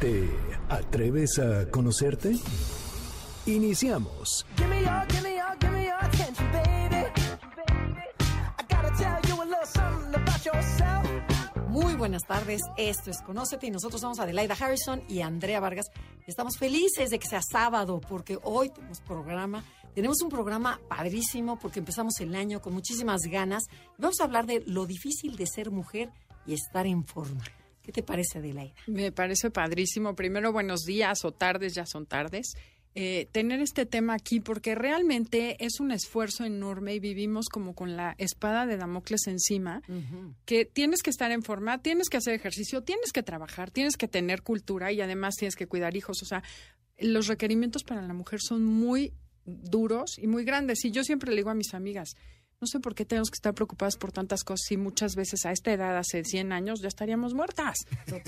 ¿Te 0.00 0.28
atreves 0.68 1.38
a 1.38 1.70
conocerte? 1.70 2.34
Iniciamos. 3.46 4.44
Give 4.56 4.68
me 4.68 4.82
your, 4.82 5.06
give 5.08 5.22
me 5.22 5.36
your, 5.36 5.56
give 5.60 5.70
me 5.70 5.84
your 5.84 6.04
attention, 6.04 6.52
baby. 6.52 7.06
I 8.58 8.62
gotta 8.68 8.90
tell 8.98 9.20
you 9.28 9.42
a 9.42 9.44
little 9.44 9.66
something 9.66 10.14
about 10.14 10.44
yourself. 10.44 11.04
Muy 11.68 11.94
buenas 11.94 12.22
tardes, 12.26 12.60
esto 12.76 13.10
es 13.10 13.20
Conócete 13.22 13.66
y 13.66 13.70
nosotros 13.70 14.00
somos 14.00 14.18
Adelaida 14.18 14.54
Harrison 14.58 15.02
y 15.08 15.22
Andrea 15.22 15.60
Vargas. 15.60 15.86
Estamos 16.26 16.56
felices 16.58 17.10
de 17.10 17.18
que 17.18 17.26
sea 17.26 17.40
sábado 17.42 18.00
porque 18.00 18.38
hoy 18.42 18.70
tenemos 18.70 19.00
programa, 19.00 19.64
tenemos 19.94 20.20
un 20.22 20.28
programa 20.28 20.80
padrísimo 20.88 21.58
porque 21.58 21.80
empezamos 21.80 22.20
el 22.20 22.34
año 22.34 22.60
con 22.60 22.74
muchísimas 22.74 23.22
ganas. 23.22 23.64
Vamos 23.98 24.20
a 24.20 24.24
hablar 24.24 24.46
de 24.46 24.62
lo 24.66 24.86
difícil 24.86 25.36
de 25.36 25.46
ser 25.46 25.70
mujer 25.70 26.10
y 26.46 26.54
estar 26.54 26.86
en 26.86 27.04
forma. 27.04 27.42
¿Qué 27.84 27.92
te 27.92 28.02
parece, 28.02 28.38
Adelaida? 28.38 28.74
Me 28.86 29.12
parece 29.12 29.50
padrísimo. 29.50 30.16
Primero, 30.16 30.52
buenos 30.52 30.80
días 30.80 31.22
o 31.24 31.32
tardes, 31.32 31.74
ya 31.74 31.84
son 31.84 32.06
tardes. 32.06 32.54
Eh, 32.94 33.28
tener 33.32 33.60
este 33.60 33.86
tema 33.86 34.14
aquí 34.14 34.38
porque 34.40 34.74
realmente 34.74 35.56
es 35.58 35.80
un 35.80 35.90
esfuerzo 35.90 36.44
enorme 36.44 36.94
y 36.94 37.00
vivimos 37.00 37.48
como 37.48 37.74
con 37.74 37.96
la 37.96 38.14
espada 38.18 38.66
de 38.66 38.76
Damocles 38.76 39.26
encima, 39.26 39.82
que 40.44 40.64
tienes 40.64 41.02
que 41.02 41.10
estar 41.10 41.32
en 41.32 41.42
forma, 41.42 41.82
tienes 41.82 42.08
que 42.08 42.18
hacer 42.18 42.34
ejercicio, 42.34 42.82
tienes 42.84 43.12
que 43.12 43.24
trabajar, 43.24 43.70
tienes 43.72 43.96
que 43.96 44.06
tener 44.06 44.42
cultura 44.42 44.92
y 44.92 45.00
además 45.00 45.34
tienes 45.34 45.56
que 45.56 45.66
cuidar 45.66 45.96
hijos. 45.96 46.22
O 46.22 46.24
sea, 46.24 46.42
los 46.98 47.26
requerimientos 47.26 47.82
para 47.82 48.00
la 48.00 48.14
mujer 48.14 48.40
son 48.40 48.64
muy 48.64 49.12
duros 49.44 50.16
y 50.18 50.26
muy 50.26 50.44
grandes. 50.44 50.84
Y 50.84 50.90
yo 50.90 51.02
siempre 51.02 51.30
le 51.30 51.38
digo 51.38 51.50
a 51.50 51.54
mis 51.54 51.74
amigas, 51.74 52.14
no 52.60 52.66
sé 52.66 52.80
por 52.80 52.94
qué 52.94 53.04
tenemos 53.04 53.30
que 53.30 53.36
estar 53.36 53.54
preocupadas 53.54 53.96
por 53.96 54.12
tantas 54.12 54.42
cosas 54.44 54.64
si 54.68 54.76
muchas 54.76 55.14
veces 55.16 55.44
a 55.46 55.52
esta 55.52 55.72
edad, 55.72 55.96
hace 55.98 56.24
100 56.24 56.52
años, 56.52 56.80
ya 56.80 56.88
estaríamos 56.88 57.34
muertas. 57.34 57.78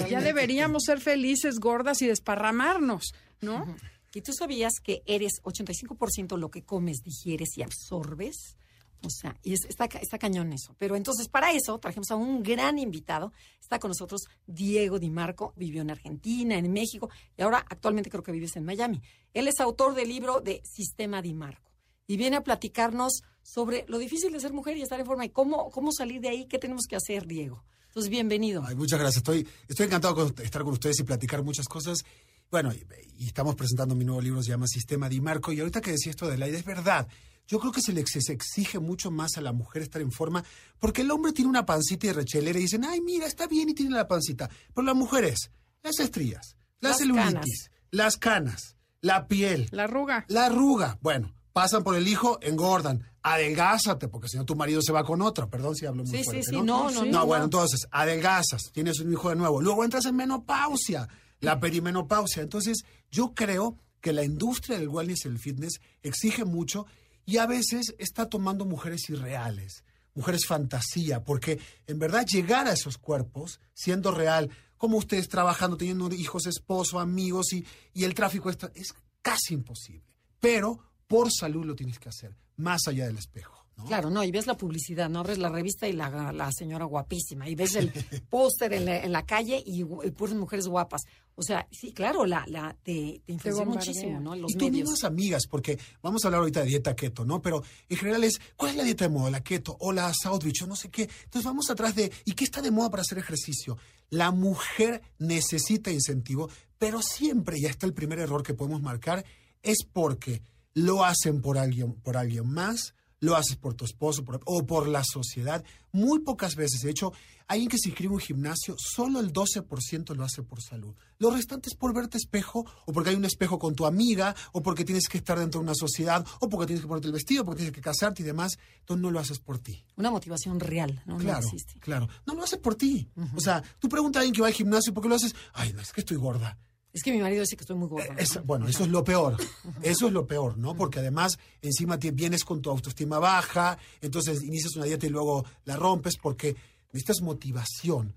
Ya 0.09 0.21
deberíamos 0.21 0.83
ser 0.85 1.01
felices, 1.01 1.59
gordas 1.59 2.03
y 2.03 2.07
desparramarnos, 2.07 3.13
¿no? 3.41 3.77
¿Y 4.15 4.23
tú 4.23 4.33
sabías 4.33 4.75
que 4.83 5.03
eres 5.07 5.41
85% 5.43 6.37
lo 6.39 6.51
que 6.51 6.63
comes, 6.65 7.03
digieres 7.03 7.57
y 7.59 7.63
absorbes? 7.63 8.57
O 9.03 9.11
sea, 9.11 9.37
y 9.43 9.53
es- 9.53 9.67
está, 9.67 9.85
está 10.01 10.19
cañón 10.19 10.53
eso. 10.55 10.75
Pero 10.79 10.97
entonces, 10.97 11.29
para 11.29 11.53
eso, 11.53 11.79
trajimos 11.79 12.11
a 12.11 12.17
un 12.17 12.43
gran 12.43 12.79
invitado. 12.79 13.33
Está 13.61 13.79
con 13.79 13.91
nosotros 13.91 14.23
Diego 14.47 14.99
Di 14.99 15.11
Marco. 15.11 15.53
Vivió 15.55 15.83
en 15.83 15.91
Argentina, 15.91 16.57
en 16.57 16.73
México, 16.73 17.11
y 17.37 17.43
ahora 17.43 17.59
actualmente 17.69 18.09
creo 18.11 18.23
que 18.23 18.33
vives 18.33 18.57
en 18.57 18.65
Miami. 18.65 19.03
Él 19.35 19.49
es 19.49 19.61
autor 19.61 19.95
del 19.95 20.09
libro 20.09 20.41
de 20.41 20.63
Sistema 20.65 21.21
Di 21.21 21.35
Marco. 21.35 21.71
Y 22.07 22.17
viene 22.17 22.37
a 22.37 22.43
platicarnos 22.43 23.23
sobre 23.47 23.85
lo 23.89 23.99
difícil 23.99 24.33
de 24.33 24.41
ser 24.41 24.53
mujer 24.53 24.77
y 24.77 24.83
estar 24.83 24.99
en 24.99 25.07
forma 25.07 25.25
y 25.25 25.29
cómo, 25.31 25.71
cómo 25.71 25.93
salir 25.93 26.21
de 26.21 26.29
ahí, 26.29 26.47
qué 26.47 26.59
tenemos 26.59 26.87
que 26.89 26.97
hacer, 26.97 27.27
Diego. 27.27 27.65
Entonces, 27.87 28.11
bienvenido. 28.11 28.63
Ay, 28.67 28.75
muchas 28.75 28.99
gracias. 28.99 29.19
Estoy, 29.19 29.47
estoy 29.69 29.87
encantado 29.87 30.27
de 30.31 30.45
estar 30.45 30.65
con 30.65 30.73
ustedes 30.73 30.99
y 30.99 31.05
platicar 31.05 31.43
muchas 31.45 31.67
cosas. 31.67 32.05
Bueno, 32.51 32.73
y, 32.75 32.85
y 33.19 33.27
estamos 33.27 33.55
presentando 33.55 33.95
mi 33.95 34.05
nuevo 34.05 34.21
libro, 34.21 34.43
se 34.43 34.51
llama 34.51 34.67
Sistema 34.67 35.09
Di 35.09 35.21
Marco. 35.21 35.53
Y 35.53 35.61
ahorita 35.61 35.81
que 35.81 35.93
decía 35.93 36.11
esto 36.11 36.27
de 36.29 36.37
la 36.37 36.49
idea, 36.49 36.59
es 36.59 36.65
verdad. 36.65 37.07
Yo 37.47 37.61
creo 37.61 37.71
que 37.71 37.81
se 37.81 37.93
le 37.93 38.01
exige 38.01 38.81
mucho 38.81 39.13
más 39.13 39.37
a 39.37 39.41
la 39.41 39.53
mujer 39.53 39.83
estar 39.83 40.03
en 40.03 40.11
forma, 40.11 40.45
porque 40.81 41.03
el 41.03 41.11
hombre 41.13 41.33
tiene 41.33 41.49
una 41.49 41.65
pancita 41.65 42.09
y 42.09 42.13
rechelera 42.13 42.59
y 42.59 42.63
dicen, 42.63 42.85
ay, 42.85 43.01
mira, 43.01 43.27
está 43.27 43.47
bien 43.47 43.69
y 43.69 43.75
tiene 43.75 43.93
la 43.95 44.09
pancita. 44.09 44.51
Pero 44.75 44.85
las 44.85 44.97
mujeres, 44.97 45.53
las 45.85 46.01
estrías, 46.01 46.57
la 46.81 46.89
Las 46.89 46.99
celulitis, 46.99 47.31
canas. 47.33 47.71
las 47.93 48.17
canas, 48.17 48.77
la 49.01 49.29
piel, 49.29 49.69
La 49.71 49.85
arruga. 49.85 50.25
la 50.29 50.47
arruga. 50.47 50.99
Bueno, 51.01 51.36
pasan 51.57 51.83
por 51.83 51.97
el 51.97 52.07
hijo, 52.07 52.39
engordan. 52.43 53.03
Adelgázate, 53.23 54.09
porque 54.09 54.29
si 54.29 54.37
no 54.37 54.45
tu 54.45 54.55
marido 54.55 54.83
se 54.83 54.93
va 54.93 55.03
con 55.05 55.23
otra. 55.23 55.49
Perdón 55.49 55.75
si 55.75 55.87
hablo 55.87 56.05
muy 56.05 56.13
Sí, 56.13 56.19
sí, 56.19 56.25
fuerte, 56.25 56.43
sí, 56.43 56.57
no, 56.57 56.91
no, 56.91 56.91
no, 56.91 57.05
no. 57.07 57.25
bueno, 57.25 57.45
entonces, 57.45 57.89
adelgazas, 57.91 58.71
tienes 58.75 59.01
un 59.01 59.11
hijo 59.11 59.31
de 59.31 59.37
nuevo. 59.37 59.63
Luego 59.63 59.83
entras 59.83 60.05
en 60.05 60.17
menopausia, 60.17 61.09
la 61.41 61.59
perimenopausia. 61.59 62.43
Entonces, 62.43 62.85
yo 63.11 63.33
creo 63.33 63.79
que 64.03 64.13
la 64.13 64.23
industria 64.23 64.79
del 64.79 64.91
wellness 64.91 65.25
y 65.25 65.29
el 65.29 65.39
fitness 65.39 65.81
exige 66.03 66.45
mucho 66.45 66.85
y 67.25 67.39
a 67.39 67.47
veces 67.47 67.95
está 67.99 68.29
tomando 68.29 68.67
mujeres 68.67 69.09
irreales, 69.09 69.83
mujeres 70.13 70.45
fantasía, 70.47 71.25
porque 71.25 71.59
en 71.87 71.99
verdad 71.99 72.27
llegar 72.27 72.67
a 72.67 72.75
esos 72.75 72.99
cuerpos, 72.99 73.61
siendo 73.73 74.11
real, 74.11 74.51
como 74.77 74.99
ustedes 74.99 75.31
trabajando, 75.31 75.79
teniendo 75.79 76.13
hijos, 76.13 76.45
esposo, 76.45 77.01
amigos 77.01 77.55
y, 77.55 77.65
y 77.95 78.05
el 78.05 78.13
tráfico, 78.13 78.51
está, 78.51 78.71
es 78.75 78.93
casi 79.23 79.55
imposible. 79.55 80.05
Pero 80.39 80.81
por 81.07 81.31
salud 81.33 81.65
lo 81.65 81.75
tienes 81.75 81.99
que 81.99 82.09
hacer, 82.09 82.37
más 82.57 82.87
allá 82.89 83.07
del 83.07 83.19
espejo. 83.19 83.65
¿no? 83.77 83.85
Claro, 83.85 84.09
no, 84.09 84.25
y 84.25 84.31
ves 84.31 84.47
la 84.47 84.57
publicidad, 84.57 85.11
no 85.11 85.19
abres 85.21 85.37
la 85.37 85.51
revista 85.51 85.87
y 85.87 85.93
la, 85.93 86.33
la 86.33 86.51
señora 86.51 86.87
guapísima, 86.87 87.47
y 87.49 87.55
ves 87.55 87.75
el 87.77 87.93
póster 88.31 88.73
en 88.73 88.87
la, 88.87 89.05
en 89.05 89.13
la 89.13 89.27
calle 89.27 89.63
y, 89.65 89.83
y 89.83 90.11
puras 90.13 90.35
mujeres 90.35 90.67
guapas. 90.67 91.03
O 91.35 91.43
sea, 91.43 91.69
sí, 91.71 91.93
claro, 91.93 92.25
la, 92.25 92.43
la, 92.49 92.75
te, 92.83 93.21
te 93.27 93.35
bombardea. 93.51 93.65
muchísimo, 93.67 94.19
¿no? 94.19 94.35
Los 94.35 94.53
y 94.53 94.55
tus 94.55 94.71
medios. 94.71 94.89
mismas 94.89 95.05
amigas, 95.05 95.43
porque 95.47 95.79
vamos 96.01 96.25
a 96.25 96.29
hablar 96.29 96.41
ahorita 96.41 96.61
de 96.61 96.67
dieta 96.67 96.97
keto, 96.97 97.27
¿no? 97.27 97.43
Pero 97.43 97.63
en 97.91 97.97
general 97.99 98.25
es, 98.25 98.41
¿cuál 98.57 98.71
es 98.71 98.77
la 98.79 98.85
dieta 98.85 99.05
de 99.05 99.11
moda? 99.11 99.31
La 99.31 99.43
keto 99.43 99.77
o 99.81 99.93
la 99.93 100.11
Southbridge 100.15 100.63
o 100.63 100.67
no 100.67 100.77
sé 100.77 100.89
qué. 100.89 101.03
Entonces 101.03 101.45
vamos 101.45 101.69
atrás 101.69 101.95
de, 101.95 102.11
¿y 102.25 102.33
qué 102.33 102.45
está 102.45 102.63
de 102.63 102.71
moda 102.71 102.89
para 102.89 103.03
hacer 103.03 103.19
ejercicio? 103.19 103.77
La 104.09 104.31
mujer 104.31 105.03
necesita 105.19 105.91
incentivo, 105.91 106.49
pero 106.79 107.03
siempre, 107.03 107.61
ya 107.61 107.69
está 107.69 107.85
el 107.85 107.93
primer 107.93 108.21
error 108.21 108.43
que 108.43 108.55
podemos 108.55 108.81
marcar, 108.81 109.23
es 109.63 109.85
porque 109.93 110.41
lo 110.77 111.05
hacen 111.05 111.41
por 111.41 111.57
alguien, 111.59 111.95
por 111.95 112.17
alguien 112.19 112.47
más, 112.53 112.95
lo 113.19 113.35
haces 113.35 113.57
por 113.57 113.73
tu 113.73 113.87
esposo 113.87 114.23
por- 114.25 114.43
o 114.45 114.67
por 114.67 114.87
la 114.89 115.03
sociedad. 115.03 115.65
Muy 115.91 116.19
pocas 116.21 116.55
veces, 116.55 116.83
de 116.83 116.91
hecho, 116.91 117.13
alguien 117.49 117.71
que 117.71 117.79
se 117.79 117.89
inscribe 117.89 118.11
en 118.11 118.17
un 118.17 118.21
gimnasio, 118.21 118.77
solo 118.79 119.21
el 119.21 119.33
12% 119.33 120.15
lo 120.15 120.23
hace 120.23 120.43
por 120.43 120.61
salud. 120.61 120.95
Lo 121.19 121.31
restante 121.31 121.71
es 121.71 121.75
por 121.75 121.95
verte 121.95 122.19
espejo, 122.19 122.67
o 122.85 122.93
porque 122.93 123.09
hay 123.09 123.17
un 123.17 123.25
espejo 123.25 123.59
con 123.59 123.75
tu 123.75 123.87
amiga, 123.87 124.37
o 124.53 124.63
porque 124.63 124.85
tienes 124.85 125.09
que 125.09 125.17
estar 125.17 125.39
dentro 125.39 125.61
de 125.61 125.65
una 125.65 125.75
sociedad, 125.75 126.27
o 126.41 126.49
porque 126.51 126.67
tienes 126.67 126.83
que 126.83 126.89
ponerte 126.89 127.07
el 127.07 127.15
vestido, 127.15 127.43
porque 127.43 127.61
tienes 127.61 127.75
que 127.75 127.81
casarte 127.81 128.21
y 128.21 128.27
demás. 128.27 128.59
Entonces 128.81 129.01
no 129.03 129.11
lo 129.11 129.19
haces 129.19 129.39
por 129.39 129.59
ti. 129.61 129.83
Una 129.97 130.11
motivación 130.11 130.61
real, 130.61 131.03
¿no? 131.07 131.15
No 131.15 131.21
Claro, 131.21 131.39
existe. 131.47 131.81
claro. 131.81 132.07
No 132.27 132.35
lo 132.35 132.45
haces 132.45 132.59
por 132.59 132.75
ti. 132.75 133.09
O 133.35 133.41
sea, 133.41 133.63
tú 133.79 133.89
preguntas 133.89 134.21
a 134.21 134.23
alguien 134.25 134.35
que 134.35 134.43
va 134.43 134.49
al 134.49 134.53
gimnasio, 134.53 134.93
¿por 134.93 135.03
qué 135.03 135.09
lo 135.09 135.15
haces? 135.15 135.35
Ay, 135.55 135.73
no, 135.73 135.81
es 135.81 135.91
que 135.91 136.03
estoy 136.03 136.19
gorda. 136.19 136.59
Es 136.97 137.03
que 137.03 137.13
mi 137.13 137.19
marido 137.21 137.43
dice 137.43 137.57
que 137.57 137.63
estoy 137.63 137.77
muy 137.77 137.89
gorda. 137.89 138.15
Es- 138.17 138.41
bueno, 138.45 138.67
eso 138.67 138.85
es 138.85 138.89
lo 138.91 139.05
peor. 139.05 139.37
Eso 139.83 140.07
es 140.07 140.13
lo 140.13 140.27
peor, 140.27 140.57
¿no? 140.57 140.75
Porque 140.75 140.99
además 141.01 141.39
encima 141.61 141.99
te 141.99 142.11
vienes 142.11 142.43
con 142.45 142.63
tu 142.63 142.71
autoestima 142.71 143.19
baja, 143.19 143.77
entonces 144.01 144.43
inicias 144.43 144.75
una 144.77 144.87
dieta 144.87 145.07
y 145.07 145.11
luego 145.11 145.45
la 145.65 145.77
rompes 145.77 146.15
porque 146.17 146.57
necesitas 146.93 147.21
motivación. 147.21 148.15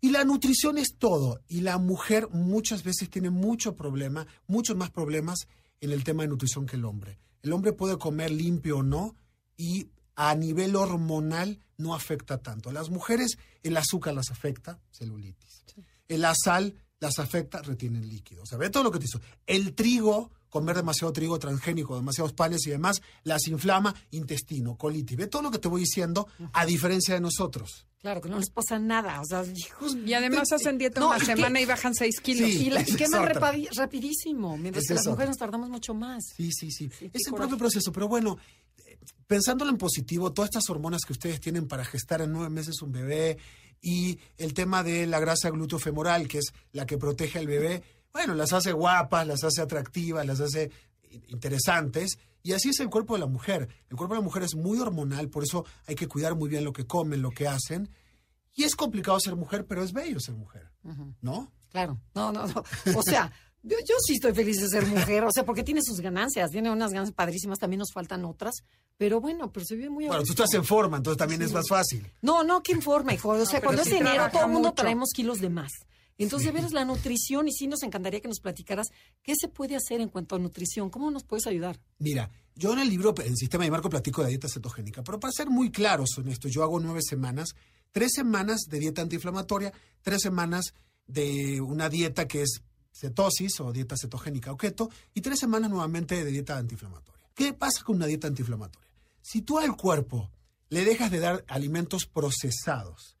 Y 0.00 0.10
la 0.10 0.24
nutrición 0.24 0.78
es 0.78 0.96
todo. 0.98 1.40
Y 1.46 1.60
la 1.60 1.76
mujer 1.78 2.28
muchas 2.30 2.82
veces 2.84 3.10
tiene 3.10 3.28
mucho 3.30 3.76
problema, 3.76 4.26
muchos 4.46 4.76
más 4.76 4.90
problemas 4.90 5.46
en 5.80 5.92
el 5.92 6.02
tema 6.04 6.22
de 6.22 6.28
nutrición 6.30 6.64
que 6.66 6.76
el 6.76 6.84
hombre. 6.84 7.18
El 7.42 7.52
hombre 7.52 7.72
puede 7.72 7.98
comer 7.98 8.30
limpio 8.30 8.78
o 8.78 8.82
no 8.82 9.14
y 9.58 9.88
a 10.14 10.34
nivel 10.34 10.74
hormonal 10.74 11.60
no 11.76 11.94
afecta 11.94 12.38
tanto. 12.38 12.70
A 12.70 12.72
las 12.72 12.88
mujeres 12.88 13.36
el 13.62 13.76
azúcar 13.76 14.14
las 14.14 14.30
afecta, 14.30 14.80
celulitis. 14.90 15.64
El 16.08 16.22
La 16.22 16.34
sal 16.34 16.74
las 17.00 17.18
afecta, 17.18 17.60
retienen 17.62 18.08
líquido. 18.08 18.42
O 18.42 18.46
sea, 18.46 18.58
ve 18.58 18.70
todo 18.70 18.82
lo 18.84 18.90
que 18.90 18.98
te 18.98 19.04
hizo. 19.04 19.20
El 19.46 19.74
trigo, 19.74 20.30
comer 20.48 20.76
demasiado 20.76 21.12
trigo 21.12 21.38
transgénico, 21.38 21.94
demasiados 21.96 22.32
panes 22.32 22.66
y 22.66 22.70
demás, 22.70 23.02
las 23.22 23.46
inflama, 23.48 23.94
intestino, 24.10 24.76
colitis. 24.76 25.16
Ve 25.16 25.26
todo 25.26 25.42
lo 25.42 25.50
que 25.50 25.58
te 25.58 25.68
voy 25.68 25.82
diciendo, 25.82 26.26
a 26.52 26.64
diferencia 26.64 27.14
de 27.14 27.20
nosotros. 27.20 27.86
Claro, 28.00 28.20
que 28.20 28.28
no 28.28 28.38
les 28.38 28.50
pasa 28.50 28.78
nada. 28.78 29.20
O 29.20 29.24
sea, 29.24 29.44
hijos. 29.44 29.96
Y 30.06 30.14
además 30.14 30.52
hacen 30.52 30.78
dieta 30.78 31.00
No, 31.00 31.08
una 31.08 31.18
semana 31.18 31.60
y 31.60 31.64
bajan 31.66 31.94
6 31.94 32.20
kilos. 32.20 32.48
Sí. 32.50 32.66
Y, 32.66 32.70
la- 32.70 32.80
y 32.80 32.84
esa 32.84 32.92
es 32.92 32.96
queman 32.96 33.24
repavi- 33.28 33.68
rapidísimo, 33.74 34.56
mientras 34.56 34.84
Esa 34.84 34.88
que 34.88 34.94
es 34.94 34.98
las 34.98 35.06
otra. 35.06 35.12
mujeres 35.12 35.28
nos 35.30 35.38
tardamos 35.38 35.68
mucho 35.70 35.92
más. 35.94 36.24
Sí, 36.36 36.50
sí, 36.52 36.70
sí. 36.70 36.88
Es 37.12 37.26
el 37.26 37.34
propio 37.34 37.58
proceso, 37.58 37.90
pero 37.92 38.06
bueno, 38.06 38.38
eh, 38.86 38.98
pensándolo 39.26 39.70
en 39.72 39.76
positivo, 39.78 40.32
todas 40.32 40.48
estas 40.50 40.70
hormonas 40.70 41.02
que 41.04 41.12
ustedes 41.14 41.40
tienen 41.40 41.66
para 41.66 41.84
gestar 41.84 42.20
en 42.22 42.30
nueve 42.32 42.48
meses 42.50 42.80
un 42.80 42.92
bebé 42.92 43.38
y 43.80 44.18
el 44.38 44.54
tema 44.54 44.82
de 44.82 45.06
la 45.06 45.20
grasa 45.20 45.50
gluteofemoral, 45.50 46.28
que 46.28 46.38
es 46.38 46.52
la 46.72 46.86
que 46.86 46.98
protege 46.98 47.38
al 47.38 47.46
bebé, 47.46 47.82
bueno, 48.12 48.34
las 48.34 48.52
hace 48.52 48.72
guapas, 48.72 49.26
las 49.26 49.44
hace 49.44 49.60
atractivas, 49.62 50.24
las 50.26 50.40
hace 50.40 50.70
in- 51.10 51.24
interesantes. 51.28 52.18
Y 52.42 52.52
así 52.52 52.68
es 52.70 52.80
el 52.80 52.88
cuerpo 52.90 53.14
de 53.14 53.20
la 53.20 53.26
mujer. 53.26 53.68
El 53.90 53.96
cuerpo 53.96 54.14
de 54.14 54.20
la 54.20 54.24
mujer 54.24 54.42
es 54.44 54.54
muy 54.54 54.78
hormonal, 54.78 55.28
por 55.28 55.42
eso 55.42 55.64
hay 55.86 55.94
que 55.96 56.06
cuidar 56.08 56.34
muy 56.36 56.48
bien 56.48 56.64
lo 56.64 56.72
que 56.72 56.86
comen, 56.86 57.20
lo 57.22 57.30
que 57.30 57.48
hacen. 57.48 57.90
Y 58.54 58.64
es 58.64 58.74
complicado 58.76 59.18
ser 59.20 59.36
mujer, 59.36 59.66
pero 59.66 59.82
es 59.82 59.92
bello 59.92 60.18
ser 60.20 60.34
mujer, 60.34 60.70
¿no? 61.20 61.52
Claro. 61.70 62.00
No, 62.14 62.32
no, 62.32 62.46
no. 62.46 62.64
O 62.96 63.02
sea, 63.02 63.30
Yo, 63.68 63.76
yo 63.80 63.96
sí 64.06 64.14
estoy 64.14 64.32
feliz 64.32 64.60
de 64.60 64.68
ser 64.68 64.86
mujer, 64.86 65.24
o 65.24 65.32
sea, 65.32 65.44
porque 65.44 65.64
tiene 65.64 65.80
sus 65.82 66.00
ganancias, 66.00 66.52
tiene 66.52 66.70
unas 66.70 66.92
ganancias 66.92 67.16
padrísimas, 67.16 67.58
también 67.58 67.80
nos 67.80 67.92
faltan 67.92 68.24
otras, 68.24 68.62
pero 68.96 69.20
bueno, 69.20 69.52
pero 69.52 69.66
se 69.66 69.74
vive 69.74 69.90
muy 69.90 70.04
a 70.04 70.08
Bueno, 70.08 70.22
tú 70.22 70.30
estás 70.30 70.54
en 70.54 70.64
forma, 70.64 70.98
entonces 70.98 71.18
también 71.18 71.42
es 71.42 71.50
más 71.50 71.66
fácil. 71.68 72.08
No, 72.22 72.44
no, 72.44 72.62
¿qué 72.62 72.70
informa, 72.70 73.12
hijo? 73.12 73.30
O 73.30 73.44
sea, 73.44 73.60
cuando 73.60 73.82
sí 73.82 73.90
es 73.90 74.00
enero, 74.02 74.28
todo 74.30 74.44
el 74.44 74.52
mundo 74.52 74.72
traemos 74.72 75.10
kilos 75.12 75.40
de 75.40 75.50
más. 75.50 75.72
Entonces, 76.16 76.46
de 76.46 76.52
veras, 76.52 76.72
la 76.72 76.84
nutrición, 76.84 77.48
y 77.48 77.52
sí 77.52 77.66
nos 77.66 77.82
encantaría 77.82 78.20
que 78.20 78.28
nos 78.28 78.38
platicaras 78.38 78.86
qué 79.20 79.34
se 79.36 79.48
puede 79.48 79.74
hacer 79.74 80.00
en 80.00 80.10
cuanto 80.10 80.36
a 80.36 80.38
nutrición, 80.38 80.88
cómo 80.88 81.10
nos 81.10 81.24
puedes 81.24 81.48
ayudar. 81.48 81.80
Mira, 81.98 82.30
yo 82.54 82.72
en 82.72 82.78
el 82.78 82.88
libro, 82.88 83.14
en 83.18 83.36
Sistema 83.36 83.64
de 83.64 83.72
Marco, 83.72 83.90
platico 83.90 84.22
de 84.22 84.28
dieta 84.28 84.48
cetogénica, 84.48 85.02
pero 85.02 85.18
para 85.18 85.32
ser 85.32 85.50
muy 85.50 85.72
claros 85.72 86.16
en 86.18 86.28
esto, 86.28 86.46
yo 86.46 86.62
hago 86.62 86.78
nueve 86.78 87.00
semanas, 87.02 87.56
tres 87.90 88.12
semanas 88.14 88.60
de 88.70 88.78
dieta 88.78 89.02
antiinflamatoria, 89.02 89.72
tres 90.02 90.22
semanas 90.22 90.72
de 91.08 91.60
una 91.60 91.88
dieta 91.88 92.26
que 92.26 92.42
es 92.42 92.62
cetosis 92.96 93.60
o 93.60 93.72
dieta 93.72 93.96
cetogénica 93.96 94.52
o 94.52 94.56
keto, 94.56 94.90
y 95.14 95.20
tres 95.20 95.38
semanas 95.38 95.70
nuevamente 95.70 96.24
de 96.24 96.30
dieta 96.30 96.56
antiinflamatoria. 96.56 97.28
¿Qué 97.34 97.52
pasa 97.52 97.84
con 97.84 97.96
una 97.96 98.06
dieta 98.06 98.28
antiinflamatoria? 98.28 98.88
Si 99.20 99.42
tú 99.42 99.58
al 99.58 99.76
cuerpo 99.76 100.30
le 100.70 100.84
dejas 100.84 101.10
de 101.10 101.20
dar 101.20 101.44
alimentos 101.48 102.06
procesados, 102.06 103.16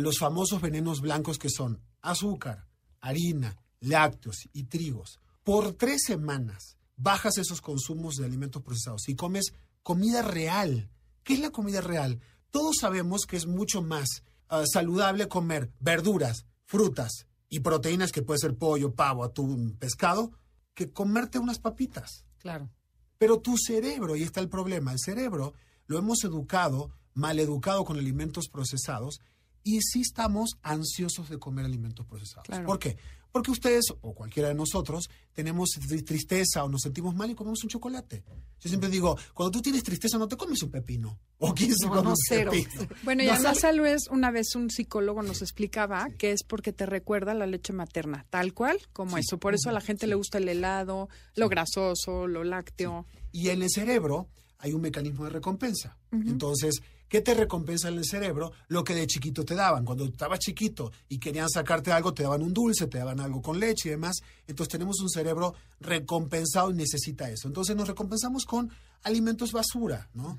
los 0.00 0.18
famosos 0.18 0.60
venenos 0.60 1.00
blancos 1.00 1.38
que 1.38 1.50
son 1.50 1.80
azúcar, 2.02 2.66
harina, 3.00 3.56
lácteos 3.80 4.48
y 4.52 4.64
trigos, 4.64 5.20
por 5.42 5.72
tres 5.72 6.02
semanas 6.04 6.76
bajas 6.96 7.38
esos 7.38 7.60
consumos 7.60 8.16
de 8.16 8.24
alimentos 8.24 8.62
procesados 8.62 9.08
y 9.08 9.14
comes 9.14 9.52
comida 9.82 10.22
real. 10.22 10.90
¿Qué 11.22 11.34
es 11.34 11.40
la 11.40 11.50
comida 11.50 11.80
real? 11.80 12.20
Todos 12.50 12.76
sabemos 12.80 13.26
que 13.26 13.36
es 13.36 13.46
mucho 13.46 13.82
más 13.82 14.22
ah, 14.48 14.64
saludable 14.66 15.28
comer 15.28 15.70
verduras, 15.80 16.46
frutas 16.64 17.26
y 17.48 17.60
proteínas 17.60 18.12
que 18.12 18.22
puede 18.22 18.40
ser 18.40 18.56
pollo, 18.56 18.94
pavo, 18.94 19.24
atún, 19.24 19.76
pescado, 19.78 20.32
que 20.74 20.92
comerte 20.92 21.38
unas 21.38 21.58
papitas. 21.58 22.24
Claro. 22.38 22.70
Pero 23.18 23.40
tu 23.40 23.56
cerebro, 23.56 24.16
y 24.16 24.22
está 24.22 24.40
el 24.40 24.48
problema, 24.48 24.92
el 24.92 24.98
cerebro 24.98 25.54
lo 25.86 25.98
hemos 25.98 26.24
educado, 26.24 26.90
mal 27.14 27.38
educado 27.38 27.84
con 27.84 27.98
alimentos 27.98 28.48
procesados, 28.48 29.20
y 29.66 29.80
sí 29.82 30.00
estamos 30.02 30.50
ansiosos 30.62 31.28
de 31.28 31.38
comer 31.38 31.64
alimentos 31.64 32.06
procesados. 32.06 32.46
Claro. 32.46 32.66
¿Por 32.66 32.78
qué? 32.78 32.96
Porque 33.32 33.50
ustedes 33.50 33.84
o 34.00 34.14
cualquiera 34.14 34.48
de 34.48 34.54
nosotros 34.54 35.10
tenemos 35.34 35.70
tri- 35.70 36.02
tristeza 36.04 36.62
o 36.64 36.68
nos 36.68 36.82
sentimos 36.82 37.14
mal 37.14 37.28
y 37.30 37.34
comemos 37.34 37.62
un 37.64 37.68
chocolate. 37.68 38.22
Yo 38.60 38.68
siempre 38.70 38.88
digo, 38.88 39.18
cuando 39.34 39.50
tú 39.50 39.60
tienes 39.60 39.82
tristeza 39.82 40.16
no 40.18 40.28
te 40.28 40.36
comes 40.36 40.62
un 40.62 40.70
pepino. 40.70 41.18
¿O 41.38 41.52
quién 41.52 41.74
se 41.74 41.84
No, 41.84 41.90
come 41.90 42.02
no, 42.04 42.10
un 42.10 42.16
cero. 42.16 42.52
pepino? 42.52 42.86
Bueno, 43.02 43.24
y 43.24 43.26
No 43.26 43.32
además 43.34 43.58
tal 43.60 43.80
vez 43.80 44.02
una 44.10 44.30
vez 44.30 44.54
un 44.54 44.70
psicólogo 44.70 45.20
nos 45.22 45.42
explicaba 45.42 46.06
que 46.16 46.30
es 46.30 46.44
porque 46.44 46.72
te 46.72 46.86
recuerda 46.86 47.34
la 47.34 47.46
leche 47.46 47.72
materna, 47.74 48.24
tal 48.30 48.54
cual 48.54 48.78
como 48.92 49.16
Sí. 49.16 49.24
eso. 49.26 49.38
Por 49.38 49.54
eso 49.54 49.68
a 49.68 49.72
la 49.72 49.80
gente 49.82 50.06
le 50.06 50.14
gusta 50.14 50.38
el 50.38 50.48
helado, 50.48 51.08
lo 51.34 51.48
grasoso, 51.50 52.26
lo 52.28 52.44
lácteo. 52.44 53.04
Y 53.32 53.48
en 53.50 53.62
el 53.62 53.68
cerebro 53.70 54.28
hay 54.58 54.72
un 54.72 54.80
mecanismo 54.80 55.24
de 55.24 55.30
recompensa. 55.30 55.98
Entonces, 56.12 56.80
¿qué 57.08 57.20
te 57.20 57.34
recompensa 57.34 57.88
en 57.88 57.98
el 57.98 58.04
cerebro? 58.04 58.52
Lo 58.68 58.84
que 58.84 58.94
de 58.94 59.06
chiquito 59.06 59.44
te 59.44 59.54
daban. 59.54 59.84
Cuando 59.84 60.04
estabas 60.04 60.38
chiquito 60.38 60.92
y 61.08 61.18
querían 61.18 61.48
sacarte 61.48 61.92
algo, 61.92 62.14
te 62.14 62.22
daban 62.22 62.42
un 62.42 62.52
dulce, 62.52 62.86
te 62.86 62.98
daban 62.98 63.20
algo 63.20 63.42
con 63.42 63.58
leche 63.58 63.88
y 63.88 63.92
demás. 63.92 64.16
Entonces 64.46 64.72
tenemos 64.72 65.00
un 65.00 65.08
cerebro 65.08 65.54
recompensado 65.80 66.70
y 66.70 66.74
necesita 66.74 67.30
eso. 67.30 67.48
Entonces 67.48 67.76
nos 67.76 67.88
recompensamos 67.88 68.44
con 68.44 68.70
alimentos 69.02 69.52
basura, 69.52 70.08
¿no? 70.14 70.38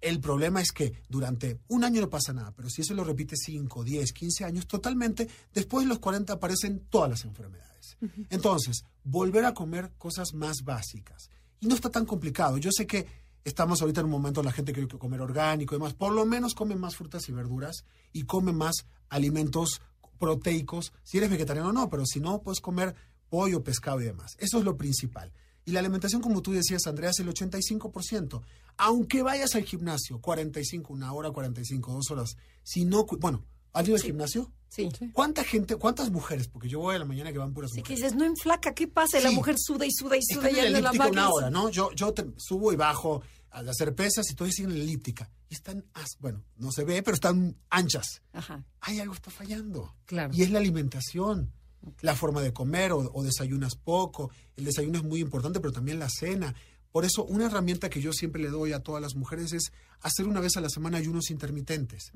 El 0.00 0.20
problema 0.20 0.60
es 0.60 0.70
que 0.70 0.92
durante 1.08 1.60
un 1.68 1.82
año 1.82 2.02
no 2.02 2.10
pasa 2.10 2.34
nada, 2.34 2.52
pero 2.54 2.68
si 2.68 2.82
eso 2.82 2.92
lo 2.92 3.04
repite 3.04 3.36
5, 3.36 3.84
10, 3.84 4.12
15 4.12 4.44
años, 4.44 4.66
totalmente, 4.66 5.26
después 5.54 5.84
de 5.84 5.88
los 5.88 5.98
40 5.98 6.34
aparecen 6.34 6.80
todas 6.90 7.08
las 7.08 7.24
enfermedades. 7.24 7.96
Entonces, 8.28 8.84
volver 9.02 9.46
a 9.46 9.54
comer 9.54 9.92
cosas 9.96 10.34
más 10.34 10.62
básicas. 10.62 11.30
Y 11.60 11.68
no 11.68 11.74
está 11.74 11.88
tan 11.88 12.04
complicado. 12.04 12.58
Yo 12.58 12.70
sé 12.70 12.86
que 12.86 13.06
estamos 13.44 13.80
ahorita 13.80 14.00
en 14.00 14.06
un 14.06 14.12
momento 14.12 14.42
la 14.42 14.52
gente 14.52 14.72
quiere 14.72 14.88
comer 14.88 15.20
orgánico 15.20 15.74
y 15.74 15.78
demás. 15.78 15.94
Por 15.94 16.12
lo 16.12 16.24
menos 16.24 16.54
come 16.54 16.74
más 16.76 16.96
frutas 16.96 17.28
y 17.28 17.32
verduras 17.32 17.84
y 18.12 18.24
come 18.24 18.52
más 18.52 18.86
alimentos 19.08 19.82
proteicos. 20.18 20.92
Si 21.02 21.18
eres 21.18 21.30
vegetariano 21.30 21.72
no, 21.72 21.90
pero 21.90 22.06
si 22.06 22.20
no, 22.20 22.40
puedes 22.42 22.60
comer 22.60 22.94
pollo, 23.28 23.62
pescado 23.62 24.00
y 24.00 24.04
demás. 24.04 24.36
Eso 24.38 24.58
es 24.58 24.64
lo 24.64 24.76
principal. 24.76 25.32
Y 25.66 25.72
la 25.72 25.80
alimentación, 25.80 26.20
como 26.20 26.42
tú 26.42 26.52
decías, 26.52 26.86
Andrea, 26.86 27.10
es 27.10 27.20
el 27.20 27.28
85%. 27.28 28.42
Aunque 28.76 29.22
vayas 29.22 29.54
al 29.54 29.64
gimnasio, 29.64 30.20
45, 30.20 30.92
una 30.92 31.12
hora, 31.12 31.30
45, 31.30 31.92
dos 31.92 32.10
horas. 32.10 32.36
Si 32.62 32.84
no, 32.84 33.06
bueno, 33.18 33.44
¿has 33.74 33.86
ido 33.86 33.96
al 33.96 34.02
gimnasio? 34.02 34.50
Sí. 34.70 34.88
¿Cuánta 35.12 35.44
gente, 35.44 35.76
cuántas 35.76 36.10
mujeres? 36.10 36.48
Porque 36.48 36.68
yo 36.68 36.80
voy 36.80 36.96
a 36.96 36.98
la 36.98 37.04
mañana 37.04 37.30
que 37.32 37.38
van 37.38 37.52
puras 37.52 37.70
Sí, 37.70 37.76
que 37.82 37.92
mujeres. 37.92 38.00
dices, 38.02 38.16
no 38.16 38.24
enflaca, 38.24 38.74
¿qué 38.74 38.88
pasa? 38.88 39.20
La 39.20 39.28
Sí. 39.28 39.36
mujer 39.36 39.54
suda 39.58 39.86
y 39.86 39.90
suda 39.92 40.16
y 40.16 40.22
suda 40.22 40.50
y 40.50 40.58
en 40.58 40.72
la 40.72 40.78
anda 40.78 40.80
la 40.80 40.88
elíptica 40.90 41.10
una 41.10 41.30
hora, 41.30 41.50
¿no? 41.50 41.68
Yo, 41.68 41.92
yo 41.92 42.12
te- 42.12 42.26
subo 42.38 42.72
y 42.72 42.76
bajo 42.76 43.22
al 43.50 43.68
hacer 43.68 43.94
pesas 43.94 44.28
y 44.30 44.34
todo 44.34 44.48
siguen 44.50 44.72
en 44.72 44.78
la 44.78 44.84
elíptica. 44.84 45.30
Y 45.48 45.54
están, 45.54 45.84
as- 45.94 46.16
bueno, 46.18 46.42
no 46.56 46.72
se 46.72 46.82
ve, 46.84 47.02
pero 47.04 47.14
están 47.14 47.56
anchas. 47.70 48.20
Ajá, 48.32 48.64
Hay 48.80 48.98
algo 48.98 49.14
está 49.14 49.30
fallando. 49.30 49.94
claro. 50.06 50.32
Y 50.34 50.42
es 50.42 50.50
la 50.50 50.58
alimentación, 50.58 51.52
la 52.00 52.16
forma 52.16 52.40
de 52.42 52.52
comer 52.52 52.90
o, 52.92 52.98
o 52.98 53.22
desayunas 53.22 53.76
poco. 53.76 54.30
El 54.56 54.64
desayuno 54.64 54.98
es 54.98 55.04
muy 55.04 55.20
importante, 55.20 55.60
pero 55.60 55.72
también 55.72 55.98
la 56.00 56.08
cena. 56.08 56.52
Por 56.94 57.04
eso, 57.04 57.24
una 57.24 57.46
herramienta 57.46 57.90
que 57.90 58.00
yo 58.00 58.12
siempre 58.12 58.40
le 58.40 58.50
doy 58.50 58.72
a 58.72 58.78
todas 58.78 59.02
las 59.02 59.16
mujeres 59.16 59.52
es 59.52 59.72
hacer 60.00 60.28
una 60.28 60.38
vez 60.38 60.56
a 60.56 60.60
la 60.60 60.68
semana 60.68 60.96
ayunos 60.96 61.28
intermitentes. 61.32 62.12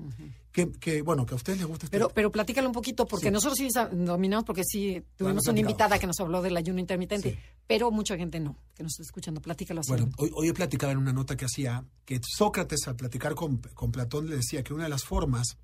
que, 0.53 0.71
que, 0.71 1.03
bueno, 1.03 1.27
que 1.27 1.35
a 1.35 1.37
ustedes 1.37 1.59
les 1.59 1.67
gusta 1.67 1.87
este 1.87 1.97
Pero, 1.97 2.11
pero 2.11 2.31
platícalo 2.31 2.69
un 2.69 2.73
poquito, 2.73 3.05
porque 3.05 3.27
Sí. 3.27 3.33
nosotros 3.33 3.59
sí 3.59 3.67
dominamos, 3.91 4.45
porque 4.45 4.63
sí 4.63 5.03
tuvimos 5.17 5.49
una 5.49 5.59
invitada 5.59 5.99
que 5.99 6.07
nos 6.07 6.21
habló 6.21 6.43
del 6.43 6.57
ayuno 6.57 6.79
intermitente, 6.79 7.33
Sí. 7.33 7.39
pero 7.67 7.91
mucha 7.91 8.17
gente 8.17 8.39
no, 8.39 8.57
que 8.77 8.85
nos 8.85 8.93
está 8.93 9.03
escuchando. 9.03 9.41
Platícalo 9.41 9.81
así. 9.81 9.89
Bueno, 9.91 10.11
hoy, 10.17 10.31
hoy 10.33 10.53
platicaba 10.53 10.93
en 10.93 10.99
una 10.99 11.13
nota 11.13 11.37
que 11.37 11.47
hacía 11.47 11.85
que 12.05 12.21
Sócrates 12.23 12.87
al 12.87 12.95
platicar 12.95 13.35
con, 13.35 13.57
con 13.75 13.91
Platón 13.91 14.31
le 14.31 14.37
decía 14.37 14.63
que 14.63 14.73
una 14.75 14.85
de 14.85 14.91
las 14.91 15.03
formas 15.03 15.57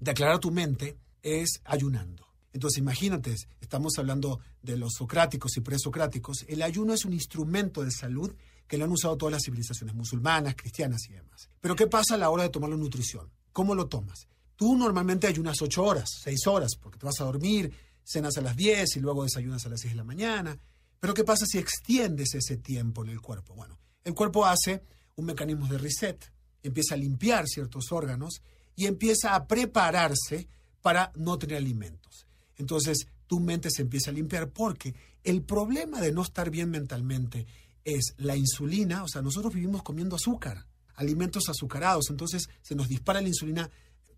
de 0.00 0.10
aclarar 0.12 0.38
tu 0.38 0.50
mente 0.50 0.96
es 1.22 1.60
ayunando. 1.66 2.26
Entonces 2.54 2.78
imagínate, 2.78 3.34
estamos 3.60 3.98
hablando 3.98 4.40
de 4.62 4.78
los 4.78 4.94
socráticos 4.94 5.58
y 5.58 5.60
presocráticos, 5.60 6.46
el 6.48 6.62
ayuno 6.62 6.94
es 6.94 7.04
un 7.04 7.12
instrumento 7.12 7.84
de 7.84 7.90
salud 7.90 8.32
que 8.66 8.78
lo 8.78 8.84
han 8.84 8.92
usado 8.92 9.16
todas 9.16 9.32
las 9.32 9.42
civilizaciones 9.44 9.94
musulmanas, 9.94 10.54
cristianas 10.56 11.02
y 11.08 11.12
demás. 11.12 11.48
Pero 11.60 11.76
¿qué 11.76 11.86
pasa 11.86 12.14
a 12.14 12.18
la 12.18 12.30
hora 12.30 12.44
de 12.44 12.48
tomar 12.48 12.70
la 12.70 12.76
nutrición? 12.76 13.30
¿Cómo 13.52 13.74
lo 13.74 13.86
tomas? 13.86 14.26
Tú 14.56 14.76
normalmente 14.76 15.26
ayunas 15.26 15.60
8 15.60 15.82
horas, 15.82 16.08
6 16.22 16.46
horas, 16.46 16.72
porque 16.80 16.98
te 16.98 17.06
vas 17.06 17.20
a 17.20 17.24
dormir, 17.24 17.72
cenas 18.04 18.36
a 18.38 18.40
las 18.40 18.56
10 18.56 18.96
y 18.96 19.00
luego 19.00 19.24
desayunas 19.24 19.64
a 19.66 19.68
las 19.68 19.80
6 19.80 19.92
de 19.92 19.96
la 19.96 20.04
mañana. 20.04 20.58
Pero 21.00 21.14
¿qué 21.14 21.24
pasa 21.24 21.46
si 21.46 21.58
extiendes 21.58 22.34
ese 22.34 22.56
tiempo 22.56 23.04
en 23.04 23.10
el 23.10 23.20
cuerpo? 23.20 23.54
Bueno, 23.54 23.78
el 24.04 24.14
cuerpo 24.14 24.46
hace 24.46 24.82
un 25.16 25.26
mecanismo 25.26 25.66
de 25.66 25.78
reset, 25.78 26.32
empieza 26.62 26.94
a 26.94 26.98
limpiar 26.98 27.46
ciertos 27.46 27.90
órganos 27.92 28.40
y 28.76 28.86
empieza 28.86 29.34
a 29.34 29.46
prepararse 29.46 30.48
para 30.80 31.12
no 31.16 31.38
tener 31.38 31.56
alimentos. 31.56 32.26
Entonces, 32.56 33.06
tu 33.26 33.40
mente 33.40 33.70
se 33.70 33.82
empieza 33.82 34.10
a 34.10 34.14
limpiar 34.14 34.50
porque 34.50 34.94
el 35.24 35.42
problema 35.42 36.00
de 36.00 36.12
no 36.12 36.22
estar 36.22 36.50
bien 36.50 36.70
mentalmente 36.70 37.46
es 37.84 38.14
la 38.18 38.36
insulina, 38.36 39.02
o 39.04 39.08
sea, 39.08 39.22
nosotros 39.22 39.52
vivimos 39.54 39.82
comiendo 39.82 40.16
azúcar, 40.16 40.66
alimentos 40.94 41.48
azucarados, 41.48 42.10
entonces 42.10 42.48
se 42.62 42.74
nos 42.74 42.88
dispara 42.88 43.20
la 43.20 43.28
insulina 43.28 43.70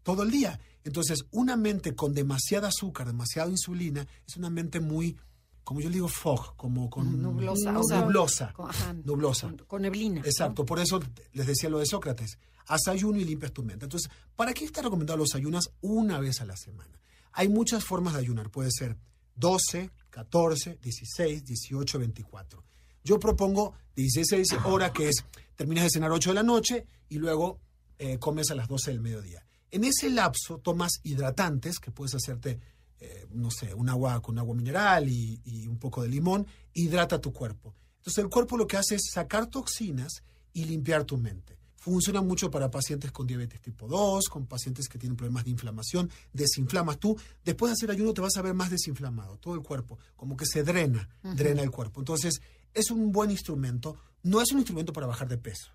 todo 0.02 0.22
el 0.22 0.30
día. 0.30 0.60
Entonces, 0.84 1.24
una 1.30 1.56
mente 1.56 1.94
con 1.94 2.12
demasiada 2.12 2.68
azúcar, 2.68 3.06
demasiada 3.06 3.50
insulina, 3.50 4.06
es 4.26 4.36
una 4.36 4.50
mente 4.50 4.80
muy, 4.80 5.16
como 5.62 5.80
yo 5.80 5.88
le 5.88 5.94
digo, 5.94 6.08
fog, 6.08 6.56
como 6.56 6.90
con 6.90 7.22
Nublosa, 7.22 7.78
o 7.78 7.82
sea, 7.84 8.02
nublosa, 8.02 8.52
con- 8.52 8.68
ajá, 8.68 8.92
nublosa. 8.92 9.48
Con, 9.48 9.56
con 9.66 9.82
neblina. 9.82 10.20
¿no? 10.20 10.26
Exacto, 10.26 10.66
por 10.66 10.78
eso 10.78 11.00
les 11.32 11.46
decía 11.46 11.70
lo 11.70 11.78
de 11.78 11.86
Sócrates. 11.86 12.38
Haz 12.66 12.88
ayuno 12.88 13.18
y 13.18 13.24
limpias 13.24 13.52
tu 13.52 13.62
mente. 13.62 13.84
Entonces, 13.86 14.10
¿para 14.36 14.52
qué 14.52 14.64
está 14.66 14.82
recomendado 14.82 15.18
los 15.18 15.34
ayunas 15.34 15.70
una 15.80 16.18
vez 16.20 16.40
a 16.42 16.44
la 16.44 16.56
semana? 16.56 16.98
Hay 17.32 17.48
muchas 17.48 17.82
formas 17.84 18.12
de 18.14 18.20
ayunar. 18.20 18.50
Puede 18.50 18.70
ser 18.70 18.96
12, 19.36 19.90
14, 20.10 20.78
16, 20.82 21.44
18, 21.44 21.98
24. 21.98 22.62
Yo 23.04 23.18
propongo 23.18 23.74
16 23.96 24.48
horas, 24.64 24.92
que 24.92 25.10
es 25.10 25.24
terminas 25.56 25.84
de 25.84 25.90
cenar 25.90 26.10
8 26.10 26.30
de 26.30 26.34
la 26.34 26.42
noche 26.42 26.86
y 27.10 27.18
luego 27.18 27.60
eh, 27.98 28.18
comes 28.18 28.50
a 28.50 28.54
las 28.54 28.66
12 28.66 28.92
del 28.92 29.00
mediodía. 29.00 29.46
En 29.70 29.84
ese 29.84 30.08
lapso 30.08 30.58
tomas 30.58 31.00
hidratantes, 31.02 31.78
que 31.78 31.90
puedes 31.90 32.14
hacerte, 32.14 32.58
eh, 32.98 33.26
no 33.30 33.50
sé, 33.50 33.74
un 33.74 33.90
agua 33.90 34.22
con 34.22 34.38
agua 34.38 34.54
mineral 34.54 35.08
y, 35.08 35.38
y 35.44 35.66
un 35.66 35.78
poco 35.78 36.02
de 36.02 36.08
limón, 36.08 36.46
hidrata 36.72 37.20
tu 37.20 37.32
cuerpo. 37.32 37.74
Entonces 37.98 38.24
el 38.24 38.30
cuerpo 38.30 38.56
lo 38.56 38.66
que 38.66 38.78
hace 38.78 38.94
es 38.94 39.10
sacar 39.12 39.48
toxinas 39.48 40.22
y 40.54 40.64
limpiar 40.64 41.04
tu 41.04 41.18
mente. 41.18 41.58
Funciona 41.76 42.22
mucho 42.22 42.50
para 42.50 42.70
pacientes 42.70 43.12
con 43.12 43.26
diabetes 43.26 43.60
tipo 43.60 43.86
2, 43.86 44.30
con 44.30 44.46
pacientes 44.46 44.88
que 44.88 44.98
tienen 44.98 45.16
problemas 45.16 45.44
de 45.44 45.50
inflamación, 45.50 46.10
desinflamas. 46.32 46.98
Tú, 46.98 47.14
después 47.44 47.68
de 47.68 47.74
hacer 47.74 47.90
ayuno, 47.90 48.14
te 48.14 48.22
vas 48.22 48.38
a 48.38 48.42
ver 48.42 48.54
más 48.54 48.70
desinflamado, 48.70 49.36
todo 49.36 49.54
el 49.54 49.60
cuerpo, 49.60 49.98
como 50.16 50.34
que 50.34 50.46
se 50.46 50.62
drena, 50.62 51.06
drena 51.22 51.60
el 51.60 51.70
cuerpo. 51.70 52.00
Entonces, 52.00 52.40
es 52.74 52.90
un 52.90 53.12
buen 53.12 53.30
instrumento, 53.30 53.96
no 54.22 54.40
es 54.40 54.52
un 54.52 54.58
instrumento 54.58 54.92
para 54.92 55.06
bajar 55.06 55.28
de 55.28 55.38
peso, 55.38 55.70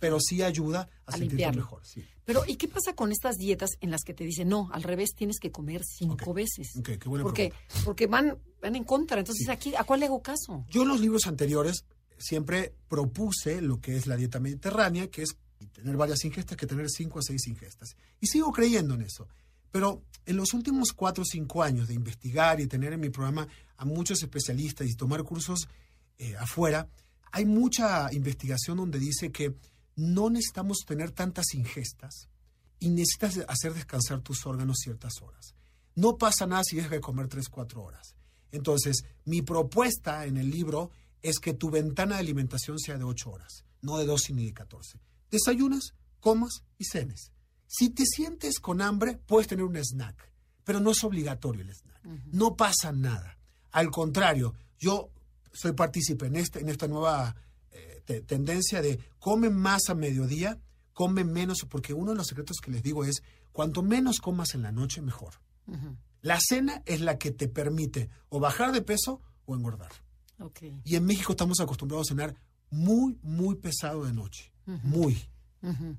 pero 0.00 0.20
sí 0.20 0.42
ayuda 0.42 0.88
a, 1.06 1.14
A 1.14 1.16
sentirte 1.16 1.52
mejor. 1.52 1.84
Sí. 1.84 2.04
Pero, 2.24 2.44
¿y 2.46 2.56
qué 2.56 2.68
pasa 2.68 2.94
con 2.94 3.10
estas 3.10 3.36
dietas 3.36 3.70
en 3.80 3.90
las 3.90 4.02
que 4.02 4.14
te 4.14 4.24
dicen, 4.24 4.48
no, 4.48 4.68
al 4.72 4.82
revés, 4.84 5.10
tienes 5.16 5.38
que 5.40 5.50
comer 5.50 5.82
cinco 5.84 6.32
veces? 6.32 6.76
Ok, 6.78 6.90
qué 6.98 7.08
buena 7.08 7.24
porque, 7.24 7.52
porque 7.84 8.06
van, 8.06 8.38
van 8.60 8.76
en 8.76 8.84
contra. 8.84 9.18
Entonces, 9.18 9.48
aquí, 9.48 9.74
¿a 9.74 9.84
cuál 9.84 10.00
le 10.00 10.06
hago 10.06 10.22
caso? 10.22 10.64
Yo 10.70 10.82
en 10.82 10.88
los 10.88 11.00
libros 11.00 11.26
anteriores 11.26 11.84
siempre 12.18 12.74
propuse 12.88 13.60
lo 13.60 13.80
que 13.80 13.96
es 13.96 14.06
la 14.06 14.16
dieta 14.16 14.38
mediterránea, 14.38 15.08
que 15.10 15.22
es 15.22 15.36
tener 15.72 15.96
varias 15.96 16.24
ingestas, 16.24 16.56
que 16.56 16.66
tener 16.66 16.88
cinco 16.88 17.18
a 17.18 17.22
seis 17.22 17.46
ingestas. 17.46 17.96
Y 18.20 18.26
sigo 18.28 18.52
creyendo 18.52 18.94
en 18.94 19.02
eso. 19.02 19.26
Pero 19.72 20.02
en 20.26 20.36
los 20.36 20.54
últimos 20.54 20.92
cuatro 20.92 21.22
o 21.22 21.24
cinco 21.24 21.62
años 21.62 21.88
de 21.88 21.94
investigar 21.94 22.60
y 22.60 22.66
tener 22.66 22.92
en 22.92 23.00
mi 23.00 23.10
programa 23.10 23.48
a 23.76 23.84
muchos 23.84 24.22
especialistas 24.22 24.88
y 24.88 24.94
tomar 24.94 25.24
cursos 25.24 25.68
eh, 26.22 26.36
afuera, 26.36 26.88
hay 27.32 27.46
mucha 27.46 28.12
investigación 28.12 28.76
donde 28.76 29.00
dice 29.00 29.32
que 29.32 29.56
no 29.96 30.30
necesitamos 30.30 30.84
tener 30.86 31.10
tantas 31.10 31.52
ingestas 31.54 32.28
y 32.78 32.90
necesitas 32.90 33.44
hacer 33.48 33.74
descansar 33.74 34.20
tus 34.20 34.46
órganos 34.46 34.78
ciertas 34.78 35.20
horas. 35.20 35.56
No 35.96 36.18
pasa 36.18 36.46
nada 36.46 36.62
si 36.64 36.76
dejas 36.76 36.92
de 36.92 37.00
comer 37.00 37.26
3, 37.26 37.48
4 37.48 37.82
horas. 37.82 38.14
Entonces, 38.52 39.04
mi 39.24 39.42
propuesta 39.42 40.24
en 40.26 40.36
el 40.36 40.48
libro 40.48 40.92
es 41.22 41.40
que 41.40 41.54
tu 41.54 41.70
ventana 41.70 42.14
de 42.14 42.20
alimentación 42.20 42.78
sea 42.78 42.98
de 42.98 43.04
8 43.04 43.28
horas, 43.28 43.64
no 43.80 43.98
de 43.98 44.06
12 44.06 44.32
ni 44.34 44.46
de 44.46 44.52
14. 44.52 45.00
Desayunas, 45.28 45.94
comas 46.20 46.62
y 46.78 46.84
cenes. 46.84 47.32
Si 47.66 47.90
te 47.90 48.04
sientes 48.06 48.60
con 48.60 48.80
hambre, 48.80 49.18
puedes 49.26 49.48
tener 49.48 49.64
un 49.64 49.76
snack, 49.76 50.30
pero 50.62 50.78
no 50.78 50.92
es 50.92 51.02
obligatorio 51.02 51.62
el 51.62 51.74
snack. 51.74 52.04
No 52.30 52.54
pasa 52.54 52.92
nada. 52.92 53.38
Al 53.72 53.90
contrario, 53.90 54.54
yo 54.78 55.10
soy 55.52 55.72
partícipe 55.72 56.26
en, 56.26 56.36
este, 56.36 56.60
en 56.60 56.68
esta 56.68 56.88
nueva 56.88 57.34
eh, 57.70 58.02
te- 58.04 58.20
tendencia 58.22 58.80
de 58.82 58.98
come 59.18 59.50
más 59.50 59.88
a 59.88 59.94
mediodía, 59.94 60.58
come 60.92 61.24
menos, 61.24 61.58
porque 61.68 61.94
uno 61.94 62.10
de 62.12 62.16
los 62.18 62.26
secretos 62.26 62.58
que 62.62 62.70
les 62.70 62.82
digo 62.82 63.04
es, 63.04 63.22
cuanto 63.52 63.82
menos 63.82 64.18
comas 64.18 64.54
en 64.54 64.62
la 64.62 64.72
noche, 64.72 65.00
mejor. 65.02 65.34
La 66.22 66.38
cena 66.40 66.82
es 66.86 67.00
la 67.00 67.18
que 67.18 67.30
te 67.30 67.48
permite 67.48 68.08
o 68.28 68.40
bajar 68.40 68.72
de 68.72 68.82
peso 68.82 69.20
o 69.44 69.54
engordar. 69.54 69.90
Y 70.84 70.96
en 70.96 71.04
México 71.04 71.32
estamos 71.32 71.60
acostumbrados 71.60 72.08
a 72.08 72.14
cenar 72.14 72.34
muy, 72.70 73.18
muy 73.22 73.54
pesado 73.56 74.04
de 74.04 74.12
noche. 74.12 74.52
Muy. 74.66 75.18
Ujú. 75.62 75.96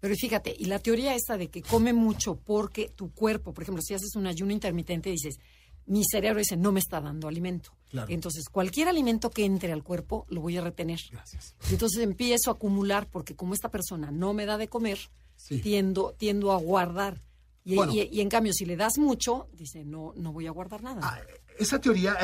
Pero 0.00 0.14
fíjate, 0.16 0.54
y 0.58 0.66
la 0.66 0.78
teoría 0.80 1.14
esta 1.14 1.36
de 1.38 1.48
que 1.48 1.62
come 1.62 1.92
mucho 1.92 2.36
porque 2.36 2.90
tu 2.94 3.12
cuerpo, 3.12 3.54
por 3.54 3.62
ejemplo, 3.62 3.82
si 3.82 3.94
haces 3.94 4.14
un 4.16 4.26
ayuno 4.26 4.52
intermitente, 4.52 5.10
dices, 5.10 5.38
mi 5.86 6.02
cerebro 6.04 6.38
dice, 6.38 6.56
no 6.56 6.72
me 6.72 6.80
está 6.80 7.00
dando 7.00 7.28
alimento. 7.28 7.72
Claro. 7.90 8.10
Entonces, 8.10 8.44
cualquier 8.50 8.88
alimento 8.88 9.30
que 9.30 9.44
entre 9.44 9.72
al 9.72 9.82
cuerpo, 9.84 10.26
lo 10.28 10.40
voy 10.40 10.56
a 10.56 10.60
retener. 10.62 10.98
Gracias. 11.10 11.54
Entonces 11.70 12.02
empiezo 12.02 12.50
a 12.50 12.54
acumular, 12.54 13.08
porque 13.10 13.36
como 13.36 13.54
esta 13.54 13.70
persona 13.70 14.10
no 14.10 14.32
me 14.34 14.46
da 14.46 14.58
de 14.58 14.68
comer, 14.68 14.98
Sí. 15.36 15.60
tiendo, 15.60 16.14
tiendo 16.18 16.52
a 16.52 16.56
guardar. 16.56 17.20
Y, 17.64 17.76
Bueno. 17.76 17.92
y- 17.94 18.08
y 18.12 18.20
en 18.20 18.28
cambio, 18.28 18.52
si 18.52 18.64
le 18.66 18.76
das 18.76 18.98
mucho, 18.98 19.48
dice, 19.52 19.84
no, 19.84 20.12
no 20.16 20.32
voy 20.32 20.46
a 20.46 20.50
guardar 20.50 20.82
nada. 20.82 21.00
Ah, 21.02 21.20
esa 21.58 21.80
teoría, 21.80 22.14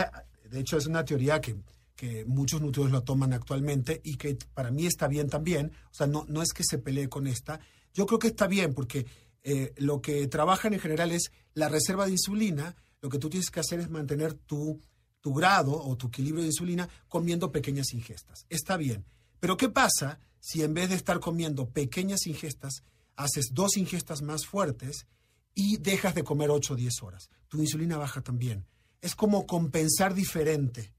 eh, 0.44 0.48
de 0.48 0.60
hecho, 0.60 0.76
es 0.76 0.86
una 0.86 1.04
teoría 1.04 1.40
que, 1.40 1.56
que 1.96 2.24
muchos 2.24 2.60
nutriólogos 2.60 3.00
la 3.00 3.04
toman 3.04 3.32
actualmente 3.32 4.00
y 4.04 4.16
que 4.16 4.36
para 4.54 4.70
mí 4.70 4.86
está 4.86 5.06
bien 5.08 5.28
también. 5.28 5.72
O 5.90 5.94
sea, 5.94 6.06
no, 6.06 6.24
no 6.28 6.40
es 6.42 6.52
que 6.52 6.62
se 6.64 6.78
pelee 6.78 7.08
con 7.08 7.26
esta. 7.26 7.60
Yo 7.94 8.06
creo 8.06 8.18
que 8.18 8.28
está 8.28 8.46
bien 8.46 8.74
porque 8.74 9.06
eh, 9.42 9.72
lo 9.78 10.00
que 10.02 10.26
trabajan 10.28 10.74
en 10.74 10.80
general 10.80 11.12
es 11.12 11.30
la 11.54 11.68
reserva 11.68 12.04
de 12.06 12.12
insulina. 12.12 12.76
Lo 13.00 13.08
que 13.08 13.18
tú 13.18 13.30
tienes 13.30 13.50
que 13.50 13.60
hacer 13.60 13.80
es 13.80 13.90
mantener 13.90 14.34
tu, 14.34 14.80
tu 15.20 15.34
grado 15.34 15.72
o 15.72 15.96
tu 15.96 16.08
equilibrio 16.08 16.42
de 16.42 16.48
insulina 16.48 16.88
comiendo 17.08 17.52
pequeñas 17.52 17.92
ingestas. 17.92 18.46
Está 18.48 18.76
bien. 18.76 19.04
Pero 19.38 19.56
¿qué 19.56 19.68
pasa 19.68 20.20
si 20.38 20.62
en 20.62 20.74
vez 20.74 20.90
de 20.90 20.96
estar 20.96 21.20
comiendo 21.20 21.68
pequeñas 21.68 22.26
ingestas, 22.26 22.84
haces 23.16 23.50
dos 23.52 23.76
ingestas 23.76 24.22
más 24.22 24.46
fuertes 24.46 25.06
y 25.54 25.78
dejas 25.78 26.14
de 26.14 26.24
comer 26.24 26.50
8 26.50 26.74
o 26.74 26.76
10 26.76 27.02
horas? 27.02 27.30
Tu 27.48 27.60
insulina 27.60 27.96
baja 27.96 28.20
también. 28.20 28.66
Es 29.00 29.14
como 29.14 29.46
compensar 29.46 30.14
diferente. 30.14 30.92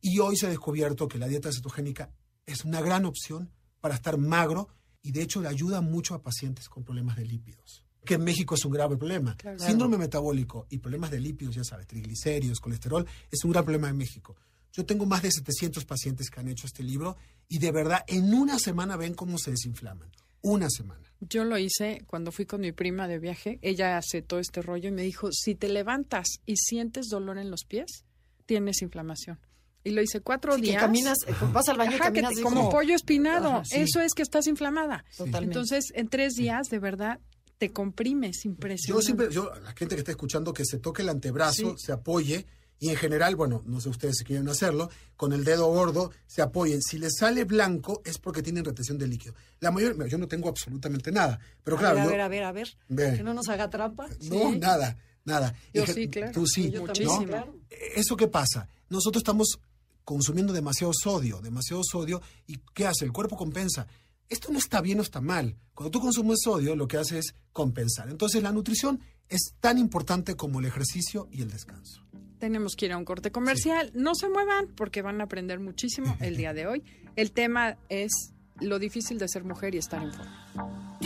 Y 0.00 0.18
hoy 0.18 0.36
se 0.36 0.46
ha 0.46 0.50
descubierto 0.50 1.08
que 1.08 1.18
la 1.18 1.28
dieta 1.28 1.52
cetogénica 1.52 2.10
es 2.46 2.64
una 2.64 2.80
gran 2.80 3.04
opción 3.04 3.50
para 3.80 3.94
estar 3.94 4.18
magro 4.18 4.68
y 5.02 5.12
de 5.12 5.22
hecho 5.22 5.40
le 5.40 5.48
ayuda 5.48 5.80
mucho 5.80 6.14
a 6.14 6.22
pacientes 6.22 6.68
con 6.68 6.82
problemas 6.82 7.16
de 7.16 7.26
lípidos. 7.26 7.85
Que 8.06 8.14
en 8.14 8.24
México 8.24 8.54
es 8.54 8.64
un 8.64 8.72
grave 8.72 8.96
problema. 8.96 9.36
Claro. 9.36 9.58
Síndrome 9.58 9.98
metabólico 9.98 10.66
y 10.70 10.78
problemas 10.78 11.10
de 11.10 11.20
lípidos, 11.20 11.54
ya 11.54 11.64
sabes, 11.64 11.86
triglicéridos, 11.86 12.60
colesterol, 12.60 13.06
es 13.30 13.44
un 13.44 13.50
gran 13.52 13.64
problema 13.64 13.90
en 13.90 13.98
México. 13.98 14.34
Yo 14.72 14.86
tengo 14.86 15.04
más 15.06 15.22
de 15.22 15.30
700 15.30 15.84
pacientes 15.84 16.30
que 16.30 16.40
han 16.40 16.48
hecho 16.48 16.66
este 16.66 16.82
libro 16.82 17.16
y 17.48 17.58
de 17.58 17.72
verdad 17.72 18.04
en 18.06 18.32
una 18.34 18.58
semana 18.58 18.96
ven 18.96 19.14
cómo 19.14 19.36
se 19.38 19.50
desinflaman. 19.50 20.10
Una 20.42 20.68
semana. 20.70 21.02
Yo 21.20 21.44
lo 21.44 21.58
hice 21.58 22.04
cuando 22.06 22.30
fui 22.30 22.46
con 22.46 22.60
mi 22.60 22.72
prima 22.72 23.08
de 23.08 23.18
viaje. 23.18 23.58
Ella 23.62 23.96
hace 23.96 24.22
todo 24.22 24.38
este 24.38 24.62
rollo 24.62 24.88
y 24.90 24.92
me 24.92 25.02
dijo, 25.02 25.32
si 25.32 25.54
te 25.54 25.68
levantas 25.68 26.26
y 26.44 26.56
sientes 26.56 27.06
dolor 27.08 27.38
en 27.38 27.50
los 27.50 27.64
pies, 27.64 28.04
tienes 28.44 28.80
inflamación. 28.82 29.40
Y 29.82 29.90
lo 29.90 30.02
hice 30.02 30.20
cuatro 30.20 30.54
Sí, 30.56 30.60
que 30.62 30.66
días. 30.68 30.82
caminas, 30.82 31.16
eh, 31.26 31.32
vas 31.52 31.68
al 31.68 31.78
baño 31.78 31.96
y 31.96 32.00
que 32.12 32.22
te- 32.22 32.42
como 32.42 32.68
pollo 32.70 32.94
espinado. 32.94 33.48
Ajá, 33.48 33.64
sí. 33.64 33.76
Eso 33.76 34.00
es 34.00 34.12
que 34.14 34.22
estás 34.22 34.46
inflamada. 34.46 35.04
Totalmente. 35.16 35.44
Entonces, 35.44 35.84
en 35.94 36.08
tres 36.08 36.34
días, 36.34 36.66
de 36.70 36.78
verdad, 36.80 37.18
te 37.58 37.72
comprimes 37.72 38.42
Yo 38.44 38.50
impresionante. 38.50 39.04
siempre, 39.04 39.28
yo, 39.30 39.50
la 39.62 39.72
gente 39.72 39.94
que 39.94 40.00
está 40.00 40.10
escuchando, 40.10 40.52
que 40.52 40.64
se 40.64 40.78
toque 40.78 41.02
el 41.02 41.08
antebrazo, 41.08 41.76
Sí. 41.76 41.86
se 41.86 41.92
apoye 41.92 42.46
y 42.78 42.90
en 42.90 42.96
general, 42.96 43.34
bueno, 43.36 43.62
no 43.64 43.80
sé 43.80 43.88
ustedes 43.88 44.16
si 44.18 44.24
quieren 44.24 44.46
hacerlo, 44.48 44.90
con 45.16 45.32
el 45.32 45.44
dedo 45.44 45.66
gordo 45.68 46.10
se 46.26 46.42
apoyen. 46.42 46.82
Si 46.82 46.98
les 46.98 47.16
sale 47.16 47.44
blanco 47.44 48.02
es 48.04 48.18
porque 48.18 48.42
tienen 48.42 48.64
retención 48.64 48.98
de 48.98 49.06
líquido. 49.06 49.34
La 49.60 49.70
mayor, 49.70 50.06
yo 50.08 50.18
no 50.18 50.28
tengo 50.28 50.48
absolutamente 50.50 51.10
nada, 51.10 51.40
pero 51.64 51.76
A 51.78 51.80
claro, 51.80 51.94
ver, 51.96 52.02
a 52.02 52.04
yo- 52.04 52.10
ver, 52.10 52.20
a 52.20 52.28
ver, 52.28 52.42
a 52.44 52.52
ver. 52.52 52.76
Ve. 52.88 53.16
Que 53.16 53.22
no 53.22 53.32
nos 53.32 53.48
haga 53.48 53.70
trampa. 53.70 54.06
no, 54.08 54.52
Sí. 54.52 54.58
nada, 54.58 54.98
nada. 55.24 55.54
Yo 55.72 55.84
En 55.84 55.94
sí, 55.94 56.08
claro. 56.08 56.32
Tú 56.32 56.46
sí, 56.46 56.70
Yo 56.70 56.80
¿no? 56.80 56.86
muchísimo. 56.88 57.24
Claro. 57.26 57.56
¿Eso 57.96 58.16
qué 58.16 58.28
pasa? 58.28 58.68
Nosotros 58.90 59.22
estamos 59.22 59.58
consumiendo 60.04 60.52
demasiado 60.52 60.92
sodio, 60.92 61.40
demasiado 61.40 61.82
sodio, 61.82 62.20
y 62.46 62.58
¿qué 62.74 62.86
hace? 62.86 63.04
El 63.06 63.12
cuerpo 63.12 63.36
compensa. 63.36 63.86
Esto 64.28 64.50
no 64.52 64.58
está 64.58 64.80
bien 64.80 64.98
o 64.98 65.02
está 65.02 65.20
mal. 65.20 65.56
Cuando 65.74 65.90
tú 65.90 66.00
consumes 66.00 66.38
sodio, 66.42 66.74
lo 66.74 66.88
que 66.88 66.96
hace 66.96 67.18
es 67.18 67.34
compensar. 67.52 68.08
Entonces, 68.08 68.42
la 68.42 68.52
nutrición 68.52 69.00
es 69.28 69.54
tan 69.60 69.78
importante 69.78 70.36
como 70.36 70.60
el 70.60 70.66
ejercicio 70.66 71.28
y 71.30 71.42
el 71.42 71.50
descanso. 71.50 72.02
Tenemos 72.38 72.76
que 72.76 72.86
ir 72.86 72.92
a 72.92 72.98
un 72.98 73.04
corte 73.04 73.30
comercial. 73.30 73.90
No 73.94 74.14
se 74.14 74.28
muevan 74.28 74.68
porque 74.74 75.02
van 75.02 75.20
a 75.20 75.24
aprender 75.24 75.60
muchísimo 75.60 76.16
el 76.20 76.36
día 76.36 76.52
de 76.52 76.66
hoy. 76.66 76.82
El 77.16 77.32
tema 77.32 77.78
es 77.88 78.34
lo 78.60 78.78
difícil 78.78 79.18
de 79.18 79.26
ser 79.26 79.42
mujer 79.42 79.74
y 79.74 79.78
estar 79.78 80.02
en 80.02 80.12
forma. 80.12 80.98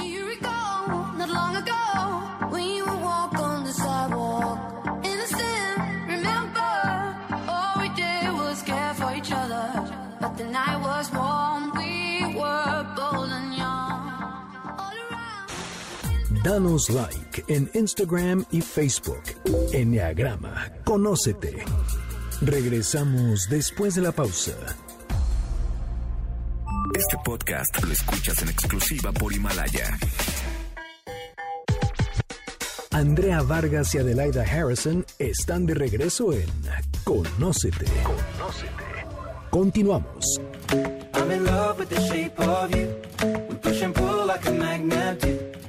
Danos 16.43 16.89
like 16.89 17.45
en 17.49 17.71
Instagram 17.75 18.47
y 18.51 18.63
Facebook. 18.63 19.23
Enneagrama, 19.73 20.73
conócete. 20.85 21.65
Regresamos 22.41 23.47
después 23.51 23.95
de 23.97 24.03
la 24.03 24.13
pausa. 24.13 24.53
Este 26.95 27.19
podcast 27.23 27.85
lo 27.85 27.93
escuchas 27.93 28.41
en 28.41 28.49
exclusiva 28.49 29.13
por 29.13 29.35
Himalaya. 29.35 29.99
Andrea 32.91 33.43
Vargas 33.43 33.95
y 33.95 33.99
Adelaida 33.99 34.43
Harrison 34.43 35.05
están 35.19 35.67
de 35.67 35.75
regreso 35.75 36.33
en 36.33 36.49
Conócete. 37.05 37.87
Continuamos. 39.51 40.41
I'm 41.13 41.31
in 41.33 41.45
love 41.45 41.79
with 41.79 41.91
the 41.91 42.01
shape 42.01 42.41
of 42.41 42.75
you. 42.75 42.89
We 43.51 43.57
push 43.57 43.83
and 43.83 43.95
pull 43.95 44.27
like 44.27 44.47
a 44.49 44.53
magnet 44.53 45.60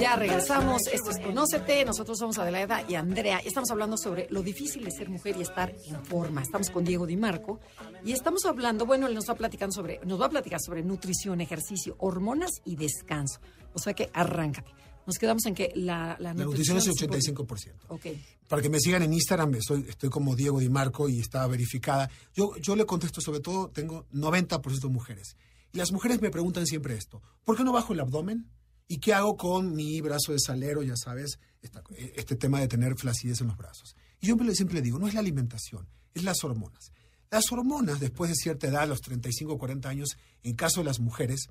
Ya 0.00 0.16
regresamos, 0.16 0.82
esto 0.92 1.10
es 1.10 1.18
Conócete, 1.20 1.84
nosotros 1.84 2.18
somos 2.18 2.38
Adelaida 2.38 2.82
y 2.88 2.94
Andrea, 2.96 3.38
estamos 3.44 3.70
hablando 3.70 3.96
sobre 3.96 4.26
lo 4.30 4.42
difícil 4.42 4.84
de 4.84 4.90
ser 4.90 5.08
mujer 5.08 5.36
y 5.38 5.42
estar 5.42 5.72
en 5.86 6.04
forma. 6.04 6.42
Estamos 6.42 6.70
con 6.70 6.84
Diego 6.84 7.06
Di 7.06 7.16
Marco 7.16 7.60
y 8.04 8.12
estamos 8.12 8.44
hablando, 8.44 8.86
bueno, 8.86 9.06
él 9.06 9.14
nos 9.14 9.28
va 9.28 9.34
platicando 9.34 9.72
sobre, 9.72 10.00
nos 10.04 10.20
va 10.20 10.26
a 10.26 10.30
platicar 10.30 10.60
sobre 10.60 10.82
nutrición, 10.82 11.40
ejercicio, 11.40 11.96
hormonas 11.98 12.50
y 12.64 12.76
descanso. 12.76 13.40
O 13.72 13.78
sea 13.78 13.94
que 13.94 14.10
arráncate. 14.12 14.72
Nos 15.06 15.16
quedamos 15.18 15.44
en 15.46 15.54
que 15.54 15.72
la, 15.74 16.16
la, 16.18 16.32
La 16.34 16.44
nutrición 16.44 16.78
es 16.78 16.86
el 16.86 16.94
se- 16.94 17.06
85%. 17.08 17.72
Ok. 17.88 18.06
Para 18.48 18.62
que 18.62 18.68
me 18.70 18.78
sigan 18.80 19.02
en 19.02 19.12
Instagram, 19.12 19.54
estoy, 19.54 19.84
estoy 19.88 20.08
como 20.10 20.34
Diego 20.36 20.58
Di 20.60 20.68
Marco 20.68 21.08
y 21.08 21.20
está 21.20 21.46
verificada. 21.46 22.10
Yo, 22.34 22.56
yo 22.56 22.74
le 22.76 22.86
contesto, 22.86 23.20
sobre 23.20 23.40
todo, 23.40 23.68
tengo 23.70 24.06
90% 24.12 24.88
mujeres. 24.88 25.36
Y 25.72 25.78
las 25.78 25.92
mujeres 25.92 26.20
me 26.22 26.30
preguntan 26.30 26.66
siempre 26.66 26.94
esto: 26.94 27.20
¿por 27.44 27.56
qué 27.56 27.64
no 27.64 27.72
bajo 27.72 27.92
el 27.92 28.00
abdomen? 28.00 28.48
¿Y 28.86 28.98
qué 28.98 29.14
hago 29.14 29.36
con 29.36 29.74
mi 29.74 30.00
brazo 30.02 30.32
de 30.32 30.38
salero? 30.38 30.82
Ya 30.82 30.96
sabes, 30.96 31.38
esta- 31.62 31.82
este 32.16 32.36
tema 32.36 32.60
de 32.60 32.68
tener 32.68 32.94
flacidez 32.96 33.40
en 33.40 33.48
los 33.48 33.56
brazos. 33.56 33.96
Y 34.20 34.26
yo 34.28 34.36
siempre 34.52 34.76
le 34.76 34.82
digo: 34.82 34.98
no 34.98 35.08
es 35.08 35.14
la 35.14 35.20
alimentación, 35.20 35.88
es 36.14 36.22
las 36.22 36.44
hormonas. 36.44 36.92
Las 37.30 37.50
hormonas, 37.50 37.98
después 37.98 38.30
de 38.30 38.36
cierta 38.36 38.68
edad, 38.68 38.86
los 38.86 39.00
35 39.00 39.54
o 39.54 39.58
40 39.58 39.88
años, 39.88 40.10
en 40.44 40.54
caso 40.54 40.80
de 40.80 40.84
las 40.84 41.00
mujeres, 41.00 41.48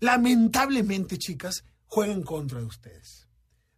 lamentablemente, 0.00 1.18
chicas, 1.18 1.64
juegan 1.90 2.18
en 2.18 2.22
contra 2.22 2.60
de 2.60 2.66
ustedes. 2.66 3.28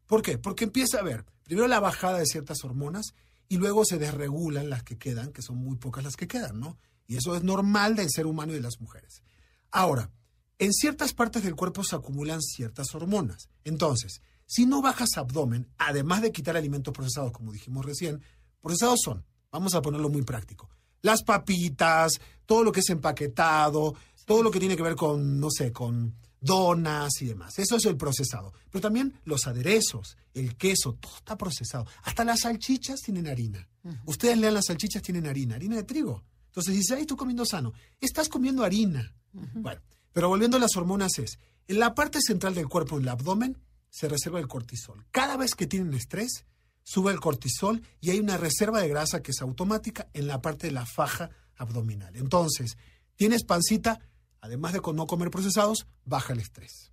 ¿Por 0.07 0.23
qué? 0.23 0.39
Porque 0.39 0.65
empieza 0.65 0.99
a 0.99 1.01
haber 1.01 1.25
primero 1.43 1.67
la 1.67 1.81
bajada 1.81 2.19
de 2.19 2.27
ciertas 2.27 2.63
hormonas 2.63 3.15
y 3.49 3.57
luego 3.57 3.85
se 3.85 3.99
desregulan 3.99 4.71
las 4.71 4.83
que 4.83 4.99
quedan, 4.99 5.33
que 5.33 5.43
son 5.43 5.57
muy 5.57 5.77
pocas 5.77 6.05
las 6.05 6.17
que 6.17 6.29
quedan, 6.29 6.61
¿no? 6.61 6.79
Y 7.07 7.17
eso 7.17 7.35
es 7.35 7.43
normal 7.43 7.97
del 7.97 8.11
ser 8.11 8.27
humano 8.27 8.53
y 8.53 8.57
de 8.57 8.63
las 8.63 8.81
mujeres. 8.81 9.23
Ahora, 9.71 10.11
en 10.59 10.73
ciertas 10.73 11.15
partes 11.15 11.43
del 11.43 11.57
cuerpo 11.57 11.83
se 11.83 11.97
acumulan 11.97 12.41
ciertas 12.41 12.95
hormonas. 12.95 13.49
Entonces, 13.65 14.21
si 14.47 14.67
no 14.67 14.83
bajas 14.83 15.17
abdomen, 15.17 15.69
además 15.79 16.21
de 16.23 16.33
quitar 16.33 16.57
alimentos 16.57 16.93
procesados, 16.93 17.33
como 17.33 17.51
dijimos 17.51 17.85
recién, 17.85 18.23
procesados 18.61 19.01
son, 19.03 19.25
vamos 19.51 19.75
a 19.75 19.83
ponerlo 19.83 20.11
muy 20.11 20.23
práctico, 20.23 20.69
las 21.01 21.23
papitas, 21.23 22.21
todo 22.45 22.63
lo 22.63 22.73
que 22.73 22.81
es 22.81 22.91
empaquetado, 22.91 23.95
todo 24.27 24.43
lo 24.43 24.51
que 24.51 24.61
tiene 24.61 24.77
que 24.77 24.83
ver 24.83 24.95
con, 24.95 25.41
no 25.41 25.49
sé, 25.51 25.73
con 25.73 26.15
donas 26.43 27.23
y 27.23 27.27
demás. 27.27 27.59
Eso 27.59 27.77
es 27.77 27.87
el 27.87 27.97
procesado. 27.97 28.53
Pero 28.71 28.83
también 28.83 29.15
los 29.25 29.47
aderezos, 29.47 30.17
el 30.35 30.57
queso, 30.57 30.95
todo 30.95 31.17
está 31.17 31.37
procesado. 31.39 31.87
Hasta 32.03 32.25
las 32.25 32.41
salchichas 32.41 33.01
tienen 33.01 33.29
harina. 33.29 33.69
Ustedes 34.05 34.37
lean 34.37 34.55
las 34.55 34.67
salchichas 34.67 35.03
tienen 35.03 35.27
harina, 35.27 35.55
harina 35.55 35.77
de 35.77 35.85
trigo. 35.85 36.23
Entonces 36.47 36.75
dice, 36.75 36.95
ay, 36.95 37.03
estoy 37.03 37.17
comiendo 37.17 37.47
sano. 37.47 37.73
Estás 38.01 38.29
comiendo 38.29 38.65
harina. 38.65 39.15
Bueno, 39.33 39.81
pero 40.13 40.29
volviendo 40.29 40.59
a 40.59 40.61
las 40.61 40.77
hormonas 40.77 41.19
es, 41.19 41.39
en 41.69 41.79
la 41.79 41.95
parte 41.95 42.21
central 42.21 42.55
del 42.55 42.69
cuerpo, 42.69 42.97
en 42.97 43.03
el 43.03 43.09
abdomen, 43.09 43.59
se 43.89 44.09
reserva 44.09 44.41
el 44.41 44.49
cortisol. 44.49 45.07
Cada 45.11 45.37
vez 45.37 45.55
que 45.55 45.67
tienen 45.67 45.95
estrés, 45.95 46.45
sube 46.83 47.13
el 47.13 47.21
cortisol 47.21 47.83
y 48.01 48.11
hay 48.11 48.21
una 48.21 48.37
reserva 48.37 48.81
de 48.81 48.89
grasa 48.89 49.23
que 49.23 49.31
es 49.31 49.41
automática 49.41 50.09
en 50.13 50.27
la 50.27 50.43
parte 50.43 50.67
de 50.67 50.73
la 50.73 50.87
faja 50.87 51.31
abdominal. 51.57 52.17
Entonces, 52.17 52.77
tienes 53.17 53.45
pancita, 53.45 54.01
además 54.43 54.73
de 54.75 54.81
con 54.81 54.97
no 54.97 55.07
comer 55.07 55.31
procesados, 55.31 55.87
baja 56.05 56.35
el 56.35 56.41
estrés. 56.41 56.93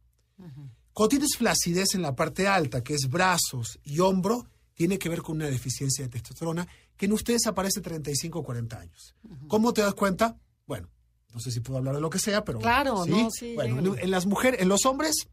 Cuando 0.94 1.10
tienes 1.10 1.36
flacidez 1.36 1.96
en 1.96 2.02
la 2.02 2.16
parte 2.16 2.48
alta, 2.48 2.82
que 2.82 2.94
es 2.94 3.10
brazos 3.10 3.80
y 3.84 4.00
hombro, 4.00 4.48
tiene 4.74 4.98
que 4.98 5.10
ver 5.10 5.22
con 5.22 5.36
una 5.36 5.48
deficiencia 5.48 6.06
de 6.06 6.10
testosterona 6.10 6.66
que 6.96 7.08
en 7.08 7.12
ustedes 7.12 7.46
aparece 7.48 7.82
35 7.82 8.40
o 8.40 8.44
40 8.44 8.80
años. 8.80 9.16
¿Cómo 9.48 9.74
te 9.74 9.82
das 9.82 9.96
cuenta? 9.96 10.38
Bueno, 10.66 10.90
no 11.34 11.40
sé 11.40 11.52
si 11.52 11.60
puedo 11.60 11.80
hablar 11.80 11.96
de 11.96 12.02
lo 12.02 12.10
que 12.10 12.20
sea, 12.20 12.46
pero... 12.46 12.60
Claro, 12.60 13.06
no, 13.06 13.30
sí, 13.32 13.56
Bueno, 13.56 13.96
en, 13.98 14.12
las 14.12 14.26
mujeres, 14.26 14.62
en 14.62 14.70
los 14.70 14.86
hombres, 14.86 15.28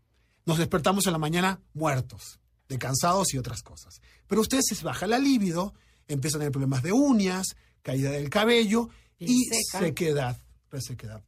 nos 0.47 0.59
despertamos 0.59 1.07
en 1.07 1.13
la 1.13 1.19
mañana 1.19 1.61
muertos, 1.75 2.41
de 2.69 2.79
cansados 2.79 3.35
y 3.35 3.39
otras 3.39 3.63
cosas. 3.63 4.01
Pero 4.27 4.41
ustedes 4.41 4.65
se 4.67 4.83
baja 4.83 5.07
la 5.07 5.19
libido, 5.19 5.75
empiezan 6.09 6.41
a 6.41 6.43
tener 6.43 6.53
problemas 6.53 6.83
de 6.83 6.93
uñas, 6.93 7.57
caída 7.83 8.11
del 8.11 8.31
cabello 8.31 8.89
y 9.19 9.45
seca. 9.45 9.81
sequedad, 9.81 10.41
resequedad 10.71 11.23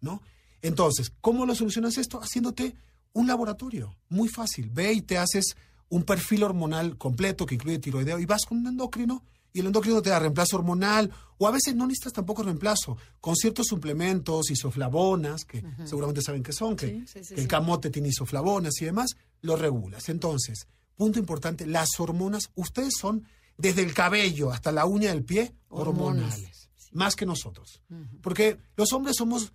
¿no? 0.00 0.22
Entonces, 0.62 1.12
¿cómo 1.20 1.46
lo 1.46 1.54
solucionas 1.54 1.98
esto? 1.98 2.20
Haciéndote 2.20 2.74
un 3.12 3.26
laboratorio, 3.26 3.96
muy 4.08 4.28
fácil. 4.28 4.70
Ve 4.70 4.92
y 4.92 5.02
te 5.02 5.18
haces 5.18 5.56
un 5.88 6.02
perfil 6.02 6.42
hormonal 6.42 6.96
completo 6.98 7.46
que 7.46 7.54
incluye 7.54 7.78
tiroideo 7.78 8.18
y 8.18 8.26
vas 8.26 8.44
con 8.44 8.58
un 8.58 8.66
endocrino 8.66 9.24
y 9.52 9.60
el 9.60 9.66
endocrino 9.66 10.02
te 10.02 10.10
da 10.10 10.18
reemplazo 10.18 10.56
hormonal 10.56 11.10
o 11.38 11.48
a 11.48 11.50
veces 11.50 11.74
no 11.74 11.86
necesitas 11.86 12.12
tampoco 12.12 12.42
reemplazo 12.42 12.96
con 13.20 13.34
ciertos 13.34 13.66
suplementos, 13.66 14.50
isoflavonas, 14.50 15.44
que 15.44 15.64
seguramente 15.84 16.22
saben 16.22 16.42
qué 16.42 16.52
son, 16.52 16.76
que, 16.76 16.88
Sí, 16.88 17.04
sí, 17.06 17.24
sí, 17.24 17.34
que 17.34 17.40
el 17.40 17.48
camote 17.48 17.90
tiene 17.90 18.08
isoflavonas 18.08 18.80
y 18.80 18.84
demás, 18.84 19.16
lo 19.40 19.56
regulas. 19.56 20.08
Entonces, 20.08 20.66
punto 20.96 21.18
importante, 21.18 21.66
las 21.66 21.88
hormonas, 21.98 22.50
ustedes 22.56 22.94
son 22.98 23.26
desde 23.56 23.82
el 23.82 23.94
cabello 23.94 24.52
hasta 24.52 24.70
la 24.72 24.84
uña 24.84 25.10
del 25.10 25.24
pie 25.24 25.54
hormonales, 25.68 26.70
más 26.92 27.16
que 27.16 27.26
nosotros. 27.26 27.82
Porque 28.20 28.58
los 28.76 28.92
hombres 28.92 29.16
somos 29.16 29.52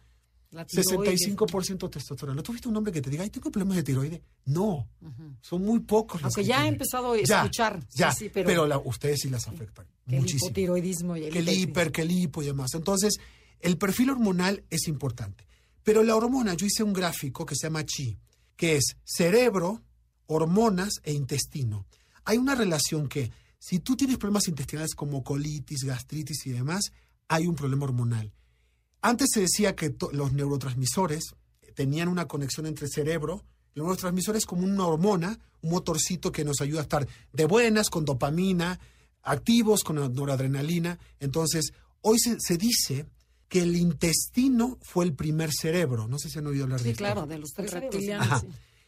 La 0.54 0.66
tiroides. 0.66 1.20
65% 1.22 1.90
testosterona. 1.90 2.36
¿No 2.36 2.44
tuviste 2.44 2.68
un 2.70 2.78
hombre 2.78 2.94
que 2.94 3.02
te 3.02 3.10
diga, 3.10 3.24
ay, 3.24 3.30
tengo 3.30 3.52
problemas 3.52 3.76
de 3.78 3.84
tiroides? 3.84 4.22
No, 4.46 4.88
son 5.42 5.64
muy 5.64 5.80
pocos 5.82 6.22
los 6.22 6.26
Aunque 6.26 6.42
que 6.42 6.48
ya 6.48 6.66
he 6.66 6.68
empezado 6.70 7.14
a 7.14 7.18
Ya, 7.22 7.40
escuchar. 7.42 7.80
Ya, 7.96 8.12
sí, 8.12 8.30
pero, 8.30 8.48
pero, 8.48 8.68
la- 8.68 8.78
ustedes 8.78 9.20
sí 9.22 9.30
las 9.30 9.48
afectan 9.48 9.86
que 10.08 10.16
el 10.16 10.22
muchísimo. 10.22 10.46
hipotiroidismo 10.48 11.18
y 11.18 11.26
el 11.26 11.34
Que 11.34 11.40
el 11.40 11.48
hiper- 11.48 11.58
hiper, 11.70 11.92
que 11.92 12.02
el 12.04 12.12
hipo 12.12 12.42
y 12.44 12.46
demás. 12.46 12.74
Entonces, 12.76 13.16
el 13.60 13.78
perfil 13.78 14.12
hormonal 14.12 14.64
es 14.70 14.88
importante. 14.88 15.46
Pero 15.84 16.04
la 16.04 16.16
hormona, 16.16 16.54
yo 16.54 16.66
hice 16.66 16.84
un 16.84 16.94
gráfico 16.94 17.46
que 17.46 17.56
se 17.56 17.64
llama 17.68 17.84
chi, 17.86 18.18
que 18.56 18.76
es 18.78 18.96
cerebro, 19.04 19.82
hormonas 20.28 20.94
e 21.04 21.14
intestino. 21.14 21.86
Hay 22.26 22.38
una 22.38 22.56
relación 22.56 23.08
que, 23.08 23.32
si 23.60 23.80
tú 23.80 23.96
tienes 23.98 24.18
problemas 24.18 24.48
intestinales 24.48 24.96
como 24.96 25.24
colitis, 25.24 25.84
gastritis 25.84 26.46
y 26.46 26.52
demás, 26.52 26.92
hay 27.28 27.48
un 27.48 27.56
problema 27.56 27.86
hormonal. 27.86 28.32
Antes 29.04 29.30
se 29.34 29.42
decía 29.42 29.76
que 29.76 29.94
los 30.14 30.32
neurotransmisores 30.34 31.36
tenían 31.76 32.08
una 32.08 32.26
conexión 32.28 32.66
entre 32.66 32.88
cerebro, 32.88 33.44
los 33.76 33.84
neurotransmisores 33.86 34.46
como 34.46 34.64
una 34.64 34.88
hormona, 34.88 35.38
un 35.62 35.72
motorcito 35.72 36.32
que 36.32 36.44
nos 36.46 36.62
ayuda 36.62 36.80
a 36.80 36.84
estar 36.84 37.08
de 37.34 37.46
buenas, 37.46 37.90
con 37.90 38.06
dopamina, 38.06 38.80
activos, 39.22 39.84
con 39.84 39.96
noradrenalina. 40.16 41.00
Entonces, 41.20 41.74
hoy 42.02 42.18
se, 42.20 42.38
se 42.40 42.58
dice 42.58 43.06
que 43.50 43.62
el 43.62 43.76
intestino 43.76 44.78
fue 44.82 45.06
el 45.06 45.14
primer 45.14 45.52
cerebro. 45.52 46.08
No 46.08 46.18
sé 46.18 46.30
si 46.30 46.40
han 46.40 46.48
oído 46.48 46.64
hablar 46.64 46.80
de 46.80 46.86
Sí, 46.86 46.90
esto. 46.92 47.04
claro, 47.04 47.26
de 47.28 47.38
los 47.40 47.52
tres 47.52 47.74
Ajá. 48.20 48.40
sí. 48.40 48.48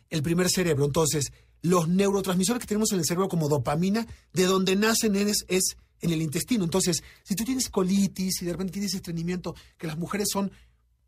El 0.10 0.24
primer 0.24 0.50
cerebro. 0.50 0.86
Entonces, 0.86 1.34
los 1.62 1.88
neurotransmisores 1.88 2.62
que 2.62 2.68
tenemos 2.68 2.92
en 2.94 3.00
el 3.00 3.06
cerebro 3.06 3.28
como 3.28 3.50
dopamina, 3.50 4.08
de 4.34 4.46
donde 4.46 4.76
nacen 4.76 5.16
es, 5.16 5.46
es 5.48 5.78
en 6.02 6.12
el 6.12 6.22
intestino. 6.22 6.64
Entonces, 6.64 7.04
si 7.24 7.36
tú 7.36 7.44
tienes 7.44 7.70
colitis 7.70 8.42
y 8.42 8.46
de 8.46 8.52
repente 8.52 8.74
tienes 8.74 8.94
estreñimiento, 8.94 9.56
que 9.78 9.88
las 9.88 9.98
mujeres 9.98 10.28
son, 10.32 10.52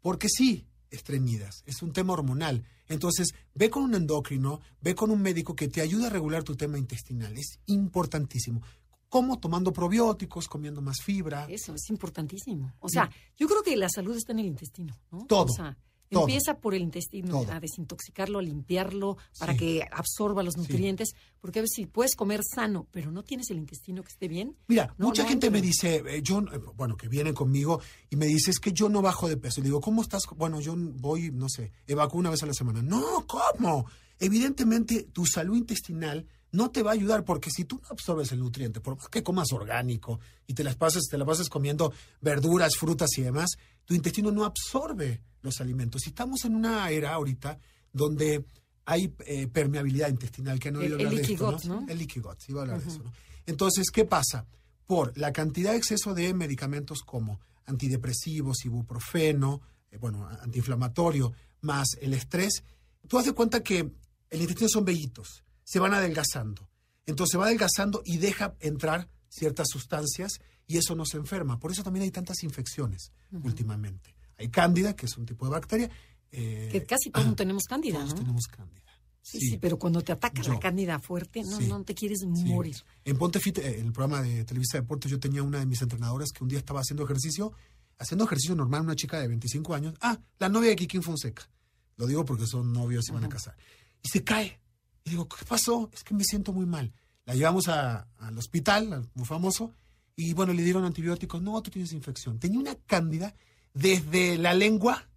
porque 0.01 0.27
sí, 0.29 0.65
estreñidas, 0.89 1.63
es 1.65 1.81
un 1.81 1.93
tema 1.93 2.13
hormonal. 2.13 2.63
Entonces, 2.87 3.33
ve 3.53 3.69
con 3.69 3.83
un 3.83 3.95
endocrino, 3.95 4.61
ve 4.81 4.95
con 4.95 5.11
un 5.11 5.21
médico 5.21 5.55
que 5.55 5.67
te 5.67 5.81
ayude 5.81 6.07
a 6.07 6.09
regular 6.09 6.43
tu 6.43 6.55
tema 6.55 6.77
intestinal. 6.77 7.37
Es 7.37 7.59
importantísimo. 7.65 8.61
¿Cómo? 9.09 9.39
Tomando 9.39 9.71
probióticos, 9.71 10.47
comiendo 10.47 10.81
más 10.81 11.01
fibra. 11.01 11.45
Eso 11.49 11.73
es 11.73 11.89
importantísimo. 11.89 12.73
O 12.79 12.89
sea, 12.89 13.09
yo 13.37 13.47
creo 13.47 13.63
que 13.63 13.75
la 13.77 13.89
salud 13.89 14.15
está 14.15 14.33
en 14.33 14.39
el 14.39 14.47
intestino, 14.47 14.97
¿no? 15.11 15.25
Todo, 15.25 15.45
O 15.45 15.55
sea, 15.55 15.77
todo. 16.09 16.21
empieza 16.23 16.57
por 16.59 16.73
el 16.73 16.81
intestino, 16.81 17.41
Todo. 17.43 17.51
a 17.51 17.59
desintoxicarlo, 17.59 18.39
a 18.39 18.41
limpiarlo, 18.41 19.17
para 19.39 19.53
Sí. 19.53 19.59
que 19.59 19.83
absorba 19.91 20.43
los 20.43 20.57
nutrientes. 20.57 21.15
Porque 21.41 21.59
a 21.59 21.61
veces 21.61 21.75
si 21.75 21.85
puedes 21.85 22.15
comer 22.15 22.41
sano, 22.43 22.87
pero 22.91 23.11
no 23.11 23.23
tienes 23.23 23.49
el 23.51 23.57
intestino 23.57 24.03
que 24.03 24.09
esté 24.11 24.27
bien. 24.27 24.55
Mira, 24.67 24.93
No, 24.97 25.07
mucha 25.07 25.23
no 25.23 25.29
gente 25.29 25.49
me 25.49 25.61
dice, 25.61 26.03
eh, 26.07 26.21
yo, 26.21 26.39
eh, 26.39 26.59
bueno, 26.75 26.97
que 26.97 27.07
viene 27.07 27.33
conmigo 27.33 27.79
y 28.09 28.15
me 28.15 28.25
dice, 28.25 28.51
es 28.51 28.59
que 28.59 28.71
yo 28.71 28.89
no 28.89 29.01
bajo 29.01 29.27
de 29.27 29.37
peso. 29.37 29.61
Le 29.61 29.65
digo, 29.65 29.81
¿cómo 29.81 30.01
estás? 30.01 30.23
Bueno, 30.35 30.59
yo 30.59 30.75
voy, 30.77 31.31
no 31.31 31.47
sé, 31.49 31.71
evacuo 31.85 32.19
una 32.19 32.29
vez 32.29 32.41
a 32.43 32.45
la 32.47 32.53
semana. 32.53 32.81
No, 32.81 33.25
¿cómo? 33.27 33.85
Evidentemente, 34.19 35.03
tu 35.13 35.25
salud 35.25 35.55
intestinal 35.55 36.25
no 36.51 36.71
te 36.71 36.81
va 36.83 36.91
a 36.91 36.93
ayudar 36.93 37.23
porque 37.25 37.49
si 37.51 37.65
tú 37.65 37.79
no 37.81 37.87
absorbes 37.89 38.31
el 38.31 38.39
nutriente, 38.39 38.79
por 38.79 38.95
más 38.97 39.09
que 39.09 39.23
comas 39.23 39.51
orgánico 39.51 40.19
y 40.47 40.53
te 40.53 40.63
las 40.63 40.75
pases, 40.75 41.07
te 41.09 41.17
la 41.17 41.25
pases 41.25 41.49
comiendo 41.49 41.91
verduras, 42.21 42.75
frutas 42.77 43.09
y 43.17 43.21
demás, 43.21 43.51
tu 43.85 43.93
intestino 43.93 44.31
no 44.31 44.45
absorbe 44.45 45.21
los 45.41 45.59
alimentos. 45.61 46.05
Y 46.05 46.09
estamos 46.09 46.45
en 46.45 46.55
una 46.55 46.89
era 46.89 47.13
ahorita 47.13 47.59
donde 47.91 48.45
hay 48.85 49.13
eh, 49.25 49.47
permeabilidad 49.47 50.09
intestinal, 50.09 50.59
que 50.59 50.71
no 50.71 50.79
El- 50.81 50.85
el 50.87 50.93
hablar 50.93 51.13
de 51.15 51.21
esto, 51.33 51.51
gut, 51.51 51.63
¿no? 51.65 51.85
El 51.89 51.99
sí 52.39 52.51
iba 52.51 52.61
a 52.61 52.63
hablar 52.63 52.81
de 52.81 52.89
eso, 52.89 53.03
¿no? 53.03 53.13
Entonces, 53.45 53.91
¿qué 53.91 54.05
pasa? 54.05 54.45
Por 54.85 55.17
la 55.17 55.33
cantidad 55.33 55.71
de 55.71 55.77
exceso 55.77 56.13
de 56.13 56.33
medicamentos 56.33 57.01
como 57.01 57.39
antidepresivos, 57.65 58.63
ibuprofeno, 58.65 59.61
eh, 59.91 59.97
bueno, 59.97 60.27
antiinflamatorio, 60.41 61.33
más 61.61 61.87
el 62.01 62.13
estrés, 62.13 62.63
tú 63.07 63.17
das 63.17 63.25
de 63.25 63.33
cuenta 63.33 63.61
que 63.63 63.91
el 64.29 64.41
intestino 64.41 64.69
son 64.69 64.85
vellitos, 64.85 65.43
se 65.67 65.79
van 65.79 65.93
adelgazando. 65.93 66.69
Entonces 67.05 67.31
se 67.33 67.37
va 67.37 67.45
adelgazando 67.47 68.01
y 68.05 68.17
deja 68.17 68.55
entrar 68.61 69.09
ciertas 69.27 69.67
sustancias 69.69 70.39
y 70.65 70.77
eso 70.77 70.95
nos 70.95 71.13
enferma. 71.13 71.59
Por 71.59 71.71
eso 71.73 71.83
también 71.83 72.03
hay 72.03 72.11
tantas 72.11 72.41
infecciones 72.43 73.11
últimamente. 73.43 74.15
Hay 74.37 74.47
cándida, 74.49 74.95
que 74.95 75.07
es 75.07 75.17
un 75.17 75.25
tipo 75.25 75.45
de 75.45 75.51
bacteria. 75.51 75.89
eh, 76.31 76.69
Que 76.71 76.85
casi 76.85 77.09
todos 77.09 77.35
tenemos 77.35 77.63
cándida, 77.65 77.97
todos 77.99 78.11
¿no? 78.13 78.19
tenemos 78.19 78.47
cándida. 78.47 78.83
Sí, 79.21 79.39
sí, 79.41 79.57
pero 79.57 79.77
cuando 79.77 80.01
te 80.01 80.13
ataca 80.13 80.41
Yo. 80.41 80.53
la 80.53 80.59
cándida 80.59 80.99
fuerte, 80.99 81.41
no, 81.43 81.57
Sí. 81.57 81.67
no 81.67 81.83
te 81.83 81.93
quieres 81.93 82.23
morir. 82.25 82.77
En 83.03 83.17
Ponte 83.17 83.39
Fit, 83.41 83.57
eh, 83.57 83.79
en 83.79 83.87
el 83.87 83.91
programa 83.91 84.21
de 84.21 84.45
Televisa 84.45 84.77
Deportes, 84.77 85.11
yo 85.11 85.19
tenía 85.19 85.43
una 85.43 85.59
de 85.59 85.65
mis 85.65 85.81
entrenadoras 85.81 86.31
que 86.31 86.43
un 86.45 86.49
día 86.49 86.59
estaba 86.59 86.79
haciendo 86.79 87.03
ejercicio, 87.03 87.51
haciendo 87.99 88.23
ejercicio 88.23 88.55
normal, 88.55 88.83
una 88.83 88.95
chica 88.95 89.19
de 89.19 89.27
25 89.27 89.73
años. 89.75 89.95
Ah, 89.99 90.17
la 90.39 90.47
novia 90.47 90.69
de 90.69 90.77
Kikín 90.77 91.03
Fonseca. 91.03 91.49
Lo 91.97 92.07
digo 92.07 92.23
porque 92.23 92.45
son 92.47 92.71
novios 92.71 93.09
y 93.09 93.11
van 93.11 93.25
a 93.25 93.29
casar. 93.29 93.57
Y 94.01 94.07
se 94.09 94.23
cae. 94.23 94.61
Y 95.07 95.11
digo, 95.11 95.27
¿qué 95.29 95.45
pasó? 95.45 95.89
Es 95.93 96.03
que 96.03 96.13
me 96.13 96.25
siento 96.25 96.51
muy 96.51 96.65
mal. 96.65 96.91
La 97.25 97.33
llevamos 97.33 97.69
a- 97.69 98.07
al 98.17 98.37
hospital, 98.37 98.91
al 98.91 99.09
muy 99.13 99.25
famoso, 99.25 99.73
y 100.17 100.33
bueno, 100.33 100.51
le 100.51 100.63
dieron 100.63 100.83
antibióticos. 100.83 101.41
No, 101.41 101.61
tú 101.61 101.71
tienes 101.71 101.93
infección. 101.93 102.39
Tenía 102.39 102.59
una 102.59 102.75
cándida 102.75 103.33
desde 103.73 104.37
la 104.37 104.53
lengua 104.53 105.07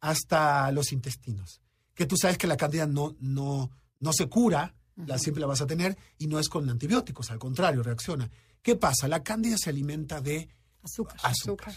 hasta 0.00 0.70
los 0.72 0.92
intestinos. 0.92 1.60
Que 1.94 2.06
tú 2.06 2.16
sabes 2.16 2.38
que 2.38 2.46
la 2.46 2.56
cándida 2.56 2.86
no, 2.86 3.14
no, 3.20 3.70
no 4.00 4.12
se 4.12 4.28
cura, 4.28 4.74
la 4.96 5.18
siempre 5.18 5.40
la 5.40 5.46
vas 5.46 5.60
a 5.60 5.66
tener, 5.66 5.96
y 6.18 6.26
no 6.26 6.38
es 6.40 6.48
con 6.48 6.68
antibióticos, 6.68 7.30
al 7.30 7.38
contrario, 7.38 7.82
reacciona. 7.84 8.28
¿Qué 8.62 8.74
pasa? 8.74 9.06
La 9.06 9.22
cándida 9.22 9.56
se 9.56 9.70
alimenta 9.70 10.20
de 10.20 10.48
Azúcar. 10.82 11.16
azúcar. 11.22 11.74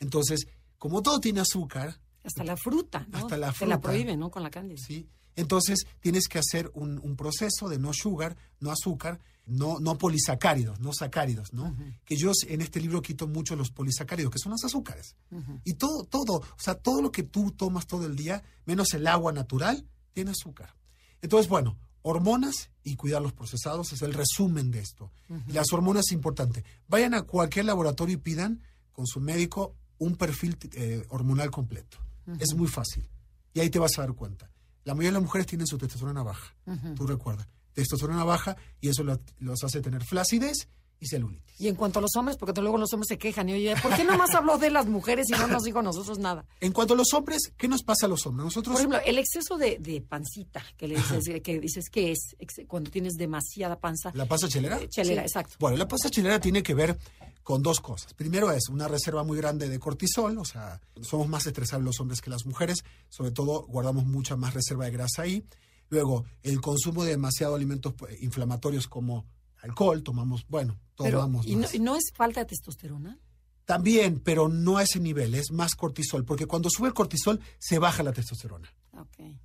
Entonces, 0.00 0.46
como 0.78 1.02
todo 1.02 1.20
tiene 1.20 1.40
azúcar, 1.40 2.00
Hasta 2.24 2.44
la 2.44 2.56
fruta, 2.56 3.06
¿no? 3.10 3.18
Hasta 3.18 3.36
la 3.36 3.48
Te 3.52 3.66
la 3.66 3.74
fruta. 3.76 3.80
prohíben, 3.80 4.18
¿no? 4.20 4.30
Con 4.30 4.42
la 4.44 4.50
cándida. 4.50 4.78
¿sí? 4.80 5.08
Entonces, 5.36 5.86
tienes 6.00 6.28
que 6.28 6.38
hacer 6.38 6.70
un, 6.74 6.98
un 7.02 7.16
proceso 7.16 7.68
de 7.68 7.78
no 7.78 7.92
sugar, 7.92 8.36
no 8.60 8.70
azúcar, 8.70 9.20
no, 9.46 9.80
no 9.80 9.98
polisacáridos, 9.98 10.80
no 10.80 10.92
sacáridos, 10.92 11.52
¿no? 11.52 11.74
Que 12.04 12.16
yo 12.16 12.32
en 12.46 12.60
este 12.60 12.80
libro 12.80 13.02
quito 13.02 13.26
mucho 13.26 13.56
los 13.56 13.70
polisacáridos, 13.70 14.32
que 14.32 14.38
son 14.38 14.52
los 14.52 14.64
azúcares. 14.64 15.16
Y 15.64 15.74
todo, 15.74 16.04
todo, 16.04 16.34
o 16.34 16.60
sea, 16.60 16.74
todo 16.74 17.02
lo 17.02 17.10
que 17.10 17.22
tú 17.22 17.50
tomas 17.52 17.86
todo 17.86 18.06
el 18.06 18.16
día, 18.16 18.42
menos 18.66 18.94
el 18.94 19.06
agua 19.06 19.32
natural, 19.32 19.86
tiene 20.12 20.30
azúcar. 20.30 20.74
Entonces, 21.20 21.48
bueno, 21.48 21.78
hormonas 22.02 22.70
y 22.84 22.96
cuidar 22.96 23.22
los 23.22 23.32
procesados 23.32 23.92
es 23.92 24.02
el 24.02 24.14
resumen 24.14 24.70
de 24.70 24.80
esto. 24.80 25.10
Las 25.48 25.72
hormonas 25.72 26.06
es 26.06 26.12
importante. 26.12 26.64
Vayan 26.88 27.14
a 27.14 27.22
cualquier 27.22 27.64
laboratorio 27.64 28.14
y 28.14 28.18
pidan 28.18 28.62
con 28.92 29.06
su 29.06 29.20
médico 29.20 29.74
un 29.98 30.16
perfil 30.16 30.56
eh, 30.72 31.04
hormonal 31.08 31.50
completo. 31.50 31.98
Es 32.38 32.54
muy 32.54 32.68
fácil. 32.68 33.08
Y 33.54 33.60
ahí 33.60 33.70
te 33.70 33.78
vas 33.78 33.98
a 33.98 34.02
dar 34.02 34.14
cuenta. 34.14 34.51
La 34.84 34.94
mayoría 34.94 35.10
de 35.10 35.14
las 35.14 35.22
mujeres 35.22 35.46
tienen 35.46 35.66
su 35.66 35.78
testosterona 35.78 36.22
baja. 36.22 36.54
Tú 36.96 37.06
recuerdas. 37.06 37.48
Testosterona 37.72 38.24
baja 38.24 38.56
y 38.80 38.88
eso 38.88 39.02
lo- 39.04 39.18
los 39.38 39.62
hace 39.64 39.80
tener 39.80 40.04
flacidez 40.04 40.68
y 41.00 41.06
celulitis. 41.06 41.60
Y 41.60 41.66
en 41.68 41.74
cuanto 41.74 41.98
a 41.98 42.02
los 42.02 42.14
hombres, 42.16 42.36
porque 42.36 42.60
luego 42.60 42.78
los 42.78 42.92
hombres 42.92 43.08
se 43.08 43.18
quejan 43.18 43.48
y 43.48 43.54
oye, 43.54 43.74
¿por 43.82 43.94
qué 43.96 44.04
nomás 44.04 44.34
habló 44.34 44.58
de 44.58 44.70
las 44.70 44.86
mujeres 44.86 45.28
y 45.30 45.32
no 45.32 45.46
nos 45.48 45.64
dijo 45.64 45.80
a 45.80 45.82
nosotros 45.82 46.18
nada? 46.18 46.44
En 46.60 46.70
cuanto 46.72 46.94
a 46.94 46.96
los 46.96 47.12
hombres, 47.12 47.52
¿qué 47.56 47.66
nos 47.66 47.82
pasa 47.82 48.06
a 48.06 48.08
los 48.08 48.24
hombres? 48.26 48.44
Nosotros 48.44 48.72
Por 48.74 48.80
ejemplo, 48.80 49.00
el 49.04 49.18
exceso 49.18 49.56
de, 49.58 49.78
de 49.80 50.00
pancita, 50.00 50.62
que 50.76 50.86
le 50.86 50.96
dices, 50.96 51.24
que 51.42 51.58
dices 51.60 51.88
que 51.90 52.12
es 52.12 52.36
cuando 52.68 52.90
tienes 52.90 53.14
demasiada 53.14 53.80
panza. 53.80 54.12
¿La 54.14 54.26
pasa 54.26 54.48
chelera? 54.48 54.78
Eh, 54.80 54.88
Chelera, 54.88 55.22
exacto. 55.22 55.56
Bueno, 55.58 55.76
la 55.76 55.88
pasta 55.88 56.08
chilena 56.10 56.38
tiene 56.40 56.62
que 56.62 56.74
ver 56.74 56.96
con 57.42 57.62
dos 57.62 57.80
cosas. 57.80 58.14
Primero 58.14 58.52
es 58.52 58.68
una 58.68 58.88
reserva 58.88 59.24
muy 59.24 59.36
grande 59.36 59.68
de 59.68 59.78
cortisol, 59.78 60.38
o 60.38 60.44
sea, 60.44 60.80
somos 61.00 61.28
más 61.28 61.46
estresables 61.46 61.84
los 61.86 62.00
hombres 62.00 62.20
que 62.20 62.30
las 62.30 62.46
mujeres, 62.46 62.84
sobre 63.08 63.30
todo 63.30 63.62
guardamos 63.66 64.04
mucha 64.06 64.36
más 64.36 64.54
reserva 64.54 64.84
de 64.84 64.92
grasa 64.92 65.22
ahí. 65.22 65.44
Luego, 65.88 66.24
el 66.42 66.60
consumo 66.60 67.04
de 67.04 67.10
demasiados 67.10 67.56
alimentos 67.56 67.92
pues, 67.94 68.22
inflamatorios 68.22 68.86
como 68.88 69.26
alcohol, 69.60 70.02
tomamos, 70.02 70.46
bueno, 70.48 70.78
Pero, 70.96 71.18
tomamos 71.18 71.46
¿y 71.46 71.54
no, 71.54 71.62
más. 71.62 71.74
y 71.74 71.78
no 71.80 71.96
es 71.96 72.04
falta 72.14 72.40
de 72.40 72.46
testosterona? 72.46 73.18
También, 73.64 74.20
pero 74.20 74.48
no 74.48 74.76
a 74.78 74.82
ese 74.82 74.98
nivel, 75.00 75.34
es 75.34 75.52
más 75.52 75.74
cortisol, 75.74 76.24
porque 76.24 76.46
cuando 76.46 76.68
sube 76.70 76.88
el 76.88 76.94
cortisol 76.94 77.40
se 77.58 77.78
baja 77.78 78.02
la 78.02 78.12
testosterona. 78.12 78.72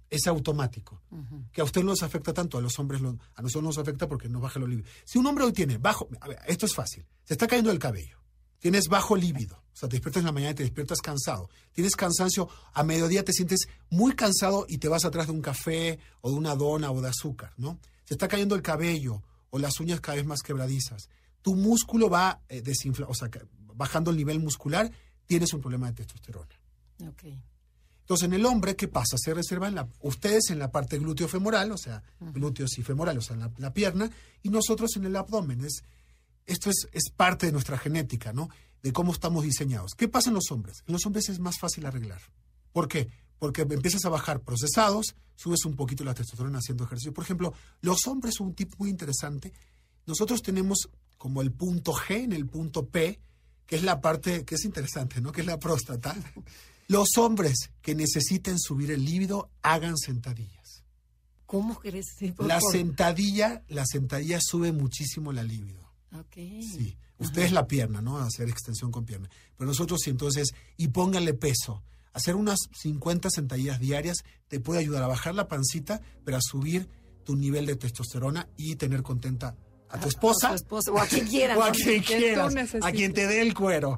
Es 0.09 0.27
automático. 0.27 1.01
Que 1.51 1.61
a 1.61 1.63
usted 1.63 1.81
no 1.81 1.91
nos 1.91 2.03
afecta 2.03 2.33
tanto, 2.33 2.57
a 2.57 2.61
los 2.61 2.77
hombres, 2.79 2.99
lo- 3.01 3.17
a 3.35 3.41
nosotros 3.41 3.63
nos 3.63 3.77
afecta 3.77 4.07
porque 4.07 4.27
nos 4.27 4.41
baja 4.41 4.59
el 4.59 4.69
líbido. 4.69 4.89
Si 5.05 5.17
un 5.19 5.25
hombre 5.27 5.45
hoy 5.45 5.53
tiene 5.53 5.77
bajo, 5.77 6.07
a 6.19 6.27
ver, 6.27 6.39
esto 6.47 6.65
es 6.65 6.73
fácil, 6.73 7.05
se 7.23 7.33
está 7.35 7.47
cayendo 7.47 7.71
el 7.71 7.79
cabello, 7.79 8.17
tienes 8.59 8.87
bajo 8.89 9.15
líbido, 9.15 9.55
o 9.71 9.75
sea, 9.75 9.87
te 9.87 9.95
despiertas 9.97 10.21
en 10.21 10.25
la 10.25 10.31
mañana 10.31 10.51
y 10.51 10.55
te 10.55 10.63
despiertas 10.63 10.99
cansado, 10.99 11.49
tienes 11.71 11.95
cansancio, 11.95 12.49
a 12.73 12.83
mediodía 12.83 13.23
te 13.23 13.31
sientes 13.33 13.67
muy 13.89 14.13
cansado 14.15 14.65
y 14.67 14.79
te 14.79 14.87
vas 14.89 15.05
atrás 15.05 15.27
de 15.27 15.33
un 15.33 15.41
café 15.41 15.99
o 16.21 16.31
de 16.31 16.35
una 16.35 16.55
dona 16.55 16.91
o 16.91 16.99
de 17.01 17.09
azúcar, 17.09 17.53
¿no? 17.57 17.79
Se 18.03 18.15
está 18.15 18.27
cayendo 18.27 18.55
el 18.55 18.61
cabello 18.63 19.21
o 19.51 19.59
las 19.59 19.79
uñas 19.79 20.01
cada 20.01 20.15
vez 20.15 20.25
más 20.25 20.41
quebradizas. 20.41 21.07
Tu 21.43 21.55
músculo 21.55 22.09
va 22.09 22.41
eh, 22.49 22.61
desinfla- 22.63 23.05
o 23.07 23.13
sea, 23.13 23.29
bajando 23.77 24.11
el 24.11 24.17
nivel 24.17 24.39
muscular, 24.39 24.91
tienes 25.25 25.53
un 25.53 25.61
problema 25.61 25.87
de 25.87 25.93
testosterona. 25.93 26.55
Entonces, 28.01 28.25
en 28.25 28.33
el 28.33 28.45
hombre, 28.45 28.75
¿qué 28.75 28.87
pasa? 28.87 29.17
Se 29.17 29.33
reserva 29.33 29.67
en 29.67 29.75
la, 29.75 29.87
ustedes 30.01 30.49
en 30.49 30.59
la 30.59 30.71
parte 30.71 30.97
glúteo 30.97 31.27
femoral, 31.27 31.71
o 31.71 31.77
sea, 31.77 32.01
glúteos 32.19 32.77
y 32.77 32.83
femoral, 32.83 33.17
o 33.17 33.21
sea, 33.21 33.33
en 33.35 33.41
la, 33.41 33.51
la 33.57 33.73
pierna, 33.73 34.09
y 34.41 34.49
nosotros 34.49 34.95
en 34.95 35.05
el 35.05 35.15
abdomen. 35.15 35.65
Es, 35.65 35.83
esto 36.45 36.69
es, 36.69 36.87
es 36.93 37.09
parte 37.09 37.45
de 37.47 37.51
nuestra 37.51 37.77
genética, 37.77 38.31
¿no? 38.31 38.49
De 38.81 38.93
cómo 38.93 39.11
estamos 39.11 39.43
diseñados. 39.43 39.91
¿Qué 39.95 40.07
pasa 40.07 40.29
en 40.29 40.35
los 40.35 40.49
hombres? 40.51 40.83
En 40.87 40.93
los 40.93 41.05
hombres 41.05 41.27
es 41.27 41.39
más 41.39 41.59
fácil 41.59 41.85
arreglar. 41.85 42.21
¿Por 42.71 42.87
qué? 42.87 43.09
Porque 43.39 43.63
empiezas 43.63 44.05
a 44.05 44.09
bajar 44.09 44.39
procesados, 44.39 45.15
subes 45.35 45.65
un 45.65 45.75
poquito 45.75 46.05
la 46.05 46.13
testosterona 46.13 46.59
haciendo 46.59 46.85
ejercicio. 46.85 47.13
Por 47.13 47.25
ejemplo, 47.25 47.53
los 47.81 48.07
hombres 48.07 48.35
son 48.35 48.47
un 48.47 48.53
tipo 48.55 48.75
muy 48.79 48.89
interesante. 48.89 49.51
Nosotros 50.05 50.41
tenemos 50.41 50.89
como 51.17 51.41
el 51.41 51.51
punto 51.51 51.91
G 51.91 52.23
en 52.23 52.31
el 52.31 52.47
punto 52.47 52.87
P, 52.87 53.19
que 53.67 53.75
es 53.75 53.83
la 53.83 54.01
parte 54.01 54.45
que 54.45 54.55
es 54.55 54.65
interesante, 54.65 55.21
¿no? 55.21 55.31
Que 55.31 55.41
es 55.41 55.47
la 55.47 55.59
próstata. 55.59 56.15
Los 56.87 57.17
hombres 57.17 57.71
que 57.81 57.93
necesiten 57.93 58.57
subir 58.57 58.91
el 58.91 59.03
líbido 59.03 59.51
hagan 59.61 59.97
sentadillas. 59.97 60.83
¿Cómo 61.45 61.79
crees? 61.79 62.07
La 62.39 62.59
sentadilla, 62.59 63.63
la 63.67 63.85
sentadilla 63.85 64.39
sube 64.41 64.71
muchísimo 64.71 65.31
la 65.31 65.43
libido. 65.43 65.81
Ok. 66.17 66.35
Sí. 66.35 66.97
Usted 67.19 67.43
es 67.43 67.51
la 67.51 67.67
pierna, 67.67 68.01
¿no? 68.01 68.17
Hacer 68.17 68.47
extensión 68.47 68.91
con 68.91 69.05
pierna. 69.05 69.29
Pero 69.57 69.67
nosotros 69.67 70.01
sí, 70.03 70.09
entonces, 70.09 70.53
y 70.77 70.89
póngale 70.89 71.33
peso. 71.33 71.83
Hacer 72.13 72.35
unas 72.35 72.59
50 72.73 73.29
sentadillas 73.29 73.79
diarias 73.79 74.23
te 74.47 74.59
puede 74.59 74.79
ayudar 74.79 75.03
a 75.03 75.07
bajar 75.07 75.35
la 75.35 75.47
pancita, 75.47 76.01
pero 76.23 76.37
a 76.37 76.41
subir 76.41 76.89
tu 77.23 77.35
nivel 77.35 77.65
de 77.65 77.75
testosterona 77.75 78.47
y 78.55 78.75
tener 78.75 79.03
contenta 79.03 79.55
a 79.89 79.99
tu 79.99 80.07
esposa. 80.07 80.47
A 80.47 80.49
tu 80.51 80.55
esposa, 80.55 80.91
o 80.91 80.99
a 80.99 81.05
quien 81.05 81.25
quieran, 81.27 81.57
O 81.57 81.63
a 81.63 81.71
quien 81.71 82.03
quieras. 82.03 82.55
A 82.81 82.91
quien 82.91 83.13
te 83.13 83.27
dé 83.27 83.41
el 83.41 83.53
cuero. 83.53 83.97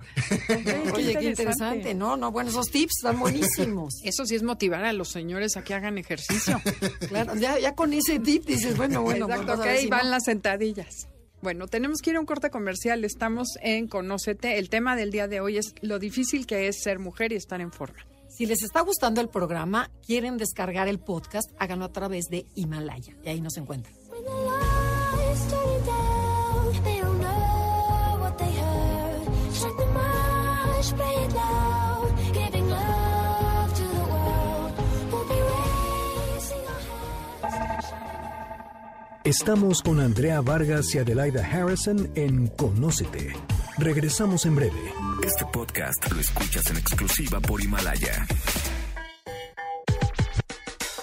Oye, 0.94 1.16
qué 1.16 1.30
interesante. 1.30 1.94
No, 1.94 2.18
no, 2.18 2.32
bueno, 2.32 2.50
esos 2.50 2.68
tips 2.68 2.98
están 2.98 3.20
buenísimos. 3.20 3.96
Eso 4.04 4.26
sí 4.26 4.36
es 4.36 4.44
motivar 4.44 4.86
a 4.86 4.94
los 4.94 5.10
señores 5.10 5.58
a 5.58 5.64
que 5.64 5.74
hagan 5.74 5.98
ejercicio. 5.98 6.62
Claro, 7.10 7.36
ya, 7.36 7.58
ya 7.58 7.74
con 7.74 7.94
ese 7.94 8.20
tip 8.20 8.46
dices, 8.46 8.78
bueno, 8.78 9.02
bueno, 9.02 9.26
Exacto, 9.26 9.48
vamos 9.48 9.60
ok, 9.62 9.66
a 9.66 9.72
ver 9.72 9.82
si 9.82 9.88
van 9.88 10.04
no. 10.06 10.10
las 10.12 10.24
sentadillas. 10.26 11.08
Bueno, 11.42 11.68
tenemos 11.68 12.02
que 12.02 12.12
ir 12.12 12.18
a 12.18 12.20
un 12.20 12.26
corte 12.26 12.50
comercial. 12.50 13.04
Estamos 13.04 13.48
en 13.62 13.88
Conócete. 13.88 14.60
El 14.60 14.70
tema 14.70 14.96
del 14.96 15.12
día 15.12 15.28
de 15.28 15.40
hoy 15.40 15.58
es 15.58 15.74
lo 15.82 15.98
difícil 15.98 16.46
que 16.46 16.68
es 16.68 16.82
ser 16.82 17.00
mujer 17.00 17.32
y 17.32 17.36
estar 17.36 17.62
en 17.62 17.72
forma. 17.72 18.06
Si 18.28 18.46
les 18.46 18.62
está 18.62 18.82
gustando 18.82 19.22
el 19.22 19.30
programa, 19.30 19.90
quieren 20.06 20.38
descargar 20.38 20.88
el 20.88 21.00
podcast, 21.00 21.50
háganlo 21.58 21.86
a 21.86 21.92
través 21.92 22.26
de 22.30 22.46
Himalaya. 22.56 23.16
Y 23.24 23.30
ahí 23.30 23.42
nos 23.42 23.58
encuentran. 23.58 23.94
Estamos 39.30 39.84
con 39.84 40.00
Andrea 40.00 40.42
Vargas 40.42 40.96
y 40.96 40.98
Adelaida 40.98 41.46
Harrison 41.46 42.10
en 42.16 42.48
Conócete. 42.48 43.32
Regresamos 43.78 44.48
en 44.48 44.56
breve. 44.56 44.92
Este 45.24 45.46
podcast 45.54 46.12
lo 46.12 46.20
escuchas 46.20 46.66
en 46.72 46.78
exclusiva 46.78 47.40
por 47.40 47.62
Himalaya. 47.62 48.26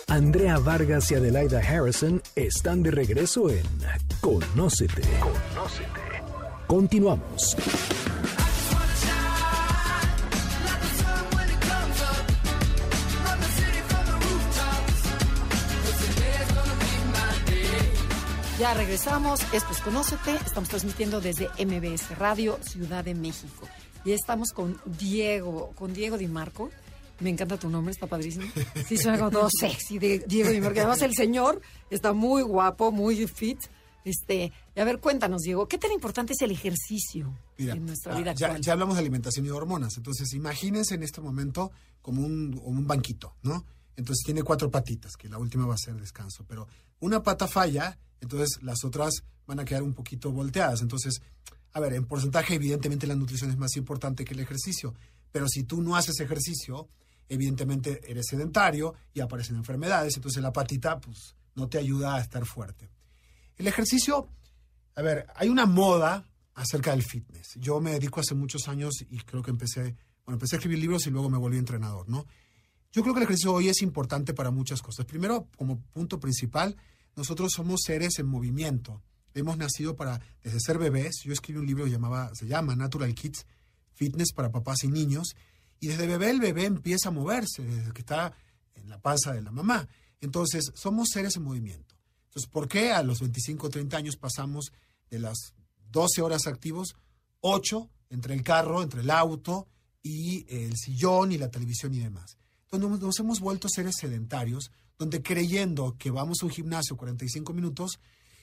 Andrea 0.09 0.59
Vargas 0.59 1.09
y 1.13 1.15
Adelaida 1.15 1.61
Harrison 1.61 2.21
están 2.35 2.83
de 2.83 2.91
regreso 2.91 3.49
en 3.49 3.63
Conócete. 4.21 5.03
Continuamos. 6.67 7.57
Ya 18.59 18.73
regresamos. 18.73 19.41
Esto 19.53 19.71
es 19.71 19.81
Conócete. 19.83 20.35
Estamos 20.47 20.71
transmitiendo 20.71 21.21
desde 21.21 21.51
MBS 21.63 22.17
Radio, 22.17 22.59
Ciudad 22.63 23.05
de 23.05 23.15
México. 23.15 23.69
Y 24.03 24.13
estamos 24.13 24.53
con 24.53 24.81
Diego, 24.99 25.73
con 25.75 25.93
Diego 25.93 26.17
Di 26.17 26.27
Marco. 26.27 26.71
Me 27.21 27.29
encanta 27.29 27.59
tu 27.59 27.69
nombre, 27.69 27.93
está 27.93 28.07
padrísimo. 28.07 28.47
Sí, 28.89 28.97
suena 28.97 29.19
como 29.19 29.31
todo 29.31 29.49
sexy 29.51 29.99
de 29.99 30.21
Diego 30.21 30.49
Di 30.49 30.63
Marco. 30.63 30.79
Además, 30.79 31.03
el 31.03 31.15
señor 31.15 31.61
está 31.91 32.15
muy 32.15 32.41
guapo, 32.41 32.91
muy 32.93 33.27
fit. 33.27 33.59
Este, 34.05 34.51
y 34.75 34.81
a 34.81 34.85
ver, 34.85 35.01
cuéntanos, 35.01 35.43
Diego, 35.43 35.69
¿qué 35.69 35.77
tan 35.77 35.93
importante 35.93 36.33
es 36.33 36.41
el 36.41 36.53
ejercicio 36.53 37.39
Mira, 37.59 37.75
en 37.75 37.85
nuestra 37.85 38.15
ah, 38.15 38.19
vida 38.19 38.33
ya, 38.33 38.47
actual? 38.47 38.63
ya 38.63 38.73
hablamos 38.73 38.95
de 38.95 39.01
alimentación 39.01 39.45
y 39.45 39.49
de 39.49 39.55
hormonas. 39.55 39.99
Entonces, 39.99 40.33
imagínense 40.33 40.95
en 40.95 41.03
este 41.03 41.21
momento 41.21 41.73
como 42.01 42.25
un, 42.25 42.55
como 42.55 42.79
un 42.79 42.87
banquito, 42.87 43.35
¿no? 43.43 43.67
Entonces 43.97 44.25
tiene 44.25 44.43
cuatro 44.43 44.71
patitas, 44.71 45.15
que 45.17 45.29
la 45.29 45.37
última 45.37 45.67
va 45.67 45.75
a 45.75 45.79
ser 45.79 45.97
descanso. 45.97 46.45
Pero 46.47 46.69
una 47.01 47.23
pata 47.23 47.47
falla, 47.49 47.99
entonces 48.21 48.63
las 48.63 48.85
otras 48.85 49.25
van 49.47 49.61
a 49.61 49.65
quedar 49.65 49.83
un 49.83 49.95
poquito 49.95 50.33
volteadas. 50.33 50.83
Entonces, 50.83 51.21
a 51.73 51.81
ver, 51.81 51.95
en 51.95 52.07
porcentaje, 52.07 52.55
evidentemente 52.55 53.07
la 53.07 53.15
nutrición 53.15 53.51
es 53.51 53.57
más 53.57 53.77
importante 53.77 54.25
que 54.25 54.35
el 54.35 54.41
ejercicio. 54.41 54.95
Pero 55.31 55.47
si 55.49 55.65
tú 55.65 55.83
no 55.83 55.97
haces 55.97 56.19
ejercicio, 56.21 56.89
evidentemente 57.29 58.01
eres 58.09 58.27
sedentario 58.29 58.95
y 59.13 59.21
aparecen 59.21 59.57
enfermedades. 59.57 60.17
Entonces 60.17 60.43
la 60.43 60.53
patita, 60.53 60.99
pues, 60.99 61.37
no 61.55 61.69
te 61.69 61.79
ayuda 61.79 62.17
a 62.17 62.21
estar 62.21 62.45
fuerte. 62.47 62.91
El 63.57 63.67
ejercicio, 63.67 64.29
a 64.95 65.03
ver, 65.03 65.27
hay 65.35 65.49
una 65.49 65.67
moda 65.67 66.25
acerca 66.55 66.93
del 66.93 67.03
fitness. 67.03 67.55
Yo 67.57 67.81
me 67.81 67.93
dedico 67.93 68.21
hace 68.21 68.35
muchos 68.35 68.69
años 68.69 68.95
y 69.09 69.19
creo 69.19 69.43
que 69.43 69.51
empecé, 69.51 69.97
bueno, 70.25 70.37
empecé 70.37 70.57
a 70.57 70.59
escribir 70.59 70.79
libros 70.79 71.07
y 71.07 71.11
luego 71.11 71.31
me 71.31 71.39
volví 71.39 71.59
entrenador, 71.59 72.09
¿no? 72.09 72.27
Yo 72.93 73.03
creo 73.03 73.13
que 73.13 73.21
el 73.21 73.25
ejercicio 73.25 73.53
hoy 73.53 73.69
es 73.69 73.83
importante 73.83 74.33
para 74.33 74.51
muchas 74.51 74.81
cosas. 74.81 75.05
Primero, 75.05 75.49
como 75.57 75.81
punto 75.81 76.19
principal, 76.19 76.77
nosotros 77.17 77.53
somos 77.55 77.81
seres 77.85 78.19
en 78.19 78.27
movimiento. 78.27 79.03
Hemos 79.35 79.57
nacido 79.57 79.97
para, 79.97 80.21
desde 80.43 80.61
ser 80.61 80.79
bebés, 80.79 81.23
yo 81.25 81.33
escribí 81.33 81.59
un 81.59 81.67
libro 81.67 81.85
que 81.85 81.99
se 82.35 82.47
llama 82.47 82.77
Natural 82.77 83.15
Kids, 83.15 83.47
fitness 83.95 84.33
para 84.33 84.51
papás 84.51 84.85
y 84.85 84.89
niños. 84.89 85.35
Y 85.81 85.89
desde 85.89 86.07
bebé 86.07 86.31
el 86.31 86.41
bebé 86.41 86.65
empieza 86.65 87.09
a 87.09 87.13
moverse, 87.13 87.63
desde 87.63 87.93
que 87.93 88.01
está 88.01 88.33
en 88.75 88.89
la 88.89 89.01
panza 89.01 89.33
de 89.33 89.43
la 89.43 89.51
mamá. 89.51 89.89
Entonces, 90.21 90.73
somos 90.75 91.09
seres 91.11 91.37
en 91.37 91.43
movimiento. 91.43 91.97
Entonces, 92.27 92.51
¿por 92.51 92.69
qué 92.69 92.93
a 92.93 93.03
los 93.03 93.21
25 93.21 93.67
o 93.67 93.71
30 93.71 93.97
años 93.97 94.17
pasamos 94.17 94.73
de 95.11 95.19
las 95.19 95.55
12 95.91 96.23
horas 96.23 96.47
activos, 96.47 96.97
8 97.41 97.91
entre 98.11 98.35
el 98.35 98.43
carro, 98.43 98.83
entre 98.83 99.01
el 99.01 99.11
auto 99.11 99.69
y 100.03 100.47
el 100.49 100.77
sillón 100.77 101.33
y 101.33 101.39
la 101.39 101.51
televisión 101.51 101.95
y 101.95 102.01
demás? 102.01 102.39
Entonces, 102.71 103.01
nos 103.01 103.21
hemos 103.21 103.41
vuelto 103.41 103.69
seres 103.69 103.97
sedentarios, 103.99 104.71
donde 104.99 105.23
creyendo 105.23 105.97
que 105.99 106.11
vamos 106.11 106.39
a 106.43 106.47
un 106.47 106.53
gimnasio 106.53 106.97
45 106.97 107.53
minutos, 107.53 107.99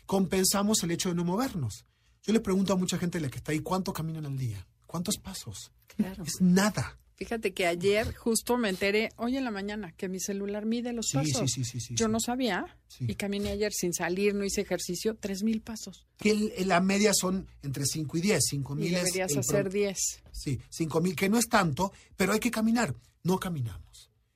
compensamos 0.05 0.83
el 0.83 0.91
hecho 0.91 1.09
de 1.09 1.15
no 1.15 1.23
movernos. 1.23 1.85
Yo 2.23 2.33
le 2.33 2.39
pregunto 2.39 2.73
a 2.73 2.75
mucha 2.77 2.97
gente 2.97 3.19
la 3.19 3.29
que 3.29 3.37
está 3.37 3.51
ahí, 3.51 3.59
¿cuánto 3.59 3.91
caminan 3.93 4.25
al 4.25 4.37
día? 4.37 4.65
¿Cuántos 4.85 5.17
pasos? 5.17 5.71
Claro. 5.87 6.23
Es 6.23 6.39
nada. 6.41 6.97
Fíjate 7.15 7.53
que 7.53 7.67
ayer 7.67 8.13
justo 8.15 8.57
me 8.57 8.69
enteré, 8.69 9.09
hoy 9.17 9.37
en 9.37 9.43
la 9.43 9.51
mañana, 9.51 9.91
que 9.91 10.09
mi 10.09 10.19
celular 10.19 10.65
mide 10.65 10.93
los 10.93 11.07
Sí, 11.09 11.17
pasos. 11.17 11.51
sí, 11.51 11.63
sí, 11.63 11.79
sí, 11.79 11.95
Yo 11.95 12.07
sí. 12.07 12.11
no 12.11 12.19
sabía 12.19 12.77
y 12.99 13.13
caminé 13.15 13.51
ayer 13.51 13.71
sin 13.71 13.93
salir, 13.93 14.33
no 14.33 14.43
hice 14.43 14.61
ejercicio, 14.61 15.15
tres 15.15 15.43
mil 15.43 15.61
pasos. 15.61 16.07
Que 16.17 16.31
el- 16.31 16.67
la 16.67 16.81
media 16.81 17.11
son 17.13 17.47
entre 17.61 17.85
5 17.85 18.17
y 18.17 18.21
10. 18.21 18.41
5 18.49 18.73
Y 18.73 18.81
mil 18.81 18.95
es 18.95 19.03
deberías 19.03 19.31
el 19.31 19.39
hacer 19.39 19.63
pro- 19.63 19.71
10. 19.73 20.23
Sí, 20.31 20.59
5 20.69 21.01
mil, 21.01 21.15
que 21.15 21.29
no 21.29 21.37
es 21.37 21.47
tanto, 21.47 21.93
pero 22.17 22.33
hay 22.33 22.39
que 22.39 22.51
caminar. 22.51 22.95
No 23.23 23.39
caminamos. 23.39 23.83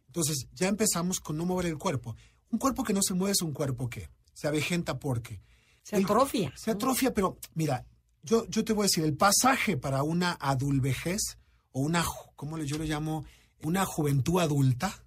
Entonces, 0.08 0.48
ya 0.54 0.68
empezamos 0.68 1.20
con 1.20 1.38
no 1.38 1.46
mover 1.46 1.68
el 1.68 1.78
cuerpo. 1.78 2.16
Un 2.50 2.60
cuerpo 2.60 2.84
que 2.84 2.94
no 2.94 3.02
se 3.02 3.14
mueve 3.14 3.34
es 3.34 3.42
un 3.42 3.54
cuerpo 3.54 3.90
que 3.90 4.10
se 4.34 4.48
avejenta 4.48 5.00
porque. 5.00 5.42
Se 5.84 5.98
el- 5.98 6.04
atrofia. 6.06 6.52
Se 6.58 6.72
atrofia, 6.72 7.14
pero 7.14 7.38
mira, 7.54 7.86
yo, 8.24 8.46
yo 8.48 8.64
te 8.64 8.74
voy 8.74 8.84
a 8.84 8.88
decir, 8.88 9.04
el 9.04 9.16
pasaje 9.16 9.78
para 9.78 10.04
una 10.04 10.38
adulvejez 10.40 11.38
o 11.72 11.82
una, 11.82 12.04
¿cómo 12.36 12.58
yo 12.60 12.78
le 12.78 12.86
llamo? 12.88 13.26
Una 13.64 13.86
juventud 13.86 14.40
adulta, 14.40 15.04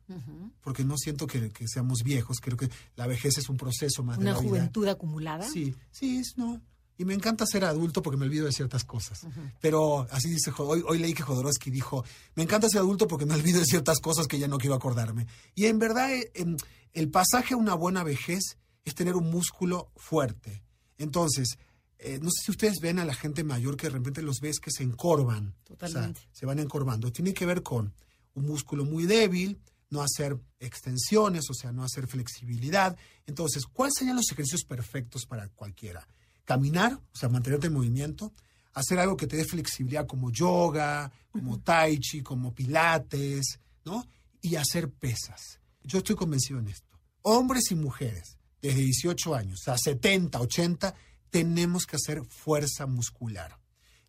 porque 0.60 0.84
no 0.84 0.96
siento 0.98 1.26
que, 1.28 1.50
que 1.52 1.68
seamos 1.68 2.02
viejos, 2.02 2.38
creo 2.40 2.56
que 2.56 2.68
la 2.96 3.06
vejez 3.06 3.38
es 3.38 3.48
un 3.48 3.56
proceso 3.56 4.02
más 4.02 4.18
de 4.18 4.24
Una 4.24 4.32
vida. 4.32 4.42
juventud 4.42 4.88
acumulada. 4.88 5.48
Sí, 5.48 5.74
sí, 5.92 6.18
es 6.18 6.36
no. 6.36 6.60
Y 7.00 7.06
me 7.06 7.14
encanta 7.14 7.46
ser 7.46 7.64
adulto 7.64 8.02
porque 8.02 8.18
me 8.18 8.26
olvido 8.26 8.44
de 8.44 8.52
ciertas 8.52 8.84
cosas. 8.84 9.26
Pero 9.58 10.06
así 10.10 10.28
dice, 10.28 10.52
hoy, 10.58 10.84
hoy 10.86 10.98
leí 10.98 11.14
que 11.14 11.22
Jodorowsky 11.22 11.70
dijo, 11.70 12.04
me 12.34 12.42
encanta 12.42 12.68
ser 12.68 12.80
adulto 12.80 13.08
porque 13.08 13.24
me 13.24 13.32
olvido 13.32 13.58
de 13.58 13.64
ciertas 13.64 14.00
cosas 14.00 14.26
que 14.26 14.38
ya 14.38 14.48
no 14.48 14.58
quiero 14.58 14.74
acordarme. 14.74 15.26
Y 15.54 15.64
en 15.64 15.78
verdad, 15.78 16.12
eh, 16.12 16.30
em, 16.34 16.58
el 16.92 17.08
pasaje 17.08 17.54
a 17.54 17.56
una 17.56 17.72
buena 17.72 18.04
vejez 18.04 18.58
es 18.84 18.94
tener 18.94 19.16
un 19.16 19.30
músculo 19.30 19.90
fuerte. 19.96 20.62
Entonces, 20.98 21.56
eh, 21.96 22.18
no 22.20 22.28
sé 22.30 22.42
si 22.44 22.50
ustedes 22.50 22.80
ven 22.82 22.98
a 22.98 23.06
la 23.06 23.14
gente 23.14 23.44
mayor 23.44 23.78
que 23.78 23.86
de 23.86 23.94
repente 23.94 24.20
los 24.20 24.40
ves 24.40 24.60
que 24.60 24.70
se 24.70 24.82
encorvan. 24.82 25.54
Totalmente. 25.64 26.20
O 26.20 26.22
sea, 26.22 26.30
se 26.32 26.44
van 26.44 26.58
encorvando. 26.58 27.10
Tiene 27.10 27.32
que 27.32 27.46
ver 27.46 27.62
con 27.62 27.94
un 28.34 28.44
músculo 28.44 28.84
muy 28.84 29.06
débil, 29.06 29.58
no 29.88 30.02
hacer 30.02 30.38
extensiones, 30.58 31.48
o 31.48 31.54
sea, 31.54 31.72
no 31.72 31.82
hacer 31.82 32.06
flexibilidad. 32.06 32.94
Entonces, 33.24 33.64
¿cuáles 33.64 33.94
serían 33.96 34.16
los 34.16 34.30
ejercicios 34.30 34.64
perfectos 34.64 35.24
para 35.24 35.48
cualquiera? 35.48 36.06
Caminar, 36.50 36.94
o 36.94 37.16
sea, 37.16 37.28
mantenerte 37.28 37.68
en 37.68 37.74
movimiento, 37.74 38.32
hacer 38.72 38.98
algo 38.98 39.16
que 39.16 39.28
te 39.28 39.36
dé 39.36 39.44
flexibilidad 39.44 40.04
como 40.04 40.32
yoga, 40.32 41.12
como 41.30 41.60
tai 41.60 42.00
chi, 42.00 42.22
como 42.22 42.52
pilates, 42.52 43.60
¿no? 43.84 44.04
Y 44.42 44.56
hacer 44.56 44.90
pesas. 44.90 45.60
Yo 45.84 45.98
estoy 45.98 46.16
convencido 46.16 46.58
en 46.58 46.66
esto. 46.66 46.98
Hombres 47.22 47.70
y 47.70 47.76
mujeres, 47.76 48.36
desde 48.60 48.80
18 48.80 49.36
años 49.36 49.68
a 49.68 49.78
70, 49.78 50.40
80, 50.40 50.92
tenemos 51.30 51.86
que 51.86 51.94
hacer 51.94 52.24
fuerza 52.24 52.86
muscular. 52.86 53.56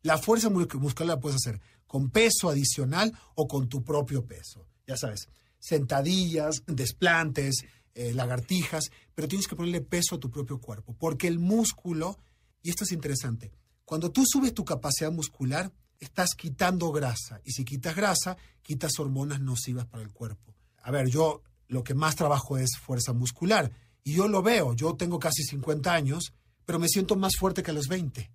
La 0.01 0.17
fuerza 0.17 0.49
mu- 0.49 0.65
muscular 0.79 1.15
la 1.17 1.19
puedes 1.19 1.35
hacer 1.35 1.61
con 1.85 2.09
peso 2.09 2.49
adicional 2.49 3.13
o 3.35 3.47
con 3.47 3.69
tu 3.69 3.83
propio 3.83 4.25
peso. 4.25 4.65
Ya 4.87 4.97
sabes, 4.97 5.27
sentadillas, 5.59 6.63
desplantes, 6.65 7.65
eh, 7.93 8.13
lagartijas, 8.15 8.85
pero 9.13 9.27
tienes 9.27 9.47
que 9.47 9.55
ponerle 9.55 9.81
peso 9.81 10.15
a 10.15 10.19
tu 10.19 10.31
propio 10.31 10.59
cuerpo, 10.59 10.95
porque 10.97 11.27
el 11.27 11.37
músculo, 11.37 12.17
y 12.61 12.69
esto 12.69 12.83
es 12.83 12.91
interesante, 12.91 13.51
cuando 13.85 14.11
tú 14.11 14.23
subes 14.25 14.53
tu 14.53 14.63
capacidad 14.65 15.11
muscular, 15.11 15.71
estás 15.99 16.29
quitando 16.35 16.91
grasa, 16.91 17.41
y 17.43 17.51
si 17.51 17.63
quitas 17.65 17.95
grasa, 17.95 18.37
quitas 18.61 18.97
hormonas 18.99 19.39
nocivas 19.41 19.85
para 19.85 20.03
el 20.03 20.11
cuerpo. 20.11 20.55
A 20.83 20.91
ver, 20.91 21.07
yo 21.09 21.41
lo 21.67 21.83
que 21.83 21.93
más 21.93 22.15
trabajo 22.15 22.57
es 22.57 22.71
fuerza 22.81 23.13
muscular, 23.13 23.71
y 24.03 24.13
yo 24.13 24.27
lo 24.27 24.41
veo, 24.41 24.73
yo 24.73 24.95
tengo 24.95 25.19
casi 25.19 25.43
50 25.43 25.93
años, 25.93 26.33
pero 26.65 26.79
me 26.79 26.87
siento 26.87 27.15
más 27.15 27.33
fuerte 27.37 27.61
que 27.63 27.71
a 27.71 27.73
los 27.73 27.87
20 27.87 28.31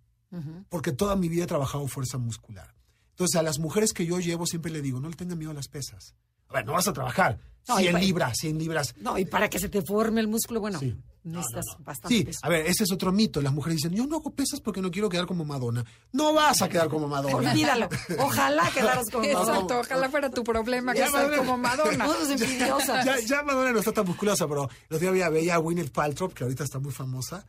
porque 0.68 0.92
toda 0.92 1.16
mi 1.16 1.28
vida 1.30 1.44
he 1.44 1.46
trabajado 1.46 1.86
fuerza 1.88 2.18
muscular. 2.18 2.74
Entonces, 3.10 3.36
a 3.36 3.42
las 3.42 3.58
mujeres 3.58 3.94
que 3.94 4.04
yo 4.04 4.18
llevo 4.20 4.44
siempre 4.44 4.70
le 4.70 4.82
digo, 4.82 5.00
no 5.00 5.08
le 5.08 5.16
tengan 5.16 5.38
miedo 5.38 5.50
a 5.52 5.54
las 5.54 5.68
pesas. 5.68 6.14
A 6.48 6.52
ver, 6.54 6.66
no 6.66 6.72
vas 6.72 6.86
a 6.88 6.92
trabajar 6.92 7.38
No, 7.66 7.78
y 7.80 7.84
100 7.84 7.92
pa- 7.94 7.98
libras, 8.00 8.36
100 8.38 8.58
libras. 8.58 8.94
No, 9.00 9.16
y 9.16 9.24
para 9.24 9.48
que 9.48 9.58
se 9.58 9.70
te 9.70 9.80
forme 9.82 10.20
el 10.20 10.28
músculo, 10.28 10.60
bueno, 10.60 10.78
Sí. 10.78 10.94
Necesitas 11.26 11.64
bastante 11.80 12.16
Sí, 12.16 12.24
peso. 12.24 12.38
a 12.42 12.48
ver, 12.48 12.66
ese 12.66 12.84
es 12.84 12.92
otro 12.92 13.12
mito. 13.12 13.40
Las 13.42 13.52
mujeres 13.52 13.76
dicen, 13.76 13.92
yo 13.94 14.06
no 14.06 14.16
hago 14.16 14.30
pesas 14.34 14.60
porque 14.60 14.80
no 14.80 14.90
quiero 14.90 15.08
quedar 15.08 15.26
como 15.26 15.44
Madonna. 15.44 15.84
No 16.12 16.32
vas 16.32 16.62
a 16.62 16.68
quedar 16.68 16.88
como 16.88 17.08
Madonna. 17.08 17.36
Olvídalo. 17.50 17.88
Ojalá 18.20 18.70
quedaras 18.74 19.10
con 19.10 19.24
Exacto, 19.24 19.80
ojalá 19.80 20.08
fuera 20.08 20.30
tu 20.30 20.44
problema 20.44 20.92
que 20.92 21.00
Ya, 21.00 21.10
madre. 21.10 21.36
como 21.38 21.58
Madonna. 21.58 22.06
Envidiosas. 22.30 23.04
ya, 23.04 23.18
ya 23.20 23.42
Madonna 23.42 23.72
no 23.72 23.78
está 23.80 23.92
tan 23.92 24.06
musculosa, 24.06 24.46
pero 24.48 24.68
los 24.88 25.00
días 25.00 25.12
veía, 25.12 25.28
veía 25.28 25.54
a 25.54 25.58
Gwyneth 25.58 25.90
Paltrow, 25.92 26.30
que 26.30 26.44
ahorita 26.44 26.64
está 26.64 26.78
muy 26.78 26.92
famosa, 26.92 27.44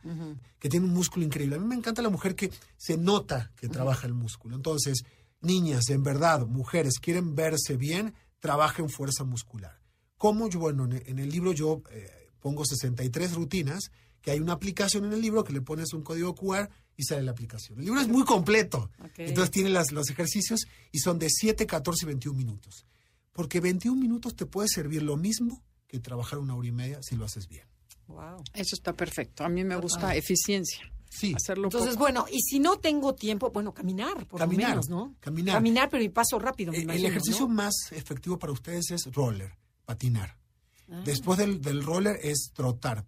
que 0.58 0.68
tiene 0.68 0.86
un 0.86 0.92
músculo 0.92 1.24
increíble. 1.24 1.56
A 1.56 1.58
mí 1.58 1.66
me 1.66 1.74
encanta 1.76 2.02
la 2.02 2.10
mujer 2.10 2.34
que 2.34 2.50
se 2.76 2.96
nota 2.96 3.52
que 3.56 3.68
trabaja 3.68 4.06
el 4.06 4.14
músculo. 4.14 4.56
Entonces, 4.56 5.04
niñas, 5.40 5.88
en 5.90 6.02
verdad, 6.02 6.46
mujeres, 6.46 6.98
quieren 7.00 7.34
verse 7.36 7.76
bien, 7.76 8.14
trabajen 8.40 8.88
fuerza 8.88 9.24
muscular. 9.24 9.78
¿Cómo 10.16 10.48
yo? 10.48 10.58
Bueno, 10.58 10.84
en 10.86 10.92
el, 10.94 11.02
en 11.06 11.18
el 11.20 11.28
libro 11.30 11.52
yo 11.52 11.82
eh, 11.92 12.17
pongo 12.48 12.64
63 12.64 13.34
rutinas, 13.34 13.90
que 14.22 14.30
hay 14.30 14.40
una 14.40 14.54
aplicación 14.54 15.04
en 15.04 15.12
el 15.12 15.20
libro 15.20 15.44
que 15.44 15.52
le 15.52 15.60
pones 15.60 15.92
un 15.92 16.02
código 16.02 16.34
QR 16.34 16.70
y 16.96 17.02
sale 17.04 17.22
la 17.22 17.32
aplicación. 17.32 17.78
El 17.78 17.84
libro 17.84 18.00
es 18.00 18.08
muy 18.08 18.24
completo. 18.24 18.90
Entonces 19.18 19.50
tiene 19.50 19.68
las- 19.68 19.92
los 19.92 20.08
ejercicios 20.08 20.60
y 20.90 20.98
son 21.00 21.18
de 21.18 21.28
7, 21.28 21.66
14 21.66 22.04
y 22.04 22.06
21 22.06 22.36
minutos. 22.38 22.86
Porque 23.32 23.60
21 23.60 24.00
minutos 24.00 24.34
te 24.34 24.46
puede 24.46 24.66
servir 24.68 25.02
lo 25.02 25.16
mismo 25.18 25.62
que 25.86 26.00
trabajar 26.00 26.38
una 26.38 26.54
hora 26.56 26.66
y 26.68 26.72
media 26.72 26.98
si 27.02 27.16
lo 27.16 27.24
haces 27.26 27.48
bien. 27.48 27.66
Wow. 28.06 28.42
Eso 28.54 28.74
está 28.74 28.94
perfecto. 28.94 29.44
A 29.44 29.48
mí 29.50 29.62
me 29.64 29.76
gusta 29.76 30.16
eficiencia. 30.16 30.80
Sí. 31.10 31.34
Hacerlo 31.36 31.64
Entonces, 31.68 31.90
poco. 31.90 32.00
bueno, 32.04 32.26
y 32.32 32.40
si 32.40 32.58
no 32.58 32.78
tengo 32.78 33.14
tiempo, 33.14 33.50
bueno, 33.50 33.72
caminar, 33.74 34.26
por 34.26 34.40
Caminar, 34.40 34.70
lo 34.70 34.74
menos, 34.76 34.88
¿no? 34.88 35.14
caminar. 35.20 35.54
Caminar, 35.56 35.88
pero 35.90 36.02
y 36.02 36.08
paso 36.08 36.38
rápido, 36.38 36.72
me 36.72 36.78
Eh, 36.78 36.80
el 36.80 36.84
imagino, 36.84 37.08
ejercicio 37.08 37.46
¿no? 37.46 37.54
más 37.54 37.74
efectivo 37.92 38.38
para 38.38 38.52
ustedes 38.52 38.90
es 38.90 39.04
roller, 39.12 39.52
patinar. 39.84 40.36
Ah. 40.90 41.02
Después 41.04 41.38
del, 41.38 41.60
del 41.60 41.82
roller 41.82 42.18
es 42.22 42.50
trotar. 42.54 43.06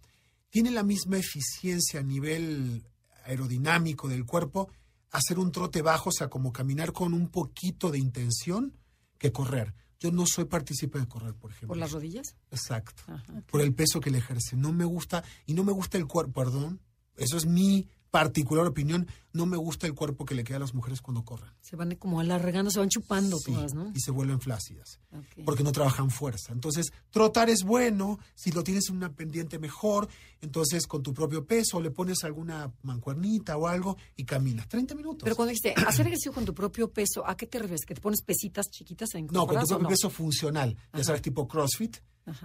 Tiene 0.51 0.71
la 0.71 0.83
misma 0.83 1.19
eficiencia 1.19 2.01
a 2.01 2.03
nivel 2.03 2.85
aerodinámico 3.25 4.09
del 4.09 4.27
cuerpo 4.27 4.71
hacer 5.11 5.39
un 5.39 5.53
trote 5.53 5.83
bajo, 5.83 6.11
o 6.11 6.13
sea, 6.13 6.29
como 6.29 6.53
caminar 6.53 6.93
con 6.93 7.15
un 7.15 7.29
poquito 7.29 7.91
de 7.91 7.99
intención 7.99 8.77
que 9.19 9.33
correr. 9.33 9.75
Yo 9.99 10.11
no 10.11 10.25
soy 10.27 10.47
partícipe 10.47 10.99
de 10.99 11.07
correr, 11.07 11.35
por 11.35 11.51
ejemplo. 11.51 11.69
¿Por 11.69 11.77
las 11.77 11.93
rodillas? 11.93 12.35
Exacto. 12.51 13.03
Ajá. 13.07 13.43
Por 13.47 13.61
el 13.61 13.75
peso 13.75 14.01
que 14.01 14.11
le 14.11 14.19
ejerce. 14.19 14.57
No 14.57 14.73
me 14.73 14.85
gusta, 14.85 15.23
y 15.47 15.55
no 15.55 15.63
me 15.63 15.73
gusta 15.73 15.99
el 15.99 16.07
cuerpo, 16.07 16.41
perdón, 16.41 16.81
eso 17.17 17.37
es 17.37 17.45
mi 17.45 17.87
particular 18.11 18.67
opinión, 18.67 19.07
no 19.33 19.47
me 19.47 19.57
gusta 19.57 19.87
el 19.87 19.95
cuerpo 19.95 20.25
que 20.25 20.35
le 20.35 20.43
queda 20.43 20.57
a 20.57 20.61
las 20.61 20.75
mujeres 20.75 21.01
cuando 21.01 21.25
corren. 21.25 21.53
Se 21.61 21.77
van 21.77 21.95
como 21.95 22.19
alargando, 22.21 22.71
se 22.71 22.81
van 22.81 22.89
chupando 22.89 23.39
Sí, 23.39 23.53
todas, 23.53 23.73
¿no? 23.75 23.93
Y 23.95 24.01
se 24.01 24.11
vuelven 24.11 24.41
flácidas. 24.41 24.99
Porque 25.45 25.63
no 25.63 25.71
trabajan 25.73 26.11
fuerza. 26.11 26.53
Entonces, 26.53 26.93
trotar 27.11 27.49
es 27.51 27.63
bueno. 27.63 28.19
Si 28.35 28.51
lo 28.51 28.65
tienes 28.65 28.89
en 28.91 28.97
una 28.97 29.13
pendiente 29.13 29.59
mejor, 29.61 30.09
entonces 30.41 30.87
con 30.89 31.03
tu 31.03 31.15
propio 31.15 31.47
peso 31.47 31.81
le 31.81 31.91
pones 31.93 32.25
alguna 32.25 32.73
mancuernita 32.83 33.57
o 33.57 33.69
algo 33.69 33.97
y 34.17 34.25
caminas. 34.25 34.69
30 34.69 34.95
minutos. 34.97 35.21
Pero 35.23 35.37
cuando 35.37 35.51
dijiste 35.51 35.75
hacer 35.87 36.07
ejercicio 36.07 36.33
con 36.33 36.45
tu 36.45 36.53
propio 36.55 36.91
peso, 36.91 37.25
¿a 37.27 37.37
qué 37.37 37.47
te 37.47 37.59
refieres? 37.59 37.85
¿Que 37.87 37.95
te 37.95 38.01
pones 38.01 38.23
pesitas 38.23 38.67
chiquitas 38.71 39.15
en 39.15 39.27
no, 39.27 39.47
con 39.47 39.61
tu 39.61 39.67
propio 39.67 39.79
no? 39.85 39.89
peso 39.89 40.11
funcional. 40.11 40.77
Ya 40.93 41.05
sabes, 41.05 41.23
tipo 41.23 41.47
CrossFit, 41.47 41.99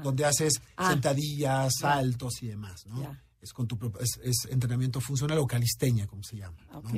donde 0.04 0.26
haces 0.26 0.62
Ah. 0.78 0.92
sentadillas, 0.92 1.74
saltos 1.80 2.42
y 2.44 2.48
demás, 2.48 2.86
¿no? 2.86 3.02
Ya. 3.02 3.22
Es, 3.46 3.54
con 3.54 3.68
tu 3.68 3.78
es, 4.00 4.20
es 4.24 4.48
entrenamiento 4.50 5.00
funcional 5.00 5.38
o 5.38 5.46
calistenia, 5.46 6.08
como 6.08 6.24
se 6.24 6.36
llama. 6.38 6.58
¿no? 6.72 6.80
Ok. 6.80 6.90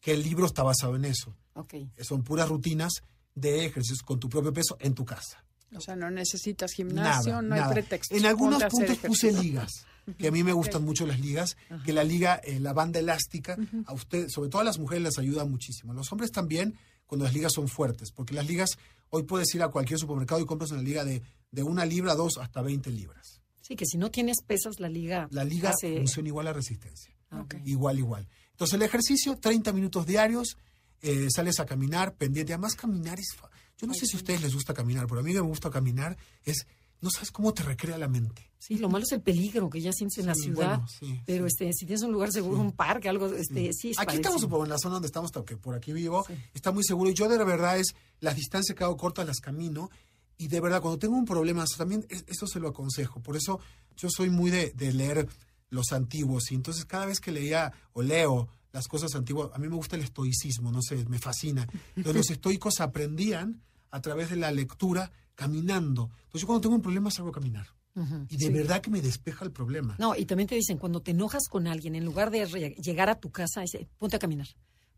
Que 0.00 0.12
el 0.12 0.22
libro 0.22 0.44
está 0.46 0.62
basado 0.62 0.94
en 0.96 1.06
eso. 1.06 1.34
Ok. 1.54 1.74
Son 2.02 2.22
puras 2.22 2.48
rutinas 2.48 3.02
de 3.34 3.64
ejercicios 3.64 4.02
con 4.02 4.20
tu 4.20 4.28
propio 4.28 4.52
peso 4.52 4.76
en 4.80 4.94
tu 4.94 5.04
casa. 5.04 5.42
O 5.74 5.80
sea, 5.80 5.96
no 5.96 6.10
necesitas 6.10 6.72
gimnasio, 6.72 7.32
Nada, 7.32 7.42
no 7.42 7.54
hay 7.54 7.60
nada. 7.62 7.72
pretexto. 7.72 8.14
En 8.14 8.26
algunos 8.26 8.62
puntos 8.64 8.96
puse 8.98 9.32
ligas, 9.32 9.86
que 10.18 10.28
a 10.28 10.30
mí 10.30 10.42
me 10.42 10.52
gustan 10.52 10.84
mucho 10.84 11.06
las 11.06 11.20
ligas, 11.20 11.56
que 11.84 11.92
la 11.92 12.04
liga, 12.04 12.40
eh, 12.44 12.58
la 12.60 12.72
banda 12.72 13.00
elástica, 13.00 13.56
a 13.86 13.92
usted, 13.92 14.28
sobre 14.28 14.50
todo 14.50 14.60
a 14.62 14.64
las 14.64 14.78
mujeres 14.78 15.02
les 15.04 15.18
ayuda 15.18 15.44
muchísimo. 15.44 15.92
Los 15.94 16.10
hombres 16.12 16.32
también, 16.32 16.78
cuando 17.06 17.24
las 17.24 17.34
ligas 17.34 17.52
son 17.54 17.68
fuertes, 17.68 18.12
porque 18.12 18.34
las 18.34 18.46
ligas, 18.46 18.78
hoy 19.10 19.24
puedes 19.24 19.54
ir 19.54 19.62
a 19.62 19.68
cualquier 19.68 19.98
supermercado 19.98 20.40
y 20.40 20.46
compras 20.46 20.70
una 20.70 20.82
liga 20.82 21.04
de, 21.04 21.22
de 21.50 21.62
una 21.62 21.84
libra, 21.84 22.14
dos, 22.14 22.38
hasta 22.38 22.62
20 22.62 22.90
libras. 22.90 23.37
Sí, 23.68 23.76
que 23.76 23.84
si 23.84 23.98
no 23.98 24.10
tienes 24.10 24.38
pesas, 24.46 24.80
la 24.80 24.88
liga 24.88 25.28
La 25.30 25.44
liga 25.44 25.70
hace... 25.70 25.98
funciona 25.98 26.28
igual 26.28 26.46
a 26.46 26.54
resistencia. 26.54 27.14
Ah. 27.30 27.44
Igual, 27.66 27.98
igual. 27.98 28.26
Entonces 28.52 28.72
el 28.74 28.82
ejercicio, 28.82 29.36
30 29.36 29.74
minutos 29.74 30.06
diarios, 30.06 30.56
eh, 31.02 31.28
sales 31.30 31.60
a 31.60 31.66
caminar, 31.66 32.14
pendiente. 32.14 32.54
Además, 32.54 32.74
caminar 32.74 33.20
es... 33.20 33.34
fa- 33.36 33.50
Yo 33.76 33.86
no 33.86 33.92
sé 33.92 34.06
si 34.06 34.16
a 34.16 34.20
ustedes 34.20 34.40
les 34.40 34.54
gusta 34.54 34.72
caminar, 34.72 35.06
pero 35.06 35.20
a 35.20 35.22
mí 35.22 35.34
me 35.34 35.40
gusta 35.40 35.68
caminar. 35.68 36.16
Es, 36.44 36.66
no 37.02 37.10
sabes 37.10 37.30
cómo 37.30 37.52
te 37.52 37.62
recrea 37.62 37.98
la 37.98 38.08
mente. 38.08 38.50
Sí, 38.58 38.78
lo 38.78 38.88
malo 38.88 39.04
es 39.04 39.12
el 39.12 39.20
peligro 39.20 39.68
que 39.68 39.80
ya 39.82 39.92
sientes 39.92 40.16
en 40.18 40.26
la 40.26 40.34
ciudad. 40.34 40.78
bueno, 40.78 40.88
sí, 40.88 41.20
pero 41.26 41.46
este, 41.46 41.70
si 41.74 41.84
tienes 41.86 42.02
un 42.02 42.10
lugar 42.12 42.32
seguro, 42.32 42.60
un 42.60 42.72
parque, 42.72 43.08
algo, 43.08 43.26
este, 43.32 43.72
sí, 43.74 43.90
es 43.90 43.98
Aquí 44.00 44.16
estamos 44.16 44.42
en 44.42 44.68
la 44.68 44.78
zona 44.78 44.94
donde 44.94 45.06
estamos, 45.06 45.30
que 45.46 45.56
por 45.58 45.74
aquí 45.76 45.92
vivo, 45.92 46.26
está 46.54 46.72
muy 46.72 46.82
seguro. 46.84 47.08
Y 47.10 47.14
yo 47.14 47.28
de 47.28 47.36
verdad 47.44 47.78
es, 47.78 47.94
las 48.20 48.34
distancias 48.34 48.76
que 48.76 48.82
hago 48.82 48.96
cortas 48.96 49.26
las 49.26 49.38
camino. 49.40 49.90
Y 50.38 50.48
de 50.48 50.60
verdad, 50.60 50.80
cuando 50.80 50.98
tengo 50.98 51.16
un 51.16 51.24
problema, 51.24 51.64
también 51.76 52.06
es- 52.08 52.24
eso 52.28 52.46
se 52.46 52.60
lo 52.60 52.68
aconsejo. 52.68 53.20
Por 53.20 53.36
eso 53.36 53.60
yo 53.96 54.08
soy 54.10 54.30
muy 54.30 54.50
de, 54.50 54.70
de 54.70 54.92
leer 54.92 55.28
los 55.70 55.92
antiguos. 55.92 56.50
Y 56.50 56.54
entonces 56.54 56.84
cada 56.84 57.06
vez 57.06 57.20
que 57.20 57.32
leía 57.32 57.72
o 57.92 58.02
leo 58.02 58.48
las 58.72 58.86
cosas 58.88 59.14
antiguas, 59.14 59.50
a 59.52 59.58
mí 59.58 59.68
me 59.68 59.74
gusta 59.76 59.96
el 59.96 60.02
estoicismo, 60.02 60.70
no 60.70 60.80
sé, 60.82 61.04
me 61.06 61.18
fascina. 61.18 61.66
Entonces 61.96 62.14
los 62.16 62.30
estoicos 62.30 62.80
aprendían 62.80 63.62
a 63.90 64.00
través 64.00 64.30
de 64.30 64.36
la 64.36 64.50
lectura 64.52 65.10
caminando. 65.34 66.10
Entonces 66.24 66.42
yo 66.42 66.46
cuando 66.46 66.60
tengo 66.62 66.76
un 66.76 66.82
problema 66.82 67.10
salgo 67.10 67.30
a 67.30 67.34
caminar. 67.34 67.66
Y 68.28 68.36
de 68.36 68.46
sí. 68.46 68.52
verdad 68.52 68.80
que 68.80 68.90
me 68.90 69.02
despeja 69.02 69.44
el 69.44 69.50
problema. 69.50 69.96
No, 69.98 70.14
y 70.14 70.24
también 70.24 70.46
te 70.48 70.54
dicen, 70.54 70.78
cuando 70.78 71.00
te 71.02 71.10
enojas 71.10 71.48
con 71.48 71.66
alguien, 71.66 71.96
en 71.96 72.04
lugar 72.04 72.30
de 72.30 72.46
llegar 72.80 73.08
a 73.10 73.18
tu 73.18 73.30
casa, 73.32 73.62
dice, 73.62 73.88
ponte 73.98 74.14
a 74.14 74.18
caminar. 74.20 74.46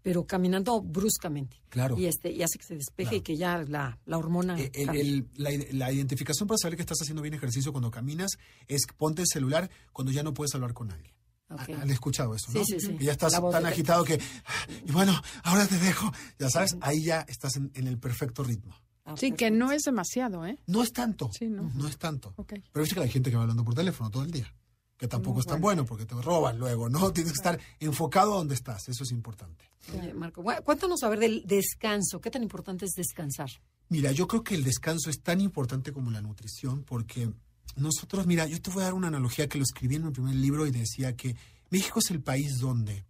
Pero 0.02 0.26
caminando 0.26 0.80
bruscamente. 0.80 1.62
Claro. 1.68 1.98
Y, 1.98 2.06
este, 2.06 2.30
y 2.32 2.42
hace 2.42 2.58
que 2.58 2.64
se 2.64 2.74
despeje 2.74 3.10
Claro. 3.10 3.16
y 3.16 3.20
que 3.22 3.36
ya 3.36 3.58
la, 3.68 3.98
la 4.06 4.18
hormona. 4.18 4.58
Eh, 4.58 4.70
el- 4.74 4.88
el- 4.96 5.28
la, 5.36 5.50
la 5.72 5.92
identificación 5.92 6.48
para 6.48 6.58
saber 6.58 6.76
que 6.76 6.82
estás 6.82 6.98
haciendo 7.02 7.20
bien 7.22 7.34
ejercicio 7.34 7.72
cuando 7.72 7.90
caminas 7.90 8.30
es 8.66 8.82
ponte 8.96 9.22
el 9.22 9.28
celular 9.28 9.70
cuando 9.92 10.10
ya 10.12 10.22
no 10.22 10.32
puedes 10.34 10.54
hablar 10.54 10.72
con 10.72 10.90
alguien. 10.90 11.14
Ok. 11.50 11.60
Ha- 11.70 11.82
¿Han 11.82 11.90
escuchado 11.90 12.34
eso? 12.34 12.50
Sí, 12.52 12.58
¿no? 12.58 12.64
sí, 12.64 12.80
sí. 12.80 12.94
Que 12.96 13.04
ya 13.04 13.12
estás 13.12 13.32
tan 13.50 13.66
agitado 13.66 14.04
que, 14.04 14.20
y 14.86 14.92
bueno, 14.92 15.20
ahora 15.42 15.66
te 15.66 15.78
dejo. 15.78 16.10
Ya 16.38 16.48
sabes, 16.48 16.76
ahí 16.80 17.02
ya 17.02 17.20
estás 17.28 17.56
en, 17.56 17.70
en 17.74 17.86
el 17.86 17.98
perfecto 17.98 18.42
ritmo. 18.44 18.74
Ah, 19.04 19.14
Sí, 19.16 19.32
que 19.32 19.50
no 19.50 19.72
es 19.72 19.82
demasiado, 19.82 20.46
¿eh? 20.46 20.58
No 20.66 20.82
es 20.82 20.92
tanto. 20.92 21.30
Sí, 21.36 21.46
¿no? 21.48 21.70
es 21.88 21.98
tanto. 21.98 22.32
Ok. 22.36 22.52
Pero 22.72 22.82
viste 22.84 22.94
que 22.94 23.00
hay 23.02 23.08
gente 23.10 23.30
que 23.30 23.36
va 23.36 23.42
hablando 23.42 23.64
por 23.64 23.74
teléfono 23.74 24.10
todo 24.10 24.22
el 24.22 24.30
día. 24.30 24.54
Que 25.00 25.08
tampoco 25.08 25.40
es 25.40 25.46
tan 25.46 25.62
bueno 25.62 25.86
porque 25.86 26.04
te 26.04 26.14
roban 26.20 26.58
luego, 26.58 26.90
¿no? 26.90 27.10
Tienes 27.10 27.32
que 27.32 27.38
estar 27.38 27.58
enfocado 27.78 28.34
donde 28.34 28.54
estás. 28.54 28.86
Eso 28.90 29.02
es 29.02 29.12
importante. 29.12 29.64
Oye, 29.98 30.12
Marco, 30.12 30.44
cuéntanos 30.62 31.02
a 31.02 31.08
ver 31.08 31.20
del 31.20 31.42
descanso. 31.46 32.20
¿Qué 32.20 32.30
tan 32.30 32.42
importante 32.42 32.84
es 32.84 32.92
descansar? 32.92 33.48
Mira, 33.88 34.12
yo 34.12 34.28
creo 34.28 34.44
que 34.44 34.54
el 34.54 34.62
descanso 34.62 35.08
es 35.08 35.22
tan 35.22 35.40
importante 35.40 35.90
como 35.90 36.10
la 36.10 36.20
nutrición 36.20 36.84
porque 36.84 37.32
nosotros, 37.76 38.26
mira, 38.26 38.46
yo 38.46 38.60
te 38.60 38.70
voy 38.70 38.82
a 38.82 38.84
dar 38.84 38.94
una 38.94 39.08
analogía 39.08 39.48
que 39.48 39.56
lo 39.56 39.64
escribí 39.64 39.96
en 39.96 40.04
mi 40.04 40.10
primer 40.10 40.34
libro 40.34 40.66
y 40.66 40.70
decía 40.70 41.16
que 41.16 41.34
México 41.70 42.00
es 42.00 42.10
el 42.10 42.20
país 42.20 42.58
donde 42.58 43.06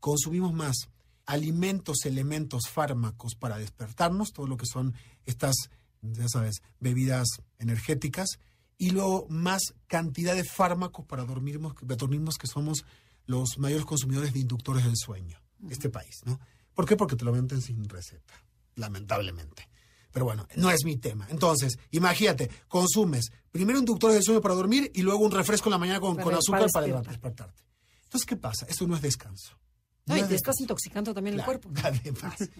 consumimos 0.00 0.52
más 0.52 0.88
alimentos, 1.24 2.04
elementos, 2.04 2.68
fármacos 2.68 3.36
para 3.36 3.58
despertarnos, 3.58 4.32
todo 4.32 4.48
lo 4.48 4.56
que 4.56 4.66
son 4.66 4.94
estas, 5.24 5.54
ya 6.02 6.26
sabes, 6.26 6.62
bebidas 6.80 7.28
energéticas, 7.58 8.40
y 8.78 8.90
luego 8.90 9.26
más 9.28 9.74
cantidad 9.88 10.34
de 10.34 10.44
fármacos 10.44 11.04
para 11.04 11.24
dormirnos, 11.24 11.74
dormirnos 11.82 12.36
que 12.36 12.46
somos 12.46 12.84
los 13.26 13.58
mayores 13.58 13.84
consumidores 13.84 14.32
de 14.32 14.38
inductores 14.38 14.84
del 14.84 14.96
sueño, 14.96 15.38
este 15.68 15.90
país, 15.90 16.20
¿no? 16.24 16.40
¿Por 16.74 16.86
qué? 16.86 16.96
Porque 16.96 17.16
te 17.16 17.24
lo 17.24 17.32
venden 17.32 17.60
sin 17.60 17.88
receta, 17.88 18.32
lamentablemente. 18.76 19.68
Pero 20.12 20.24
bueno, 20.24 20.46
no 20.56 20.70
es 20.70 20.84
mi 20.84 20.96
tema. 20.96 21.26
Entonces, 21.28 21.78
imagínate, 21.90 22.50
consumes 22.68 23.30
primero 23.50 23.78
inductores 23.78 24.14
del 24.14 24.24
sueño 24.24 24.40
para 24.40 24.54
dormir 24.54 24.90
y 24.94 25.02
luego 25.02 25.24
un 25.24 25.32
refresco 25.32 25.68
en 25.68 25.72
la 25.72 25.78
mañana 25.78 26.00
con, 26.00 26.18
azúcar 26.18 26.60
para 26.60 26.68
para, 26.72 26.86
despertar. 26.86 27.06
despertarte. 27.08 27.62
Entonces, 28.04 28.26
¿qué 28.26 28.36
pasa? 28.36 28.66
Esto 28.66 28.86
no 28.86 28.96
es 28.96 29.02
descanso. 29.02 29.58
No, 30.06 30.16
y 30.16 30.20
es 30.20 30.28
te 30.28 30.34
estás 30.36 30.54
descanso. 30.54 30.62
intoxicando 30.62 31.12
también 31.12 31.36
Claro, 31.36 31.52
el 31.52 31.60
cuerpo. 31.60 31.80
Además, 31.84 32.50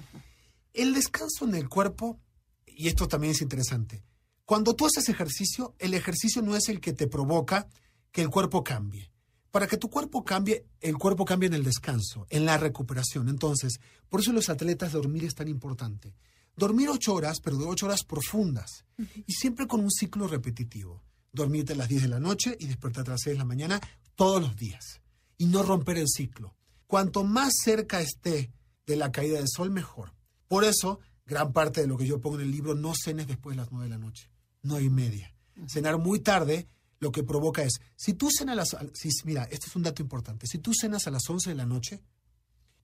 el 0.74 0.94
descanso 0.94 1.46
en 1.46 1.54
el 1.54 1.68
cuerpo, 1.68 2.20
y 2.66 2.88
esto 2.88 3.09
también 3.09 3.31
es 3.31 3.40
interesante, 3.40 4.02
cuando 4.48 4.74
tú 4.74 4.87
haces 4.87 5.11
ejercicio, 5.11 5.74
el 5.78 5.92
ejercicio 5.92 6.40
no 6.40 6.56
es 6.56 6.70
el 6.70 6.80
que 6.80 6.94
te 6.94 7.06
provoca 7.06 7.68
que 8.11 8.22
el 8.22 8.30
cuerpo 8.30 8.64
cambie. 8.64 9.12
Para 9.50 9.66
que 9.66 9.76
tu 9.76 9.90
cuerpo 9.90 10.24
cambie, 10.24 10.64
el 10.80 10.96
cuerpo 10.96 11.26
cambia 11.26 11.48
en 11.48 11.52
el 11.52 11.64
descanso, 11.64 12.26
en 12.30 12.46
la 12.46 12.56
recuperación. 12.56 13.28
Entonces, 13.28 13.78
por 14.08 14.20
eso 14.20 14.32
los 14.32 14.48
atletas 14.48 14.92
dormir 14.92 15.24
es 15.24 15.34
tan 15.34 15.48
importante. 15.48 16.14
Dormir 16.56 16.88
ocho 16.88 17.12
horas, 17.12 17.40
pero 17.40 17.58
de 17.58 17.66
ocho 17.66 17.84
horas 17.84 18.04
profundas. 18.04 18.87
Y 19.26 19.34
siempre 19.34 19.66
con 19.66 19.80
un 19.80 19.90
ciclo 19.90 20.26
repetitivo. 20.26 21.02
Dormirte 21.30 21.74
a 21.74 21.76
las 21.76 21.90
10 21.90 22.04
de 22.04 22.08
la 22.08 22.18
noche 22.18 22.56
y 22.58 22.68
despertarte 22.68 23.11
a 23.11 23.14
las 23.16 23.20
6 23.24 23.34
de 23.34 23.38
la 23.40 23.44
mañana 23.44 23.80
todos 24.14 24.40
los 24.40 24.56
días. 24.56 25.02
Y 25.37 25.44
no 25.44 25.62
romper 25.62 25.98
el 25.98 26.08
ciclo. 26.08 26.56
Cuanto 26.87 27.22
más 27.22 27.52
cerca 27.62 28.00
esté 28.00 28.50
de 28.87 28.96
la 28.96 29.12
caída 29.12 29.37
del 29.37 29.48
sol, 29.54 29.70
mejor. 29.70 30.14
Por 30.46 30.64
eso, 30.64 31.00
gran 31.26 31.52
parte 31.52 31.82
de 31.82 31.87
lo 31.87 31.98
que 31.98 32.06
yo 32.06 32.22
pongo 32.22 32.37
en 32.37 32.44
el 32.44 32.50
libro, 32.50 32.74
no 32.74 32.94
cenes 32.94 33.26
después 33.26 33.54
de 33.54 33.61
las 33.61 33.70
9 33.70 33.84
de 33.84 33.90
la 33.90 33.98
noche. 33.98 34.30
9 34.68 34.85
y 34.85 34.90
media. 34.90 35.35
Cenar 35.66 35.98
muy 35.98 36.20
tarde 36.20 36.68
lo 37.00 37.11
que 37.12 37.22
provoca 37.22 37.62
es, 37.62 37.81
si 37.96 38.12
tú 38.14 38.28
cenas 38.31 38.52
a 38.74 38.83
las... 38.83 38.92
Si, 38.94 39.09
mira, 39.24 39.44
este 39.50 39.66
es 39.66 39.76
un 39.76 39.83
dato 39.83 40.02
importante. 40.02 40.46
Si 40.46 40.59
tú 40.59 40.72
cenas 40.74 41.07
a 41.07 41.11
las 41.11 41.28
11 41.28 41.50
de 41.50 41.57
la 41.57 41.66
noche, 41.66 42.00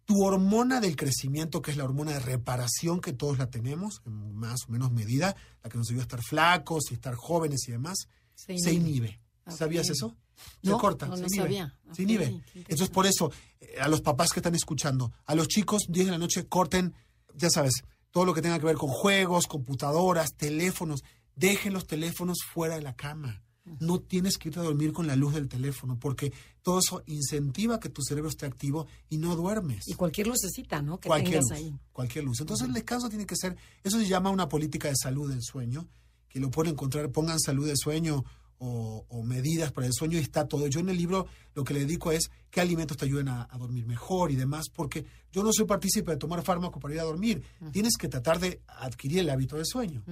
tu 0.04 0.22
hormona 0.22 0.80
del 0.80 0.96
crecimiento, 0.96 1.62
que 1.62 1.70
es 1.70 1.76
la 1.76 1.84
hormona 1.84 2.12
de 2.12 2.20
reparación 2.20 3.00
que 3.00 3.12
todos 3.12 3.38
la 3.38 3.50
tenemos, 3.50 4.02
en 4.06 4.34
más 4.34 4.60
o 4.68 4.72
menos 4.72 4.92
medida, 4.92 5.34
la 5.62 5.70
que 5.70 5.78
nos 5.78 5.88
ayuda 5.88 6.02
a 6.02 6.04
estar 6.04 6.22
flacos 6.22 6.84
y 6.90 6.94
estar 6.94 7.14
jóvenes 7.14 7.68
y 7.68 7.72
demás, 7.72 8.08
Se 8.34 8.56
se 8.58 8.72
inhibe. 8.72 9.20
¿Sabías 9.48 9.88
eso? 9.90 10.16
Se 10.62 10.70
No, 10.70 10.78
corta, 10.78 11.06
no, 11.06 11.16
se 11.16 11.24
inhibe. 11.24 11.42
sabía. 11.42 11.78
Se 11.92 12.02
inhibe. 12.02 12.42
Entonces, 12.54 12.90
por 12.90 13.06
eso, 13.06 13.32
eh, 13.60 13.76
a 13.80 13.88
los 13.88 14.00
papás 14.00 14.30
que 14.32 14.40
están 14.40 14.54
escuchando, 14.54 15.12
a 15.26 15.34
los 15.34 15.48
chicos, 15.48 15.82
10 15.88 16.06
de 16.06 16.12
la 16.12 16.18
noche, 16.18 16.46
corten, 16.46 16.94
ya 17.34 17.50
sabes, 17.50 17.82
todo 18.10 18.24
lo 18.24 18.34
que 18.34 18.42
tenga 18.42 18.58
que 18.58 18.66
ver 18.66 18.76
con 18.76 18.90
juegos, 18.90 19.46
computadoras, 19.46 20.34
teléfonos. 20.34 21.02
Dejen 21.36 21.72
los 21.72 21.86
teléfonos 21.86 22.38
fuera 22.52 22.76
de 22.76 22.82
la 22.82 22.96
cama. 22.96 23.42
No 23.80 23.98
tienes 23.98 24.36
que 24.36 24.48
irte 24.48 24.60
a 24.60 24.62
dormir 24.62 24.92
con 24.92 25.06
la 25.06 25.16
luz 25.16 25.32
del 25.34 25.48
teléfono, 25.48 25.98
porque 25.98 26.32
todo 26.60 26.80
eso 26.80 27.02
incentiva 27.06 27.80
que 27.80 27.88
tu 27.88 28.02
cerebro 28.02 28.28
esté 28.28 28.44
activo 28.44 28.86
y 29.08 29.16
no 29.16 29.34
duermes 29.36 29.88
Y 29.88 29.94
cualquier 29.94 30.26
lucecita, 30.26 30.82
¿no? 30.82 31.00
Que 31.00 31.08
cualquier 31.08 31.40
tengas 31.40 31.58
luz, 31.58 31.72
ahí. 31.72 31.78
cualquier 31.90 32.24
luz. 32.24 32.40
Entonces 32.40 32.66
el 32.66 32.74
descanso 32.74 33.08
tiene 33.08 33.24
que 33.24 33.36
ser, 33.36 33.56
eso 33.82 33.98
se 33.98 34.06
llama 34.06 34.28
una 34.28 34.50
política 34.50 34.88
de 34.88 34.96
salud 34.96 35.30
del 35.30 35.42
sueño, 35.42 35.88
que 36.28 36.40
lo 36.40 36.50
pueden 36.50 36.72
encontrar, 36.72 37.10
pongan 37.10 37.40
salud 37.40 37.66
del 37.66 37.78
sueño 37.78 38.24
o, 38.58 39.04
o 39.08 39.22
medidas 39.22 39.72
para 39.72 39.86
el 39.86 39.92
sueño 39.92 40.18
y 40.18 40.22
está 40.22 40.46
todo. 40.46 40.66
Yo 40.66 40.80
en 40.80 40.88
el 40.88 40.96
libro 40.96 41.26
lo 41.54 41.64
que 41.64 41.74
le 41.74 41.80
dedico 41.80 42.12
es 42.12 42.30
qué 42.50 42.60
alimentos 42.60 42.96
te 42.96 43.04
ayuden 43.04 43.28
a, 43.28 43.48
a 43.50 43.58
dormir 43.58 43.86
mejor 43.86 44.30
y 44.30 44.36
demás, 44.36 44.66
porque 44.72 45.04
yo 45.32 45.42
no 45.42 45.50
soy 45.52 45.66
partícipe 45.66 46.12
de 46.12 46.16
tomar 46.16 46.42
fármaco 46.42 46.78
para 46.78 46.94
ir 46.94 47.00
a 47.00 47.04
dormir. 47.04 47.42
Tienes 47.72 47.96
que 47.96 48.08
tratar 48.08 48.38
de 48.38 48.60
adquirir 48.66 49.18
el 49.18 49.30
hábito 49.30 49.56
del 49.56 49.66
sueño. 49.66 50.02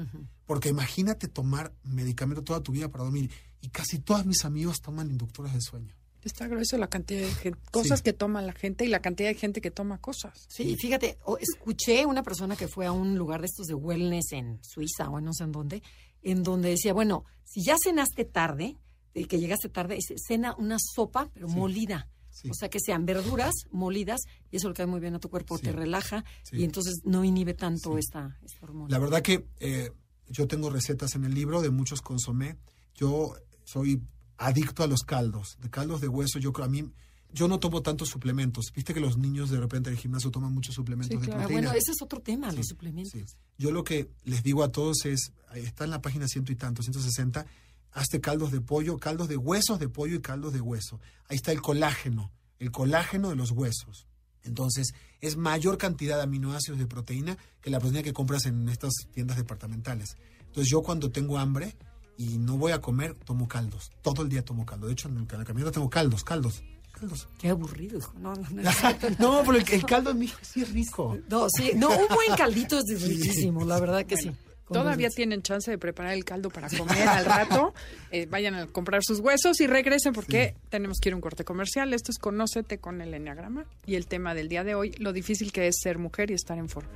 Porque 0.47 0.69
imagínate 0.69 1.29
tomar 1.29 1.73
medicamento 1.85 2.43
toda 2.43 2.61
tu 2.61 2.73
vida 2.73 2.89
para 2.89 3.05
dormir. 3.05 3.31
Y 3.61 3.69
casi 3.69 4.01
todos 4.01 4.27
mis 4.27 4.45
amigos 4.45 4.81
toman 4.81 5.11
inductores 5.11 5.53
del 5.53 5.63
sueño. 5.63 5.95
Está 6.25 6.47
grueso 6.47 6.79
la 6.79 6.89
cantidad 6.89 7.27
de 7.43 7.55
cosas 7.71 7.99
Sí. 7.99 8.05
que 8.05 8.13
toma 8.13 8.43
la 8.43 8.53
gente 8.53 8.85
y 8.85 8.89
la 8.89 9.01
cantidad 9.03 9.29
de 9.29 9.35
gente 9.35 9.61
que 9.61 9.71
toma 9.71 9.99
cosas. 10.01 10.47
Sí, 10.49 10.63
y 10.65 10.77
fíjate, 10.77 11.19
o- 11.25 11.37
escuché 11.39 12.07
una 12.07 12.23
persona 12.23 12.55
que 12.57 12.69
fue 12.69 12.87
a 12.87 12.93
un 12.93 13.17
lugar 13.19 13.41
de 13.41 13.47
estos 13.47 13.67
de 13.67 13.75
wellness 13.75 14.33
en 14.33 14.61
Suiza 14.63 15.09
o 15.11 15.19
en 15.19 15.25
no 15.25 15.33
sé 15.33 15.45
en 15.45 15.53
dónde, 15.53 15.83
en 16.23 16.43
donde 16.45 16.71
decía, 16.71 16.93
bueno, 16.93 17.25
si 17.45 17.63
ya 17.65 17.75
cenaste 17.83 18.25
tarde, 18.25 18.77
y 19.15 19.25
que 19.27 19.39
llegaste 19.39 19.69
tarde, 19.69 19.99
cena 20.27 20.55
una 20.57 20.79
sopa, 20.79 21.29
pero 21.35 21.47
molida. 21.49 22.09
Sí. 22.31 22.49
O 22.51 22.55
sea, 22.55 22.71
que 22.71 22.79
sean 22.81 23.05
verduras 23.05 23.53
molidas 23.71 24.23
y 24.51 24.57
eso 24.57 24.69
le 24.69 24.75
cae 24.75 24.87
muy 24.87 25.01
bien 25.01 25.15
a 25.15 25.19
tu 25.19 25.29
cuerpo, 25.29 25.59
Sí. 25.59 25.65
te 25.65 25.73
relaja 25.73 26.25
Sí. 26.45 26.57
y 26.61 26.65
entonces 26.65 27.01
no 27.05 27.23
inhibe 27.25 27.53
tanto 27.53 27.99
esta, 27.99 28.39
esta 28.43 28.65
hormona. 28.65 28.89
La 28.91 28.99
verdad 28.99 29.21
que 29.21 29.45
eh, 29.61 29.91
yo 30.29 30.49
tengo 30.49 30.71
recetas 30.71 31.15
en 31.15 31.25
el 31.25 31.35
libro 31.35 31.61
de 31.61 31.69
muchos 31.69 32.01
consomé. 32.01 32.57
Yo 32.95 33.35
soy 33.65 34.01
adicto 34.47 34.83
a 34.83 34.87
los 34.87 35.03
caldos, 35.03 35.57
de 35.61 35.71
caldos 35.71 36.01
de 36.01 36.09
hueso. 36.09 36.39
Yo 36.39 36.53
creo 36.53 36.67
a 36.67 36.69
mí, 36.69 36.91
yo 37.33 37.49
no 37.49 37.59
tomo 37.61 37.83
tantos 37.83 38.09
suplementos. 38.09 38.73
Viste 38.75 38.93
que 38.95 39.01
los 39.01 39.17
niños 39.17 39.51
de 39.51 39.59
repente 39.61 39.89
en 39.91 39.95
el 39.97 40.01
gimnasio 40.01 40.31
toman 40.31 40.53
muchos 40.53 40.75
suplementos 40.75 41.15
Sí, 41.15 41.21
de 41.21 41.27
claro. 41.27 41.41
Ah, 41.41 41.45
proteína. 41.45 41.69
bueno, 41.69 41.79
ese 41.81 41.93
es 41.93 42.03
otro 42.03 42.21
tema, 42.21 42.51
Sí, 42.51 42.57
los 42.59 42.67
suplementos. 42.67 43.13
sí. 43.13 43.37
Yo 43.59 43.71
lo 43.73 43.85
que 43.85 44.11
les 44.25 44.43
digo 44.43 44.63
a 44.65 44.73
todos 44.73 45.05
es, 45.07 45.33
está 45.55 45.85
en 45.85 45.91
la 45.91 46.01
página 46.03 46.27
ciento 46.29 46.53
y 46.53 46.57
tanto, 46.57 46.83
160, 46.83 47.47
hazte 47.93 48.21
caldos 48.21 48.53
de 48.53 48.61
pollo, 48.61 48.99
caldos 48.99 49.29
de 49.29 49.37
huesos 49.37 49.79
de 49.79 49.89
pollo 49.89 50.17
y 50.17 50.21
caldos 50.21 50.53
de 50.53 50.61
hueso. 50.61 51.01
Ahí 51.29 51.37
está 51.37 51.53
el 51.53 51.61
colágeno, 51.63 52.33
el 52.59 52.71
colágeno 52.71 53.31
de 53.31 53.37
los 53.37 53.51
huesos. 53.51 54.07
Entonces, 54.45 54.93
es 55.21 55.37
mayor 55.37 55.79
cantidad 55.79 56.17
de 56.17 56.23
aminoácidos 56.25 56.79
de 56.81 56.87
proteína 56.87 57.39
que 57.61 57.71
la 57.71 57.79
proteína 57.79 58.03
que 58.03 58.13
compras 58.13 58.45
en 58.47 58.69
estas 58.69 58.93
tiendas 59.13 59.37
departamentales. 59.37 60.17
Entonces, 60.41 60.69
yo 60.69 60.83
cuando 60.83 61.11
tengo 61.13 61.39
hambre 61.39 61.77
y 62.17 62.39
no 62.39 62.57
voy 62.57 62.73
a 62.73 62.81
comer, 62.81 63.15
tomo 63.15 63.49
caldos. 63.49 63.91
Todo 64.03 64.23
el 64.23 64.29
día 64.29 64.45
tomo 64.45 64.65
caldo. 64.67 64.87
De 64.87 64.93
hecho, 64.93 65.09
en 65.09 65.17
el, 65.17 65.27
en 65.31 65.39
la 65.39 65.45
camioneta 65.45 65.73
tengo 65.73 65.91
caldos, 65.91 66.25
caldos, 66.25 66.63
caldos. 66.93 67.29
Qué 67.39 67.49
aburrido, 67.49 67.99
hijo. 67.99 68.13
No, 68.19 68.35
no, 68.35 68.49
no. 68.51 68.63
no, 69.19 69.43
pero 69.45 69.59
el, 69.59 69.65
el 69.71 69.85
caldo 69.85 70.11
en 70.11 70.19
México 70.19 70.41
sí 70.43 70.63
es 70.63 70.73
rico. 70.73 71.19
No, 71.29 71.47
sí, 71.49 71.73
no, 71.75 71.91
un 71.91 72.09
buen 72.09 72.33
caldito 72.37 72.79
es 72.79 73.03
riquísimo, 73.03 73.65
la 73.65 73.81
verdad 73.81 74.05
que 74.05 74.17
sí. 74.17 74.31
Todavía 74.73 75.11
tienen 75.11 75.43
chance 75.43 75.71
de 75.71 75.79
preparar 75.79 76.15
el 76.15 76.25
caldo 76.25 76.49
para 76.49 76.69
comer 76.69 77.09
al 77.09 77.25
rato. 77.25 77.75
Eh, 78.11 78.27
vayan 78.27 78.55
a 78.55 78.67
comprar 78.67 79.03
sus 79.05 79.21
huesos 79.21 79.61
y 79.61 79.67
regresen 79.67 80.13
porque 80.13 80.57
tenemos 80.71 80.99
que 81.01 81.11
ir 81.11 81.13
a 81.13 81.17
un 81.17 81.23
corte 81.23 81.45
comercial. 81.45 81.93
Esto 81.93 82.11
es 82.11 82.19
Conócete 82.19 82.79
con 82.79 83.01
el 83.01 83.13
Enneagrama. 83.15 83.67
Y 83.87 83.97
el 83.97 84.07
tema 84.07 84.35
del 84.35 84.49
día 84.49 84.65
de 84.65 84.75
hoy, 84.75 84.93
lo 84.99 85.13
difícil 85.13 85.53
que 85.53 85.69
es 85.69 85.77
ser 85.83 85.99
mujer 85.99 86.31
y 86.31 86.35
estar 86.35 86.59
en 86.59 86.69
forma. 86.69 86.91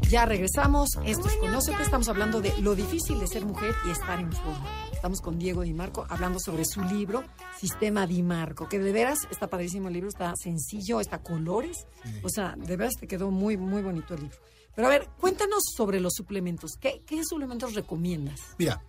Ya 0.09 0.25
regresamos. 0.25 0.89
Esto 1.05 1.29
es 1.29 1.37
Conócete. 1.37 1.83
Estamos 1.83 2.09
hablando 2.09 2.41
de 2.41 2.57
lo 2.63 2.75
difícil 2.75 3.21
de 3.21 3.27
ser 3.27 3.45
mujer 3.45 3.75
y 3.87 3.91
estar 3.91 4.19
en 4.21 4.33
forma. 4.33 4.67
Estamos 4.93 5.21
con 5.21 5.39
Diego 5.39 5.63
Di 5.63 5.75
Marco 5.75 6.07
hablando 6.09 6.39
sobre 6.39 6.65
su 6.65 6.81
libro, 6.81 7.25
Sistema 7.59 8.07
Di 8.07 8.23
Marco, 8.23 8.69
que 8.69 8.79
de 8.79 8.93
veras 8.93 9.19
está 9.31 9.49
padrísimo 9.49 9.89
el 9.89 9.95
libro, 9.95 10.09
está 10.09 10.33
sencillo, 10.37 11.01
está 11.01 11.17
a 11.17 11.23
colores. 11.23 11.87
O 12.23 12.29
sea, 12.29 12.55
de 12.57 12.77
veras 12.77 12.95
te 12.99 13.07
quedó 13.07 13.31
muy, 13.31 13.57
muy 13.57 13.83
bonito 13.83 14.15
el 14.15 14.23
libro. 14.23 14.39
Pero 14.75 14.87
a 14.87 14.91
ver, 14.91 15.09
cuéntanos 15.21 15.63
sobre 15.77 16.01
los 16.01 16.15
suplementos. 16.15 16.73
¿Qué, 16.81 17.03
qué 17.07 17.23
suplementos 17.25 17.75
recomiendas? 17.75 18.41
Mira, 18.59 18.83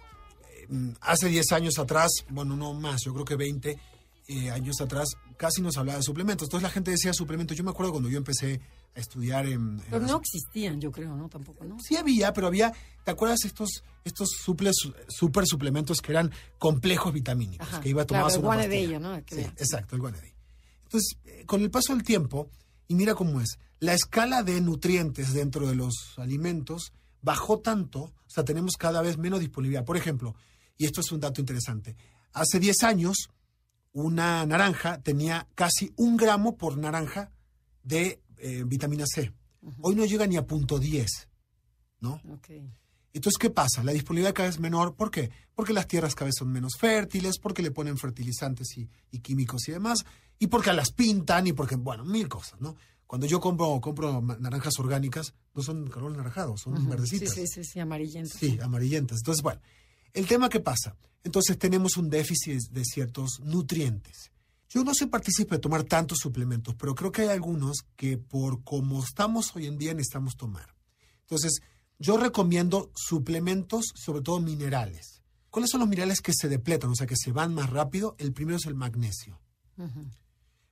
hace 1.01 1.27
10 1.27 1.51
años 1.51 1.79
atrás, 1.79 2.11
bueno, 2.29 2.55
no 2.55 2.73
más, 2.73 3.01
yo 3.03 3.13
creo 3.13 3.25
que 3.25 3.35
20 3.35 3.79
eh, 4.27 4.51
años 4.51 4.79
atrás, 4.81 5.09
casi 5.37 5.61
nos 5.61 5.77
hablaba 5.77 5.97
de 5.97 6.03
suplementos. 6.03 6.47
Entonces 6.47 6.63
la 6.63 6.69
gente 6.69 6.91
decía 6.91 7.13
suplementos. 7.13 7.57
Yo 7.57 7.63
me 7.63 7.71
acuerdo 7.71 7.91
cuando 7.91 8.09
yo 8.09 8.17
empecé 8.17 8.61
a 8.95 8.99
estudiar 8.99 9.45
en... 9.45 9.79
en 9.79 9.83
Pero 9.89 10.05
no 10.05 10.17
existían, 10.17 10.79
yo 10.79 10.91
creo, 10.91 11.15
¿no? 11.15 11.27
Tampoco, 11.27 11.65
¿no? 11.65 11.77
Sí 11.79 11.97
había, 11.97 12.31
pero 12.31 12.47
había, 12.47 12.71
¿te 13.03 13.11
acuerdas 13.11 13.43
estos 13.45 13.83
estos 14.03 14.29
suples, 14.31 14.75
super 15.07 15.45
suplementos 15.45 16.01
que 16.01 16.11
eran 16.11 16.31
complejos 16.57 17.13
vitamínicos? 17.13 17.67
Ajá, 17.67 17.81
que 17.81 17.89
iba 17.89 18.03
a 18.03 18.05
claro, 18.05 18.27
tomar 18.27 18.35
el 18.35 18.67
Guanedillo, 18.67 18.99
pastilla. 18.99 19.39
¿no? 19.39 19.47
Sí, 19.47 19.53
exacto, 19.57 19.95
el 19.95 20.01
Guanedillo. 20.01 20.35
Entonces, 20.83 21.17
eh, 21.25 21.45
con 21.45 21.61
el 21.61 21.71
paso 21.71 21.93
del 21.93 22.03
tiempo, 22.03 22.49
y 22.87 22.95
mira 22.95 23.15
cómo 23.15 23.41
es, 23.41 23.57
la 23.79 23.93
escala 23.93 24.43
de 24.43 24.61
nutrientes 24.61 25.33
dentro 25.33 25.67
de 25.67 25.75
los 25.75 26.13
alimentos 26.17 26.93
bajó 27.21 27.59
tanto, 27.59 27.99
o 28.01 28.13
sea, 28.27 28.43
tenemos 28.43 28.75
cada 28.77 29.01
vez 29.01 29.17
menos 29.17 29.39
disponibilidad. 29.39 29.85
Por 29.85 29.97
ejemplo, 29.97 30.35
y 30.77 30.85
esto 30.85 31.01
es 31.01 31.11
un 31.11 31.19
dato 31.19 31.41
interesante, 31.41 31.95
hace 32.33 32.59
10 32.59 32.83
años 32.83 33.29
una 33.91 34.45
naranja 34.45 34.99
tenía 35.01 35.47
casi 35.55 35.93
un 35.97 36.17
gramo 36.17 36.57
por 36.57 36.77
naranja 36.77 37.31
de 37.83 38.21
eh, 38.37 38.63
vitamina 38.65 39.05
C. 39.05 39.31
Hoy 39.81 39.95
no 39.95 40.03
llega 40.05 40.25
ni 40.27 40.35
a 40.35 40.45
punto 40.45 40.79
10, 40.79 41.29
¿no? 41.99 42.19
Ok. 42.29 42.49
Entonces, 43.13 43.37
¿qué 43.37 43.51
pasa? 43.51 43.83
La 43.83 43.91
disponibilidad 43.91 44.33
cada 44.33 44.47
vez 44.49 44.55
es 44.55 44.59
menor. 44.61 44.95
¿Por 44.95 45.11
qué? 45.11 45.29
Porque 45.53 45.71
las 45.73 45.87
tierras 45.87 46.15
cada 46.15 46.25
vez 46.25 46.35
son 46.39 46.51
menos 46.51 46.73
fértiles, 46.79 47.37
porque 47.37 47.61
le 47.61 47.69
ponen 47.69 47.97
fertilizantes 47.97 48.75
y, 48.75 48.89
y 49.11 49.19
químicos 49.19 49.67
y 49.67 49.71
demás, 49.73 49.99
y 50.39 50.47
porque 50.47 50.73
las 50.73 50.91
pintan, 50.91 51.45
y 51.45 51.53
porque, 51.53 51.75
bueno, 51.75 52.03
mil 52.03 52.27
cosas, 52.27 52.59
¿no? 52.59 52.75
Cuando 53.05 53.27
yo 53.27 53.39
compro, 53.39 53.79
compro 53.79 54.19
naranjas 54.39 54.73
orgánicas, 54.79 55.35
no 55.53 55.61
son 55.61 55.87
color 55.91 56.17
naranjado, 56.17 56.57
son 56.57 56.75
Sí, 56.81 56.87
verdecitas. 56.87 57.33
sí, 57.35 57.45
sí, 57.45 57.63
sí, 57.63 57.79
amarillento. 57.79 58.35
Sí, 58.35 58.57
amarillentas. 58.59 59.19
Entonces, 59.19 59.43
bueno, 59.43 59.61
el 60.13 60.27
tema 60.27 60.49
que 60.49 60.59
pasa. 60.59 60.95
Entonces 61.23 61.57
tenemos 61.57 61.97
un 61.97 62.09
déficit 62.09 62.69
de 62.69 62.83
ciertos 62.83 63.39
nutrientes. 63.41 64.31
Yo 64.69 64.83
no 64.83 64.93
soy 64.93 65.07
partícipe 65.07 65.55
de 65.55 65.61
tomar 65.61 65.83
tantos 65.83 66.17
suplementos, 66.19 66.75
pero 66.75 66.95
creo 66.95 67.11
que 67.11 67.21
hay 67.23 67.27
algunos 67.29 67.85
que 67.95 68.17
por 68.17 68.63
como 68.63 69.03
estamos 69.03 69.55
hoy 69.55 69.67
en 69.67 69.77
día 69.77 69.93
necesitamos 69.93 70.35
tomar. 70.35 70.75
Entonces, 71.21 71.61
yo 71.99 72.17
recomiendo 72.17 72.91
suplementos, 72.95 73.85
sobre 73.95 74.21
todo 74.21 74.39
minerales. 74.39 75.21
¿Cuáles 75.49 75.69
son 75.69 75.81
los 75.81 75.89
minerales 75.89 76.21
que 76.21 76.33
se 76.33 76.49
depletan, 76.49 76.89
o 76.89 76.95
sea, 76.95 77.05
que 77.05 77.15
se 77.15 77.31
van 77.31 77.53
más 77.53 77.69
rápido? 77.69 78.15
El 78.17 78.33
primero 78.33 78.57
es 78.57 78.65
el 78.65 78.73
magnesio. 78.73 79.39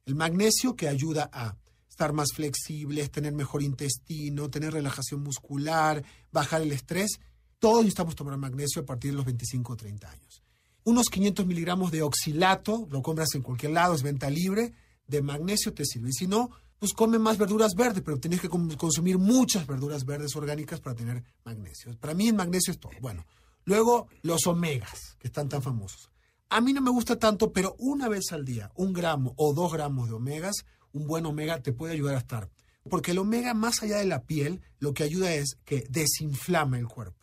El 0.05 0.15
magnesio 0.15 0.75
que 0.75 0.87
ayuda 0.87 1.29
a 1.31 1.55
estar 1.87 2.13
más 2.13 2.29
flexibles, 2.33 3.11
tener 3.11 3.33
mejor 3.33 3.61
intestino, 3.61 4.49
tener 4.49 4.73
relajación 4.73 5.21
muscular, 5.21 6.03
bajar 6.31 6.63
el 6.63 6.71
estrés. 6.71 7.19
Todos 7.61 7.83
necesitamos 7.83 8.15
tomar 8.15 8.35
magnesio 8.37 8.81
a 8.81 8.85
partir 8.85 9.11
de 9.11 9.17
los 9.17 9.25
25 9.25 9.73
o 9.73 9.77
30 9.77 10.09
años. 10.09 10.41
Unos 10.83 11.09
500 11.09 11.45
miligramos 11.45 11.91
de 11.91 12.01
oxilato, 12.01 12.87
lo 12.89 13.03
compras 13.03 13.35
en 13.35 13.43
cualquier 13.43 13.73
lado, 13.73 13.93
es 13.93 14.01
venta 14.01 14.31
libre, 14.31 14.73
de 15.05 15.21
magnesio 15.21 15.71
te 15.71 15.85
sirve. 15.85 16.09
Y 16.09 16.13
si 16.13 16.25
no, 16.25 16.49
pues 16.79 16.93
come 16.93 17.19
más 17.19 17.37
verduras 17.37 17.75
verdes, 17.75 18.01
pero 18.03 18.19
tienes 18.19 18.41
que 18.41 18.49
consumir 18.49 19.19
muchas 19.19 19.67
verduras 19.67 20.05
verdes 20.05 20.35
orgánicas 20.35 20.79
para 20.79 20.95
tener 20.95 21.23
magnesio. 21.45 21.95
Para 21.99 22.15
mí 22.15 22.29
el 22.29 22.33
magnesio 22.33 22.71
es 22.71 22.79
todo. 22.79 22.93
Bueno, 22.99 23.27
luego 23.65 24.07
los 24.23 24.47
omegas, 24.47 25.15
que 25.19 25.27
están 25.27 25.47
tan 25.47 25.61
famosos. 25.61 26.09
A 26.49 26.61
mí 26.61 26.73
no 26.73 26.81
me 26.81 26.89
gusta 26.89 27.19
tanto, 27.19 27.53
pero 27.53 27.75
una 27.77 28.09
vez 28.09 28.31
al 28.31 28.43
día, 28.43 28.71
un 28.73 28.91
gramo 28.91 29.35
o 29.37 29.53
dos 29.53 29.71
gramos 29.71 30.09
de 30.09 30.15
omegas, 30.15 30.65
un 30.93 31.05
buen 31.05 31.27
omega 31.27 31.61
te 31.61 31.73
puede 31.73 31.93
ayudar 31.93 32.15
a 32.15 32.21
estar. 32.21 32.49
Porque 32.89 33.11
el 33.11 33.19
omega, 33.19 33.53
más 33.53 33.83
allá 33.83 33.97
de 33.97 34.05
la 34.05 34.23
piel, 34.23 34.61
lo 34.79 34.95
que 34.95 35.03
ayuda 35.03 35.31
es 35.31 35.59
que 35.63 35.85
desinflama 35.91 36.79
el 36.79 36.87
cuerpo. 36.87 37.20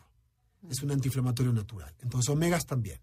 Es 0.67 0.81
un 0.83 0.91
antiinflamatorio 0.91 1.53
natural. 1.53 1.93
Entonces, 2.01 2.29
omegas 2.29 2.65
también. 2.65 2.99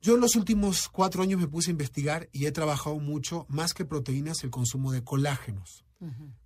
Yo 0.00 0.14
en 0.14 0.20
los 0.20 0.36
últimos 0.36 0.88
cuatro 0.88 1.22
años 1.22 1.40
me 1.40 1.48
puse 1.48 1.70
a 1.70 1.72
investigar 1.72 2.28
y 2.32 2.46
he 2.46 2.52
trabajado 2.52 2.98
mucho, 3.00 3.46
más 3.48 3.74
que 3.74 3.84
proteínas, 3.84 4.44
el 4.44 4.50
consumo 4.50 4.92
de 4.92 5.02
colágenos. 5.02 5.84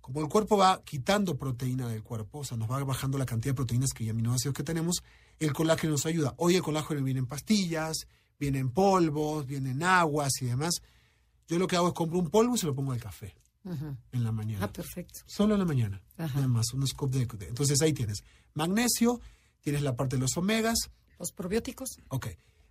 Como 0.01 0.21
el 0.21 0.27
cuerpo 0.29 0.57
va 0.57 0.81
quitando 0.83 1.37
proteína 1.37 1.87
del 1.87 2.01
cuerpo, 2.01 2.39
o 2.39 2.43
sea, 2.43 2.57
nos 2.57 2.69
va 2.71 2.83
bajando 2.83 3.19
la 3.19 3.25
cantidad 3.27 3.51
de 3.53 3.57
proteínas 3.57 3.91
que 3.93 4.03
y 4.03 4.09
aminoácidos 4.09 4.55
que 4.55 4.63
tenemos, 4.63 5.03
el 5.39 5.53
colágeno 5.53 5.91
nos 5.91 6.07
ayuda. 6.07 6.33
Hoy 6.37 6.55
el 6.55 6.63
colágeno 6.63 7.03
viene 7.03 7.19
en 7.19 7.27
pastillas, 7.27 8.07
viene 8.39 8.57
en 8.57 8.71
polvos, 8.71 9.45
viene 9.45 9.69
en 9.71 9.83
aguas 9.83 10.31
y 10.41 10.45
demás. 10.45 10.81
Yo 11.47 11.59
lo 11.59 11.67
que 11.67 11.75
hago 11.75 11.89
es 11.89 11.93
compro 11.93 12.17
un 12.17 12.29
polvo 12.31 12.55
y 12.55 12.57
se 12.57 12.65
lo 12.65 12.73
pongo 12.73 12.93
al 12.93 12.99
café 12.99 13.35
en 14.11 14.23
la 14.23 14.31
mañana. 14.31 14.65
Ah, 14.65 14.71
perfecto. 14.73 15.19
Solo 15.27 15.53
en 15.53 15.59
la 15.59 15.65
mañana. 15.65 16.01
Ajá. 16.17 16.33
Nada 16.35 16.47
más, 16.47 16.73
un 16.73 16.87
scoop 16.87 17.11
de, 17.11 17.25
de- 17.27 17.47
Entonces 17.49 17.79
ahí 17.83 17.93
tienes 17.93 18.23
magnesio, 18.55 19.21
tienes 19.63 19.81
la 19.81 19.95
parte 19.95 20.17
de 20.17 20.21
los 20.21 20.37
omegas, 20.37 20.91
Los 21.17 21.31
probióticos. 21.31 21.97
Ok. 22.09 22.27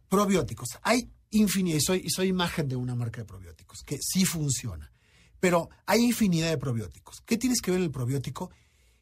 Probióticos. 0.09 0.68
Hay 0.82 1.11
infinidad, 1.30 1.78
y 1.78 1.80
soy, 1.80 2.03
y 2.05 2.11
soy 2.11 2.28
imagen 2.28 2.68
de 2.68 2.76
una 2.76 2.95
marca 2.95 3.22
de 3.22 3.24
probióticos, 3.24 3.82
que 3.82 3.99
sí 3.99 4.24
funciona. 4.24 4.93
Pero 5.40 5.70
hay 5.86 6.05
infinidad 6.05 6.51
de 6.51 6.59
probióticos. 6.59 7.22
¿Qué 7.24 7.38
tienes 7.38 7.61
que 7.61 7.70
ver 7.70 7.80
en 7.80 7.84
el 7.84 7.90
probiótico? 7.90 8.51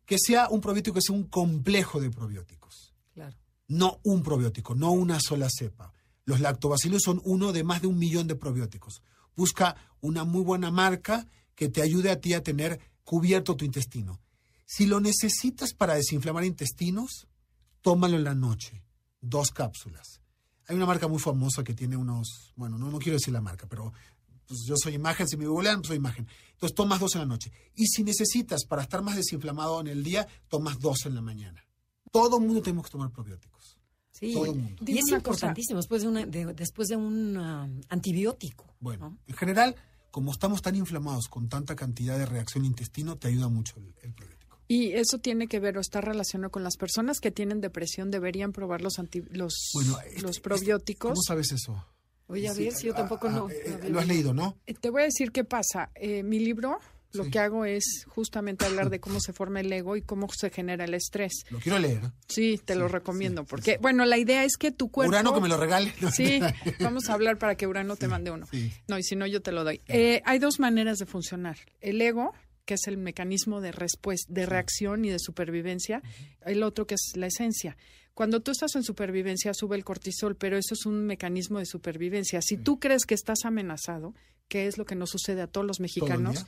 Que 0.07 0.16
sea 0.18 0.49
un 0.49 0.61
probiótico, 0.61 0.95
que 0.95 1.03
sea 1.03 1.16
un 1.16 1.24
complejo 1.24 2.01
de 2.01 2.11
probióticos. 2.11 2.95
Claro. 3.12 3.36
No 3.66 4.01
un 4.05 4.22
probiótico, 4.22 4.74
no 4.74 4.93
una 4.93 5.18
sola 5.20 5.49
cepa. 5.51 5.93
Los 6.24 6.41
lactobacilos 6.41 7.03
son 7.03 7.20
uno 7.24 7.53
de 7.53 7.64
más 7.64 7.82
de 7.82 7.88
un 7.88 7.99
millón 7.99 8.28
de 8.28 8.36
probióticos. 8.36 9.03
Busca 9.34 9.74
una 10.01 10.24
muy 10.24 10.43
buena 10.43 10.70
marca 10.70 11.26
que 11.57 11.68
te 11.68 11.82
ayude 11.82 12.11
a 12.11 12.20
ti 12.20 12.34
a 12.34 12.43
tener 12.43 12.80
cubierto 13.03 13.57
tu 13.57 13.64
intestino. 13.64 14.20
Si 14.64 14.86
lo 14.86 15.01
necesitas 15.01 15.74
para 15.74 15.95
desinflamar 15.95 16.45
intestinos, 16.45 17.26
tómalo 17.83 18.16
en 18.16 18.24
la 18.24 18.35
noche. 18.35 18.83
Dos 19.20 19.51
cápsulas. 19.51 20.20
Hay 20.66 20.76
una 20.76 20.87
marca 20.87 21.09
muy 21.09 21.18
famosa 21.18 21.64
que 21.64 21.74
tiene 21.74 21.97
unos, 21.97 22.53
bueno, 22.57 22.78
no, 22.78 22.91
no 22.91 22.99
quiero 22.99 23.14
decir 23.18 23.33
la 23.35 23.41
marca, 23.41 23.66
pero 23.68 23.93
pues 24.47 24.61
yo 24.66 24.74
soy 24.76 24.95
imagen, 24.95 25.28
si 25.28 25.37
me 25.37 25.47
googlean, 25.47 25.85
soy 25.85 25.97
imagen. 25.97 26.26
Entonces 26.53 26.74
tomas 26.74 27.01
dos 27.01 27.14
en 27.14 27.20
la 27.20 27.26
noche. 27.26 27.53
Y 27.74 27.87
si 27.87 28.03
necesitas 28.05 28.64
para 28.64 28.83
estar 28.83 29.03
más 29.03 29.16
desinflamado 29.16 29.81
en 29.81 29.89
el 29.89 30.03
día, 30.03 30.26
tomas 30.49 30.78
dos 30.81 31.07
en 31.07 31.14
la 31.14 31.20
mañana. 31.22 31.64
Todo 32.11 32.39
el 32.39 32.45
mundo 32.47 32.62
tenemos 32.62 32.87
que 32.87 32.91
tomar 32.93 33.11
probióticos. 33.11 33.78
Sí. 34.11 34.33
Todo 34.33 34.47
el 34.47 34.57
mundo. 34.59 34.83
Y 34.87 34.99
es 34.99 35.09
importantísimo 35.09 35.78
después 35.78 36.03
de, 36.03 36.09
una, 36.09 36.26
de- 36.26 36.53
después 36.55 36.89
de 36.89 36.97
un 36.97 37.37
ah, 37.37 37.68
antibiótico. 37.89 38.74
Bueno, 38.81 39.11
¿no? 39.11 39.18
en 39.26 39.35
general, 39.37 39.76
como 40.11 40.33
estamos 40.33 40.62
tan 40.62 40.74
inflamados 40.76 41.28
con 41.28 41.49
tanta 41.49 41.76
cantidad 41.76 42.18
de 42.18 42.26
reacción 42.26 42.64
intestino, 42.64 43.16
te 43.16 43.28
ayuda 43.28 43.49
mucho 43.49 43.74
el, 43.78 43.95
el 44.03 44.12
probiótico. 44.12 44.30
Y 44.73 44.93
eso 44.93 45.18
tiene 45.18 45.49
que 45.49 45.59
ver 45.59 45.77
o 45.79 45.81
está 45.81 46.01
relacionado 46.01 46.53
con 46.53 46.62
las 46.62 46.77
personas 46.77 47.18
que 47.18 47.33
tienen 47.33 47.61
depresión, 47.61 48.12
deberían 48.12 48.53
probar 48.53 48.83
los, 48.83 49.01
anti- 49.01 49.25
los, 49.31 49.71
Bueno, 49.75 49.99
este- 50.07 50.23
los 50.23 50.31
este- 50.37 50.43
probióticos. 50.43 51.11
¿Cómo 51.11 51.23
sabes 51.23 51.51
eso? 51.51 51.85
Oye, 52.29 52.47
a 52.49 52.55
Sí, 52.55 52.62
ver 52.64 52.73
si 52.75 52.87
yo 52.87 52.95
tampoco 52.95 53.27
ah, 53.27 53.33
no. 53.33 53.51
eh, 53.51 53.79
no 53.83 53.89
lo 53.89 53.99
has 53.99 54.07
leído, 54.07 54.33
¿no? 54.33 54.57
Eh, 54.68 54.75
Te 54.75 54.91
voy 54.91 55.03
a 55.03 55.07
decir 55.07 55.33
qué 55.33 55.43
pasa. 55.43 55.91
Eh, 55.97 56.23
mi 56.23 56.39
libro, 56.39 56.79
lo 57.12 57.25
Sí. 57.25 57.31
que 57.33 57.41
hago 57.41 57.64
es 57.64 58.05
justamente 58.07 58.64
hablar 58.64 58.91
de 58.91 59.01
cómo 59.01 59.18
se 59.18 59.33
forma 59.33 59.59
el 59.59 59.73
ego 59.73 59.97
y 59.97 60.03
cómo 60.03 60.29
se 60.33 60.51
genera 60.51 60.85
el 60.85 60.95
estrés. 60.95 61.33
Lo 61.51 61.59
quiero 61.59 61.81
leer. 61.81 62.03
Sí, 62.29 62.61
te 62.64 62.77
lo 62.77 62.87
recomiendo, 62.87 63.43
sí, 63.43 63.47
porque, 63.51 63.79
bueno, 63.83 64.05
la 64.05 64.18
idea 64.18 64.45
es 64.45 64.57
que 64.57 64.71
tu 64.71 64.89
cuerpo... 64.93 65.09
Urano 65.11 65.35
que 65.35 65.41
me 65.41 65.49
lo 65.49 65.57
regale. 65.57 65.93
Sí, 66.16 66.41
vamos 66.79 67.09
a 67.11 67.14
hablar 67.14 67.39
para 67.39 67.57
que 67.57 67.66
Urano 67.66 67.97
te 67.97 68.07
mande 68.07 68.31
uno. 68.31 68.47
sí. 68.53 68.73
No, 68.87 68.97
y 68.97 69.03
si 69.03 69.16
no, 69.16 69.27
yo 69.27 69.43
te 69.43 69.51
lo 69.51 69.64
doy. 69.64 69.81
Eh, 69.89 70.23
hay 70.25 70.39
dos 70.39 70.61
maneras 70.61 70.99
de 70.99 71.07
funcionar. 71.07 71.57
El 71.81 72.01
ego, 72.01 72.33
que 72.64 72.74
es 72.74 72.86
el 72.86 72.96
mecanismo 72.96 73.61
de 73.61 73.72
respuesta, 73.72 74.32
de 74.32 74.46
reacción 74.46 75.04
y 75.04 75.11
de 75.11 75.18
supervivencia. 75.18 76.02
El 76.44 76.62
otro, 76.62 76.86
que 76.86 76.94
es 76.94 77.12
la 77.16 77.26
esencia. 77.26 77.76
Cuando 78.14 78.40
tú 78.40 78.50
estás 78.50 78.74
en 78.76 78.82
supervivencia, 78.82 79.54
sube 79.54 79.76
el 79.76 79.84
cortisol, 79.84 80.36
pero 80.36 80.56
eso 80.58 80.74
es 80.74 80.84
un 80.86 81.06
mecanismo 81.06 81.58
de 81.58 81.66
supervivencia. 81.66 82.40
Si 82.42 82.56
tú 82.56 82.78
crees 82.78 83.06
que 83.06 83.14
estás 83.14 83.44
amenazado, 83.44 84.14
que 84.48 84.66
es 84.66 84.78
lo 84.78 84.84
que 84.84 84.94
nos 84.94 85.11
sucede 85.11 85.42
a 85.42 85.46
todos 85.46 85.66
los 85.66 85.80
mexicanos, 85.80 86.46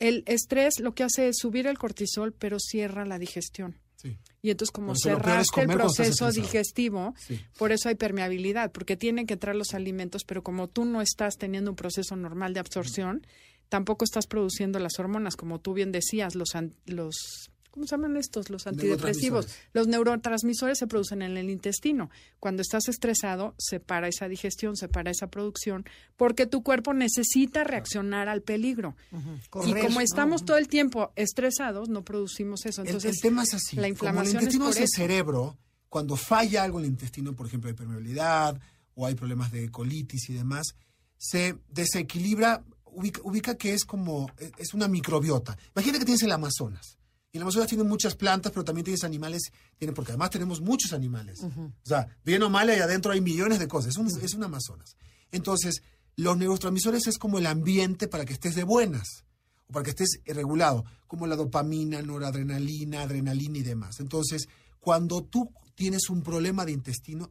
el 0.00 0.22
estrés 0.26 0.80
lo 0.80 0.94
que 0.94 1.04
hace 1.04 1.28
es 1.28 1.36
subir 1.38 1.66
el 1.66 1.78
cortisol, 1.78 2.32
pero 2.32 2.58
cierra 2.58 3.04
la 3.06 3.18
digestión. 3.18 3.78
Sí. 3.96 4.18
Y 4.42 4.50
entonces, 4.50 4.72
como 4.72 4.94
cerraste 4.96 5.62
el 5.62 5.68
proceso 5.68 6.30
digestivo, 6.30 7.14
Sí. 7.16 7.40
por 7.56 7.72
eso 7.72 7.88
hay 7.88 7.94
permeabilidad, 7.94 8.70
porque 8.72 8.96
tienen 8.96 9.26
que 9.26 9.34
entrar 9.34 9.56
los 9.56 9.72
alimentos, 9.72 10.24
pero 10.24 10.42
como 10.42 10.68
tú 10.68 10.84
no 10.84 11.00
estás 11.00 11.36
teniendo 11.38 11.70
un 11.70 11.76
proceso 11.76 12.14
normal 12.16 12.52
de 12.52 12.60
absorción, 12.60 13.26
tampoco 13.68 14.04
estás 14.04 14.26
produciendo 14.26 14.78
las 14.78 14.98
hormonas, 14.98 15.36
como 15.36 15.60
tú 15.60 15.74
bien 15.74 15.92
decías, 15.92 16.34
los, 16.34 16.50
los 16.86 17.50
¿cómo 17.74 17.86
se 17.86 17.96
llaman 17.96 18.16
estos? 18.16 18.50
Los 18.50 18.68
antidepresivos. 18.68 19.46
Neurotransmisores. 19.46 19.72
Los 19.72 19.88
neurotransmisores 19.88 20.78
se 20.78 20.86
producen 20.86 21.22
en 21.22 21.36
el 21.36 21.50
intestino. 21.50 22.08
Cuando 22.38 22.62
estás 22.62 22.88
estresado, 22.88 23.56
se 23.58 23.80
para 23.80 24.06
esa 24.06 24.28
digestión, 24.28 24.76
se 24.76 24.88
para 24.88 25.10
esa 25.10 25.26
producción, 25.26 25.84
porque 26.16 26.46
tu 26.46 26.62
cuerpo 26.62 26.94
necesita 26.94 27.64
reaccionar 27.64 28.28
al 28.28 28.42
peligro. 28.42 28.94
y 29.10 29.48
Correr, 29.48 29.82
como 29.82 29.96
¿no? 29.96 30.00
estamos 30.02 30.44
todo 30.44 30.56
el 30.56 30.68
tiempo 30.68 31.12
estresados, 31.16 31.88
no 31.88 32.04
producimos 32.04 32.64
eso. 32.64 32.82
Entonces, 32.82 33.16
el, 33.16 33.20
tema 33.20 33.42
es 33.42 33.54
así. 33.54 33.74
la 33.74 33.88
inflamación 33.88 34.34
Como 34.34 34.38
el 34.38 34.44
intestino 34.44 34.70
es 34.70 34.76
el 34.76 34.84
eso. 34.84 34.96
cerebro, 34.96 35.58
cuando 35.88 36.14
falla 36.14 36.62
algo 36.62 36.78
en 36.78 36.84
el 36.84 36.90
intestino, 36.92 37.34
por 37.34 37.48
ejemplo, 37.48 37.68
de 37.68 37.74
permeabilidad 37.74 38.60
o 38.94 39.04
hay 39.04 39.16
problemas 39.16 39.50
de 39.50 39.68
colitis 39.70 40.30
y 40.30 40.34
demás, 40.34 40.76
se 41.18 41.56
desequilibra, 41.70 42.62
ubica, 42.94 43.20
ubica 43.24 43.54
que 43.56 43.74
es 43.74 43.84
como, 43.84 44.30
es- 44.38 44.52
es 44.58 44.74
una 44.74 44.88
microbiota. 44.88 45.56
Imagínate 45.74 46.00
que 46.00 46.04
tienes 46.06 46.22
el 46.22 46.32
Amazonas. 46.32 46.98
Y 47.32 47.36
el 47.38 47.42
Amazonas 47.42 47.68
tiene 47.68 47.82
muchas 47.84 48.14
plantas, 48.14 48.52
pero 48.52 48.64
también 48.64 48.84
tienes 48.84 49.02
animales, 49.04 49.42
tiene, 49.76 49.92
porque 49.92 50.12
además 50.12 50.30
tenemos 50.30 50.60
muchos 50.60 50.92
animales. 50.92 51.40
O 51.42 51.72
sea, 51.82 52.06
bien 52.24 52.42
o 52.44 52.50
mal, 52.50 52.68
ahí 52.68 52.78
adentro 52.78 53.10
hay 53.12 53.20
millones 53.20 53.58
de 53.58 53.66
cosas. 53.66 53.90
Es 53.90 53.96
un, 53.96 54.06
es 54.06 54.34
un 54.34 54.44
Amazonas. 54.44 54.96
Entonces, 55.32 55.82
los 56.16 56.36
neurotransmisores 56.36 57.08
es 57.08 57.18
como 57.18 57.38
el 57.38 57.46
ambiente 57.46 58.06
para 58.06 58.24
que 58.24 58.34
estés 58.34 58.54
de 58.54 58.62
buenas 58.62 59.24
o 59.66 59.72
para 59.72 59.82
que 59.82 59.90
estés 59.90 60.20
regulado, 60.26 60.84
como 61.08 61.26
la 61.26 61.34
dopamina, 61.34 62.00
noradrenalina, 62.02 63.02
adrenalina 63.02 63.58
y 63.58 63.62
demás. 63.62 63.98
Entonces, 63.98 64.46
cuando 64.78 65.24
tú 65.24 65.50
tienes 65.74 66.08
un 66.10 66.22
problema 66.22 66.64
de 66.64 66.70
intestino, 66.70 67.30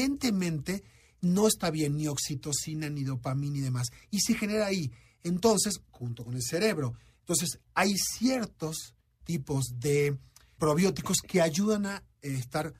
evidentemente 0.00 0.84
no 1.20 1.46
está 1.46 1.70
bien 1.70 1.96
ni 1.96 2.08
oxitocina, 2.08 2.88
ni 2.88 3.04
dopamina 3.04 3.58
y 3.58 3.60
demás. 3.60 3.88
Y 4.10 4.20
se 4.20 4.34
genera 4.34 4.66
ahí. 4.66 4.90
Entonces, 5.22 5.80
junto 5.90 6.24
con 6.24 6.34
el 6.34 6.42
cerebro. 6.42 6.94
Entonces, 7.20 7.60
hay 7.74 7.94
ciertos 7.96 8.94
tipos 9.24 9.66
de 9.78 10.18
probióticos 10.58 11.18
que 11.20 11.40
ayudan 11.40 11.86
a 11.86 12.04
eh, 12.22 12.34
estar 12.34 12.74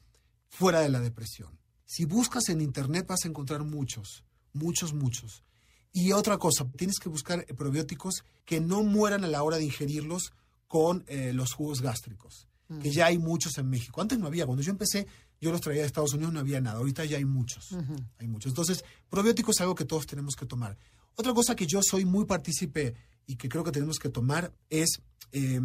fuera 0.48 0.80
de 0.80 0.88
la 0.88 1.00
depresión. 1.00 1.58
Si 1.86 2.04
buscas 2.04 2.48
en 2.48 2.60
internet 2.60 3.06
vas 3.06 3.24
a 3.24 3.28
encontrar 3.28 3.64
muchos, 3.64 4.24
muchos, 4.52 4.92
muchos. 4.92 5.44
Y 5.92 6.12
otra 6.12 6.38
cosa, 6.38 6.66
tienes 6.76 6.98
que 6.98 7.08
buscar 7.08 7.44
eh, 7.48 7.54
probióticos 7.54 8.24
que 8.44 8.60
no 8.60 8.82
mueran 8.82 9.24
a 9.24 9.28
la 9.28 9.42
hora 9.42 9.56
de 9.56 9.64
ingerirlos 9.64 10.32
con 10.68 11.04
eh, 11.08 11.32
los 11.32 11.52
jugos 11.52 11.82
gástricos, 11.82 12.46
que 12.80 12.92
ya 12.92 13.06
hay 13.06 13.18
muchos 13.18 13.58
en 13.58 13.68
México. 13.68 14.00
Antes 14.00 14.20
no 14.20 14.28
había, 14.28 14.46
cuando 14.46 14.62
yo 14.62 14.70
empecé, 14.70 15.08
yo 15.40 15.50
los 15.52 15.60
traía 15.60 15.80
de 15.80 15.86
Estados 15.86 16.12
Unidos, 16.12 16.32
no 16.32 16.40
había 16.40 16.60
nada. 16.60 16.78
Ahorita 16.78 17.04
ya 17.04 17.16
hay 17.16 17.24
muchos, 17.24 17.76
hay 18.18 18.28
muchos. 18.28 18.50
Entonces, 18.50 18.84
probióticos 19.08 19.56
es 19.56 19.60
algo 19.62 19.74
que 19.74 19.84
todos 19.84 20.06
tenemos 20.06 20.36
que 20.36 20.46
tomar. 20.46 20.76
Otra 21.16 21.32
cosa 21.34 21.56
que 21.56 21.66
yo 21.66 21.80
soy 21.82 22.04
muy 22.04 22.24
partícipe 22.24 22.94
y 23.26 23.36
que 23.36 23.48
creo 23.48 23.64
que 23.64 23.72
tenemos 23.72 23.98
que 23.98 24.08
tomar 24.08 24.52
es 24.68 25.00
eh, 25.32 25.60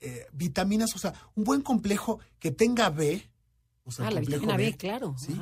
eh, 0.00 0.26
vitaminas, 0.32 0.94
o 0.94 0.98
sea, 0.98 1.12
un 1.34 1.44
buen 1.44 1.62
complejo 1.62 2.20
que 2.38 2.50
tenga 2.50 2.90
B. 2.90 3.30
O 3.84 3.90
sea, 3.92 4.06
Ah, 4.08 4.10
la 4.10 4.20
vitamina 4.20 4.56
B, 4.56 4.76
claro. 4.76 5.14
¿sí? 5.18 5.34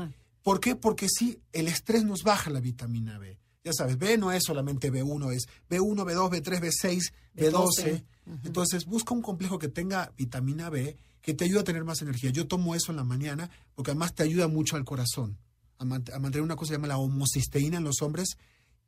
¿Por 0.43 0.61
qué? 0.61 0.77
Porque 0.77 1.09
sí, 1.09 1.41
el 1.53 1.69
estrés 1.69 2.05
nos 2.05 2.23
baja 2.23 2.51
la 2.51 2.61
vitamina 2.61 3.19
B. 3.19 3.39
Ya 3.65 3.73
sabes, 3.73 3.99
B 3.99 4.17
no 4.17 4.33
es 4.33 4.45
solamente 4.45 4.91
B1, 4.91 5.33
es 5.35 5.47
B1, 5.69 6.05
B2, 6.05 6.31
B3, 6.31 6.61
B6, 6.61 7.13
B12. 7.35 8.05
Entonces, 8.45 8.87
busca 8.87 9.15
un 9.15 9.21
complejo 9.23 9.59
que 9.59 9.69
tenga 9.69 10.13
vitamina 10.17 10.71
B 10.71 10.97
que 11.23 11.35
te 11.35 11.45
ayude 11.45 11.61
a 11.61 11.65
tener 11.65 11.85
más 11.85 12.01
energía. 12.03 12.31
Yo 12.31 12.47
tomo 12.47 12.75
eso 12.75 12.93
en 12.93 12.97
la 12.97 13.05
mañana 13.05 13.51
porque 13.75 13.91
además 13.91 14.15
te 14.15 14.23
ayuda 14.23 14.49
mucho 14.49 14.77
al 14.77 14.85
corazón, 14.85 15.39
a, 15.79 15.85
mant- 15.85 16.13
a 16.13 16.19
mantener 16.19 16.43
una 16.43 16.57
cosa 16.57 16.71
que 16.71 16.75
se 16.75 16.79
llama 16.79 16.89
la 16.89 16.99
homocisteína 16.99 17.79
en 17.79 17.85
los 17.85 18.03
hombres 18.03 18.37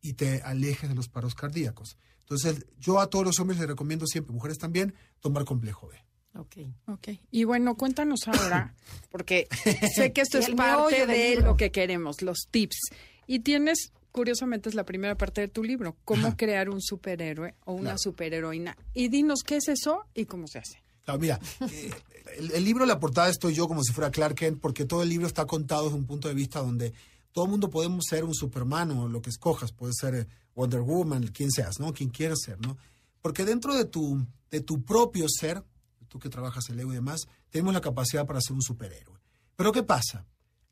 y 0.01 0.15
te 0.15 0.43
alejes 0.43 0.89
de 0.89 0.95
los 0.95 1.09
paros 1.09 1.35
cardíacos. 1.35 1.97
Entonces, 2.21 2.65
yo 2.79 3.01
a 3.01 3.09
todos 3.11 3.25
los 3.25 3.39
hombres 3.41 3.59
les 3.59 3.69
recomiendo 3.69 4.07
siempre, 4.07 4.33
mujeres 4.33 4.57
también, 4.59 4.95
tomar 5.21 5.45
complejo 5.45 5.89
B. 5.89 5.97
Ok. 6.39 6.57
Ok. 6.87 7.09
Y 7.33 7.43
bueno, 7.45 7.77
cuéntanos 7.77 8.21
ahora, 8.29 8.75
porque 9.11 9.49
sé 9.95 10.13
que 10.13 10.21
esto 10.21 10.39
es 10.39 10.49
parte 10.51 11.07
de 11.07 11.37
lo 11.41 11.57
que 11.57 11.73
queremos, 11.73 12.23
los 12.23 12.47
tips. 12.51 12.79
Y 13.27 13.41
tienes, 13.41 13.93
curiosamente, 14.13 14.69
es 14.69 14.77
la 14.77 14.85
primera 14.85 15.17
parte 15.17 15.41
de 15.41 15.49
tu 15.49 15.65
libro, 15.65 15.97
cómo 16.05 16.29
Ajá. 16.29 16.37
crear 16.37 16.71
un 16.71 16.81
superhéroe 16.81 17.57
o 17.65 17.73
una 17.73 17.83
Claro. 17.83 17.99
superheroína. 17.99 18.77
Y 18.95 19.09
dinos 19.09 19.41
qué 19.45 19.57
es 19.57 19.67
eso 19.69 20.05
y 20.15 20.27
cómo 20.27 20.47
se 20.47 20.59
hace. 20.61 20.83
Mira, 21.19 21.41
eh, 21.71 21.91
el, 22.39 22.53
el 22.53 22.65
libro, 22.65 22.87
la 22.87 23.01
portada 23.01 23.29
estoy 23.29 23.55
yo 23.55 23.69
como 23.69 23.83
si 23.83 23.93
fuera 23.93 24.11
Clark 24.11 24.35
Kent, 24.35 24.61
porque 24.61 24.85
todo 24.85 25.03
el 25.03 25.09
libro 25.09 25.27
está 25.27 25.47
contado 25.47 25.85
desde 25.85 25.97
un 25.97 26.07
punto 26.07 26.29
de 26.29 26.35
vista 26.35 26.61
donde 26.61 26.93
todo 27.33 27.45
el 27.45 27.51
mundo 27.51 27.71
podemos 27.71 28.05
ser 28.09 28.25
un 28.25 28.35
Superman 28.35 28.91
o 28.93 29.09
lo 29.09 29.23
que 29.23 29.31
escojas, 29.31 29.73
puede 29.73 29.93
ser 29.93 30.15
eh, 30.15 30.27
Wonder 30.55 30.81
Woman, 30.81 31.29
quien 31.29 31.51
seas, 31.51 31.79
¿no? 31.79 31.93
Quien 31.93 32.11
quieras 32.11 32.39
ser, 32.45 32.61
¿no? 32.61 32.77
Porque 33.23 33.45
dentro 33.45 33.75
de 33.75 33.85
tu, 33.85 34.27
de 34.51 34.61
tu 34.61 34.83
propio 34.83 35.27
ser, 35.29 35.63
tú 36.09 36.19
que 36.19 36.29
trabajas 36.29 36.69
el 36.71 36.81
ego 36.81 36.93
y 36.93 36.97
demás, 36.97 37.29
tenemos 37.51 37.73
la 37.73 37.81
capacidad 37.81 38.27
para 38.27 38.41
ser 38.41 38.55
un 38.55 38.63
superhéroe. 38.63 39.19
Pero 39.57 39.73
¿qué 39.73 39.83
pasa? 39.83 40.27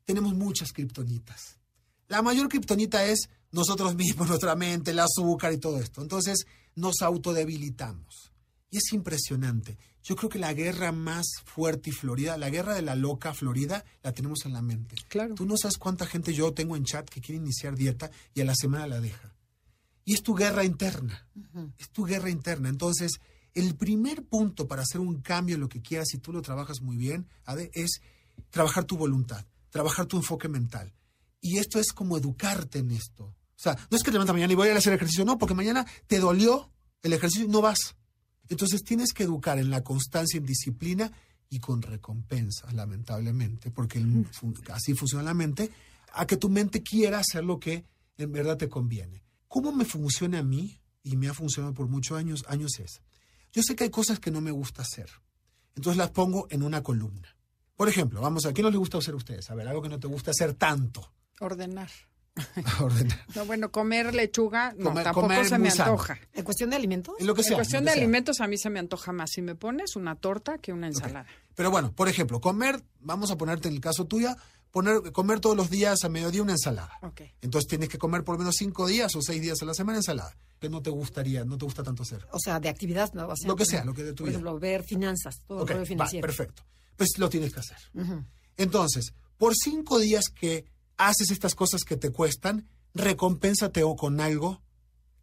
Tenemos 0.05 0.33
muchas 0.33 0.73
kriptonitas. 0.73 1.57
La 2.07 2.21
mayor 2.21 2.49
kriptonita 2.49 3.05
es 3.05 3.29
nosotros 3.51 3.95
mismos, 3.95 4.27
nuestra 4.29 4.55
mente, 4.55 4.91
el 4.91 4.99
azúcar 4.99 5.53
y 5.53 5.57
todo 5.57 5.79
esto. 5.79 6.01
Entonces 6.01 6.45
nos 6.75 7.01
autodebilitamos. 7.01 8.31
Y 8.71 8.77
es 8.77 8.93
impresionante. 8.93 9.77
Yo 10.03 10.15
creo 10.15 10.29
que 10.29 10.39
la 10.39 10.53
guerra 10.53 10.91
más 10.91 11.25
fuerte 11.43 11.89
y 11.89 11.93
florida, 11.93 12.37
la 12.37 12.49
guerra 12.49 12.73
de 12.73 12.81
la 12.81 12.95
loca 12.95 13.33
Florida, 13.33 13.83
la 14.03 14.13
tenemos 14.13 14.45
en 14.45 14.53
la 14.53 14.61
mente. 14.61 14.95
Claro. 15.07 15.35
Tú 15.35 15.45
no 15.45 15.57
sabes 15.57 15.77
cuánta 15.77 16.05
gente 16.05 16.33
yo 16.33 16.53
tengo 16.53 16.75
en 16.75 16.85
chat 16.85 17.09
que 17.09 17.21
quiere 17.21 17.41
iniciar 17.41 17.75
dieta 17.75 18.11
y 18.33 18.41
a 18.41 18.45
la 18.45 18.55
semana 18.55 18.87
la 18.87 19.01
deja. 19.01 19.35
Y 20.05 20.13
es 20.13 20.23
tu 20.23 20.33
guerra 20.33 20.63
interna. 20.63 21.27
Es 21.77 21.89
tu 21.89 22.05
guerra 22.05 22.29
interna. 22.29 22.69
Entonces, 22.69 23.19
el 23.53 23.75
primer 23.75 24.23
punto 24.23 24.67
para 24.67 24.83
hacer 24.83 25.01
un 25.01 25.21
cambio 25.21 25.55
en 25.55 25.61
lo 25.61 25.69
que 25.69 25.81
quieras, 25.81 26.07
si 26.09 26.17
tú 26.17 26.31
lo 26.31 26.41
trabajas 26.41 26.81
muy 26.81 26.97
bien, 26.97 27.27
Ade, 27.45 27.71
es 27.73 28.01
trabajar 28.49 28.85
tu 28.85 28.97
voluntad, 28.97 29.45
trabajar 29.69 30.05
tu 30.05 30.17
enfoque 30.17 30.47
mental. 30.47 30.93
Y 31.41 31.57
esto 31.57 31.79
es 31.79 31.91
como 31.93 32.17
educarte 32.17 32.79
en 32.79 32.91
esto. 32.91 33.25
O 33.25 33.61
sea, 33.61 33.77
no 33.91 33.97
es 33.97 34.03
que 34.03 34.11
te 34.11 34.13
levantas 34.13 34.33
mañana 34.33 34.53
y 34.53 34.55
voy 34.55 34.69
a 34.69 34.77
hacer 34.77 34.93
ejercicio, 34.93 35.25
no, 35.25 35.37
porque 35.37 35.53
mañana 35.53 35.85
te 36.07 36.19
dolió 36.19 36.71
el 37.03 37.13
ejercicio 37.13 37.45
y 37.45 37.49
no 37.49 37.61
vas. 37.61 37.95
Entonces 38.49 38.83
tienes 38.83 39.13
que 39.13 39.23
educar 39.23 39.59
en 39.59 39.69
la 39.69 39.83
constancia, 39.83 40.37
en 40.37 40.45
disciplina 40.45 41.11
y 41.49 41.59
con 41.59 41.81
recompensas, 41.81 42.73
lamentablemente, 42.73 43.71
porque 43.71 43.99
el- 43.99 44.25
fun- 44.31 44.55
así 44.73 44.93
funciona 44.93 45.23
la 45.23 45.33
mente, 45.33 45.71
a 46.13 46.25
que 46.25 46.37
tu 46.37 46.49
mente 46.49 46.81
quiera 46.83 47.19
hacer 47.19 47.43
lo 47.43 47.59
que 47.59 47.85
en 48.17 48.31
verdad 48.31 48.57
te 48.57 48.67
conviene. 48.69 49.23
¿Cómo 49.47 49.71
me 49.71 49.85
funciona 49.85 50.39
a 50.39 50.43
mí? 50.43 50.81
Y 51.03 51.15
me 51.15 51.27
ha 51.29 51.33
funcionado 51.33 51.73
por 51.73 51.87
muchos 51.87 52.17
años, 52.17 52.43
años 52.47 52.77
es. 52.79 53.01
Yo 53.53 53.63
sé 53.63 53.75
que 53.75 53.85
hay 53.85 53.89
cosas 53.89 54.19
que 54.19 54.31
no 54.31 54.41
me 54.41 54.51
gusta 54.51 54.81
hacer. 54.81 55.09
Entonces 55.75 55.97
las 55.97 56.11
pongo 56.11 56.45
en 56.49 56.61
una 56.61 56.83
columna. 56.83 57.35
Por 57.75 57.87
ejemplo, 57.87 58.19
vamos 58.21 58.45
a, 58.45 58.53
¿qué 58.53 58.61
no 58.61 58.69
les 58.69 58.77
gusta 58.77 58.97
hacer 58.97 59.13
a 59.13 59.17
ustedes? 59.17 59.49
A 59.49 59.55
ver, 59.55 59.67
algo 59.67 59.81
que 59.81 59.89
no 59.89 59.99
te 59.99 60.07
gusta 60.07 60.31
hacer 60.31 60.53
tanto. 60.55 61.13
Ordenar. 61.39 61.89
No, 63.35 63.45
bueno, 63.45 63.71
comer 63.71 64.13
lechuga, 64.13 64.73
no, 64.77 64.85
Comer- 64.89 65.03
tampoco 65.03 65.27
comer 65.27 65.45
se 65.45 65.57
me 65.57 65.69
antoja. 65.69 66.17
¿En 66.33 66.43
cuestión 66.43 66.69
de 66.69 66.75
alimentos? 66.77 67.15
En 67.19 67.27
lo 67.27 67.35
que 67.35 67.43
sea. 67.43 67.51
en 67.53 67.57
cuestión 67.57 67.83
lo 67.83 67.89
de 67.89 67.93
sea. 67.95 68.01
alimentos, 68.03 68.39
a 68.41 68.47
mí 68.47 68.57
se 68.57 68.69
me 68.69 68.79
antoja 68.79 69.11
más 69.11 69.31
si 69.31 69.41
me 69.41 69.55
pones 69.55 69.95
una 69.95 70.15
torta 70.15 70.57
que 70.57 70.71
una 70.73 70.87
ensalada. 70.87 71.25
Pero 71.55 71.71
bueno, 71.71 71.91
por 71.91 72.07
ejemplo, 72.09 72.39
comer, 72.39 72.81
vamos 72.99 73.31
a 73.31 73.37
ponerte 73.37 73.67
en 73.67 73.75
el 73.75 73.81
caso 73.81 74.05
tuya, 74.05 74.37
poner, 74.71 75.11
comer 75.11 75.39
todos 75.41 75.57
los 75.57 75.69
días 75.69 76.03
a 76.03 76.09
mediodía 76.09 76.41
una 76.41 76.53
ensalada. 76.53 76.91
Ok. 77.01 77.21
Entonces 77.41 77.67
tienes 77.67 77.89
que 77.89 77.97
comer 77.97 78.23
por 78.23 78.35
lo 78.35 78.39
menos 78.39 78.55
cinco 78.57 78.87
días 78.87 79.13
o 79.15 79.21
seis 79.21 79.41
días 79.41 79.61
a 79.61 79.65
la 79.65 79.73
semana 79.73 79.97
ensalada. 79.97 80.35
Que 80.59 80.69
no 80.69 80.81
te 80.81 80.89
gustaría, 80.89 81.43
no 81.45 81.57
te 81.57 81.65
gusta 81.65 81.83
tanto 81.83 82.03
hacer. 82.03 82.25
O 82.31 82.39
sea, 82.39 82.59
de 82.59 82.69
actividad, 82.69 83.11
¿no? 83.13 83.27
O 83.27 83.35
sea, 83.35 83.47
Lo 83.47 83.55
que 83.55 83.65
sea, 83.65 83.83
lo 83.83 83.93
que 83.93 84.03
de 84.03 84.11
tu 84.13 84.23
Por 84.23 84.27
vida. 84.29 84.37
ejemplo, 84.39 84.59
ver 84.59 84.83
finanzas, 84.83 85.41
todo 85.47 85.63
Ok, 85.63 85.71
el 85.71 85.79
va, 85.81 85.85
financiero. 85.85 86.25
perfecto. 86.25 86.63
Pues 86.95 87.09
lo 87.17 87.29
tienes 87.29 87.53
que 87.53 87.59
hacer. 87.61 87.77
Entonces, 88.57 89.13
por 89.37 89.53
cinco 89.55 89.99
días 89.99 90.25
que 90.29 90.65
haces 90.99 91.31
estas 91.31 91.55
cosas 91.55 91.83
que 91.83 91.97
te 91.97 92.11
cuestan, 92.11 92.67
recompénsate 92.93 93.83
o 93.83 93.95
con 93.95 94.21
algo 94.21 94.61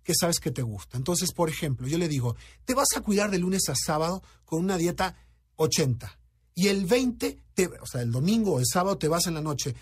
que 0.03 0.15
sabes 0.19 0.39
que 0.41 0.51
te 0.51 0.63
gusta. 0.63 0.97
Entonces, 0.97 1.33
por 1.33 1.49
ejemplo, 1.49 1.87
yo 1.87 1.99
le 1.99 2.09
digo, 2.09 2.35
te 2.65 2.75
vas 2.75 2.89
a 2.97 3.01
cuidar 3.01 3.31
de 3.31 3.39
lunes 3.39 3.69
a 3.69 3.75
sábado 3.77 4.23
con 4.45 4.61
una 4.65 4.77
dieta 4.79 5.17
80. 5.57 6.19
Y 6.55 6.69
el 6.69 6.87
20, 6.87 7.39
te- 7.55 7.67
o 7.81 7.87
sea, 7.87 8.03
el 8.03 8.11
domingo 8.13 8.55
o 8.55 8.59
el 8.61 8.67
sábado 8.67 8.97
te 8.99 9.09
vas 9.09 9.27
en 9.27 9.35
la 9.35 9.41
noche 9.43 9.75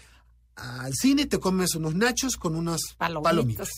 al 0.57 0.93
cine 0.95 1.23
y 1.23 1.27
te 1.27 1.39
comes 1.39 1.75
unos 1.75 1.95
nachos 1.95 2.37
con 2.37 2.55
unas 2.57 2.81
Palomitas. 2.97 3.23
palomitas. 3.23 3.71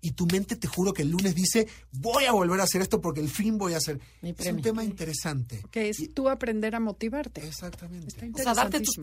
Y 0.00 0.12
tu 0.12 0.26
mente, 0.26 0.56
te 0.56 0.66
juro 0.66 0.92
que 0.92 1.02
el 1.02 1.10
lunes 1.10 1.34
dice, 1.34 1.68
voy 1.92 2.24
a 2.24 2.32
volver 2.32 2.60
a 2.60 2.64
hacer 2.64 2.82
esto 2.82 3.00
porque 3.00 3.20
el 3.20 3.28
fin 3.30 3.56
voy 3.56 3.74
a 3.74 3.76
hacer. 3.78 4.00
Es 4.20 4.46
un 4.52 4.60
tema 4.62 4.82
interesante. 4.84 5.64
Que 5.70 5.88
es 5.90 5.96
tú 6.14 6.28
aprender 6.28 6.74
a 6.74 6.80
motivarte. 6.80 7.46
Exactamente. 7.46 8.08
Está 8.08 8.26
O 8.40 8.42
sea, 8.42 8.54
darte 8.54 8.80
tus 8.80 8.96
interesantísimo. 8.98 9.02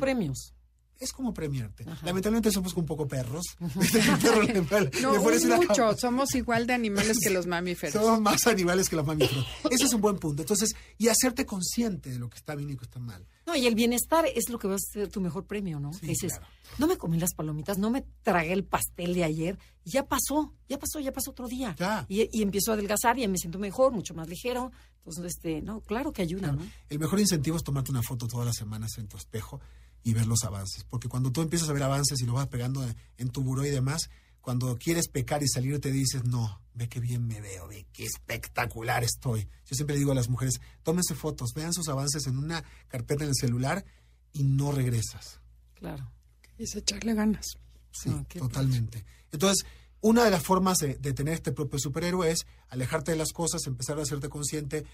Es 0.99 1.13
como 1.13 1.33
premiarte. 1.33 1.85
Lamentablemente 2.03 2.51
somos 2.51 2.73
un 2.75 2.85
poco 2.85 3.07
perros. 3.07 3.43
El 3.59 4.17
perro 4.19 4.41
le- 4.43 4.53
le 4.91 5.01
No, 5.01 5.57
mucho. 5.57 5.97
Somos 5.97 6.35
igual 6.35 6.67
de 6.67 6.73
animales 6.73 7.17
que 7.23 7.29
los 7.29 7.47
mamíferos. 7.47 7.93
Somos 7.93 8.19
más 8.19 8.45
animales 8.47 8.89
que 8.89 8.97
los 8.97 9.05
mamíferos. 9.05 9.45
Ese 9.71 9.85
es 9.85 9.93
un 9.93 10.01
buen 10.01 10.17
punto. 10.17 10.41
Entonces, 10.43 10.75
y 10.97 11.07
hacerte 11.07 11.45
consciente 11.45 12.09
de 12.09 12.19
lo 12.19 12.29
que 12.29 12.37
está 12.37 12.53
bien 12.55 12.69
y 12.69 12.73
lo 12.73 12.79
que 12.79 12.85
está 12.85 12.99
mal. 12.99 13.25
No, 13.47 13.55
y 13.55 13.65
el 13.65 13.75
bienestar 13.75 14.25
es 14.35 14.49
lo 14.49 14.59
que 14.59 14.67
va 14.67 14.75
a 14.75 14.79
ser 14.79 15.07
tu 15.07 15.21
mejor 15.21 15.45
premio, 15.45 15.79
¿no? 15.79 15.93
Sí, 15.93 16.05
dices, 16.05 16.33
claro. 16.33 16.47
no 16.77 16.87
me 16.87 16.97
comí 16.97 17.17
las 17.17 17.33
palomitas, 17.33 17.77
no 17.77 17.89
me 17.89 18.05
tragué 18.21 18.53
el 18.53 18.63
pastel 18.65 19.13
de 19.15 19.23
ayer, 19.23 19.57
ya 19.85 20.05
pasó, 20.05 20.53
ya 20.67 20.77
pasó, 20.77 20.99
ya 20.99 21.11
pasó 21.13 21.31
otro 21.31 21.47
día. 21.47 21.75
Ya. 21.79 22.05
Y, 22.09 22.29
y 22.37 22.43
empiezo 22.43 22.71
a 22.71 22.73
adelgazar 22.75 23.17
y 23.17 23.27
me 23.27 23.37
siento 23.37 23.57
mejor, 23.57 23.91
mucho 23.93 24.13
más 24.13 24.27
ligero. 24.27 24.71
Entonces, 24.97 25.33
este, 25.37 25.61
no, 25.61 25.81
claro 25.81 26.11
que 26.11 26.21
ayuda, 26.21 26.51
¿no? 26.51 26.61
El 26.89 26.99
mejor 26.99 27.19
incentivo 27.19 27.57
es 27.57 27.63
tomarte 27.63 27.89
una 27.89 28.03
foto 28.03 28.27
todas 28.27 28.45
las 28.45 28.55
semanas 28.57 28.97
en 28.97 29.07
tu 29.07 29.17
espejo 29.17 29.59
y 30.03 30.13
ver 30.13 30.27
los 30.27 30.43
avances. 30.43 30.83
Porque 30.83 31.09
cuando 31.09 31.31
tú 31.31 31.41
empiezas 31.41 31.69
a 31.69 31.73
ver 31.73 31.83
avances 31.83 32.21
y 32.21 32.25
lo 32.25 32.33
vas 32.33 32.47
pegando 32.47 32.87
en, 33.17 33.29
tu 33.29 33.43
buró 33.43 33.65
y 33.65 33.69
demás, 33.69 34.09
cuando 34.41 34.77
quieres 34.77 35.07
pecar 35.07 35.43
y 35.43 35.47
salir 35.47 35.79
te 35.79 35.91
dices, 35.91 36.23
no, 36.23 36.61
ve 36.73 36.87
qué 36.87 36.99
bien 36.99 37.27
me 37.27 37.41
veo, 37.41 37.67
ve 37.67 37.85
qué 37.91 38.05
espectacular 38.05 39.03
estoy. 39.03 39.47
Yo 39.65 39.75
siempre 39.75 39.95
le 39.95 39.99
digo 39.99 40.11
a 40.11 40.15
las 40.15 40.29
mujeres, 40.29 40.61
tómense 40.83 41.15
fotos, 41.15 41.53
vean 41.53 41.73
sus 41.73 41.89
avances 41.89 42.27
en 42.27 42.37
una 42.37 42.63
carpeta 42.87 43.23
en 43.23 43.29
el 43.29 43.35
celular 43.35 43.85
y 44.31 44.43
no 44.43 44.71
regresas. 44.71 45.41
Claro. 45.75 46.11
Es 46.57 46.75
echarle 46.75 47.13
ganas. 47.13 47.57
Sí, 47.91 48.09
Ah, 48.13 48.23
totalmente. 48.37 49.03
Entonces, 49.31 49.65
una 50.01 50.23
de 50.23 50.31
las 50.31 50.43
formas 50.43 50.77
de, 50.77 50.95
de 50.95 51.13
tener 51.13 51.33
este 51.33 51.51
propio 51.51 51.79
superhéroe 51.79 52.31
es 52.31 52.45
alejarte 52.69 53.11
de 53.11 53.17
las 53.17 53.31
cosas, 53.33 53.65
empezar 53.67 53.99
a 53.99 54.03
hacerte 54.03 54.29
consciente, 54.29 54.85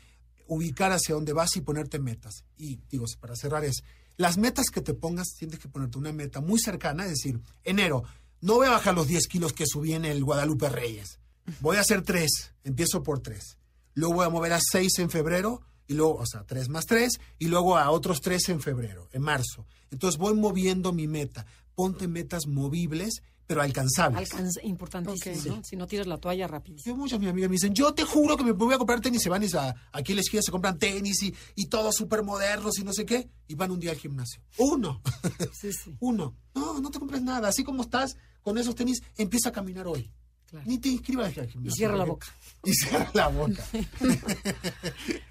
ubicar 0.47 0.91
hacia 0.91 1.15
dónde 1.15 1.33
vas 1.33 1.55
y 1.55 1.61
ponerte 1.61 1.99
metas. 1.99 2.43
Y 2.57 2.79
digo, 2.89 3.05
para 3.19 3.35
cerrar 3.35 3.63
es, 3.65 3.83
las 4.17 4.37
metas 4.37 4.67
que 4.69 4.81
te 4.81 4.93
pongas, 4.93 5.35
tienes 5.37 5.59
que 5.59 5.67
ponerte 5.67 5.97
una 5.97 6.11
meta 6.11 6.41
muy 6.41 6.59
cercana, 6.59 7.03
es 7.03 7.11
decir, 7.11 7.39
enero, 7.63 8.03
no 8.41 8.55
voy 8.55 8.67
a 8.67 8.71
bajar 8.71 8.93
los 8.93 9.07
10 9.07 9.27
kilos 9.27 9.53
que 9.53 9.65
subí 9.65 9.93
en 9.93 10.05
el 10.05 10.23
Guadalupe 10.23 10.69
Reyes. 10.69 11.19
Voy 11.61 11.77
a 11.77 11.81
hacer 11.81 12.01
tres, 12.01 12.53
empiezo 12.63 13.03
por 13.03 13.19
tres. 13.19 13.57
Luego 13.93 14.15
voy 14.15 14.25
a 14.25 14.29
mover 14.29 14.53
a 14.53 14.59
seis 14.59 14.97
en 14.99 15.09
febrero, 15.09 15.61
y 15.87 15.93
luego, 15.93 16.15
o 16.15 16.25
sea, 16.25 16.43
tres 16.43 16.69
más 16.69 16.85
tres, 16.85 17.19
y 17.37 17.47
luego 17.47 17.77
a 17.77 17.91
otros 17.91 18.21
tres 18.21 18.49
en 18.49 18.61
febrero, 18.61 19.07
en 19.11 19.21
marzo. 19.21 19.65
Entonces 19.91 20.19
voy 20.19 20.33
moviendo 20.33 20.91
mi 20.91 21.07
meta. 21.07 21.45
Ponte 21.75 22.07
metas 22.07 22.47
movibles, 22.47 23.21
pero 23.47 23.61
alcanzables. 23.61 24.31
Alcanza, 24.31 24.61
importantísimo. 24.63 25.57
¿no? 25.57 25.63
Si 25.63 25.75
no 25.75 25.87
tiras 25.87 26.07
la 26.07 26.17
toalla 26.17 26.47
rapidísimo. 26.47 26.95
Yo, 26.95 26.97
muchas 26.97 27.19
mis 27.19 27.29
amigas 27.29 27.49
me 27.49 27.53
dicen, 27.55 27.73
yo 27.73 27.93
te 27.93 28.03
juro 28.03 28.37
que 28.37 28.43
me 28.43 28.51
voy 28.51 28.73
a 28.73 28.77
comprar 28.77 29.01
tenis. 29.01 29.21
Se 29.21 29.29
van 29.29 29.43
a, 29.43 29.75
aquí 29.91 30.11
en 30.11 30.17
la 30.17 30.21
esquina 30.21 30.41
se 30.41 30.51
compran 30.51 30.79
tenis 30.79 31.21
y, 31.23 31.35
y 31.55 31.67
todos 31.67 31.95
súper 31.95 32.23
modernos 32.23 32.77
y 32.79 32.83
no 32.83 32.93
sé 32.93 33.05
qué. 33.05 33.29
Y 33.47 33.55
van 33.55 33.71
un 33.71 33.79
día 33.79 33.91
al 33.91 33.97
gimnasio. 33.97 34.41
Uno. 34.57 35.01
Sí, 35.53 35.71
sí. 35.71 35.95
Uno. 35.99 36.35
No, 36.53 36.79
no 36.79 36.91
te 36.91 36.99
compres 36.99 37.21
nada. 37.21 37.47
Así 37.47 37.63
como 37.63 37.83
estás 37.83 38.17
con 38.41 38.57
esos 38.57 38.75
tenis, 38.75 39.01
empieza 39.17 39.49
a 39.49 39.51
caminar 39.51 39.87
hoy. 39.87 40.11
Claro. 40.47 40.65
Ni 40.67 40.77
te 40.77 40.89
inscribas 40.89 41.37
al 41.37 41.47
gimnasio. 41.47 41.71
Y 41.71 41.71
cierra 41.71 41.95
la 41.95 42.05
boca. 42.05 42.27
Y 42.63 42.73
cierra 42.73 43.11
la 43.13 43.27
boca. 43.29 43.63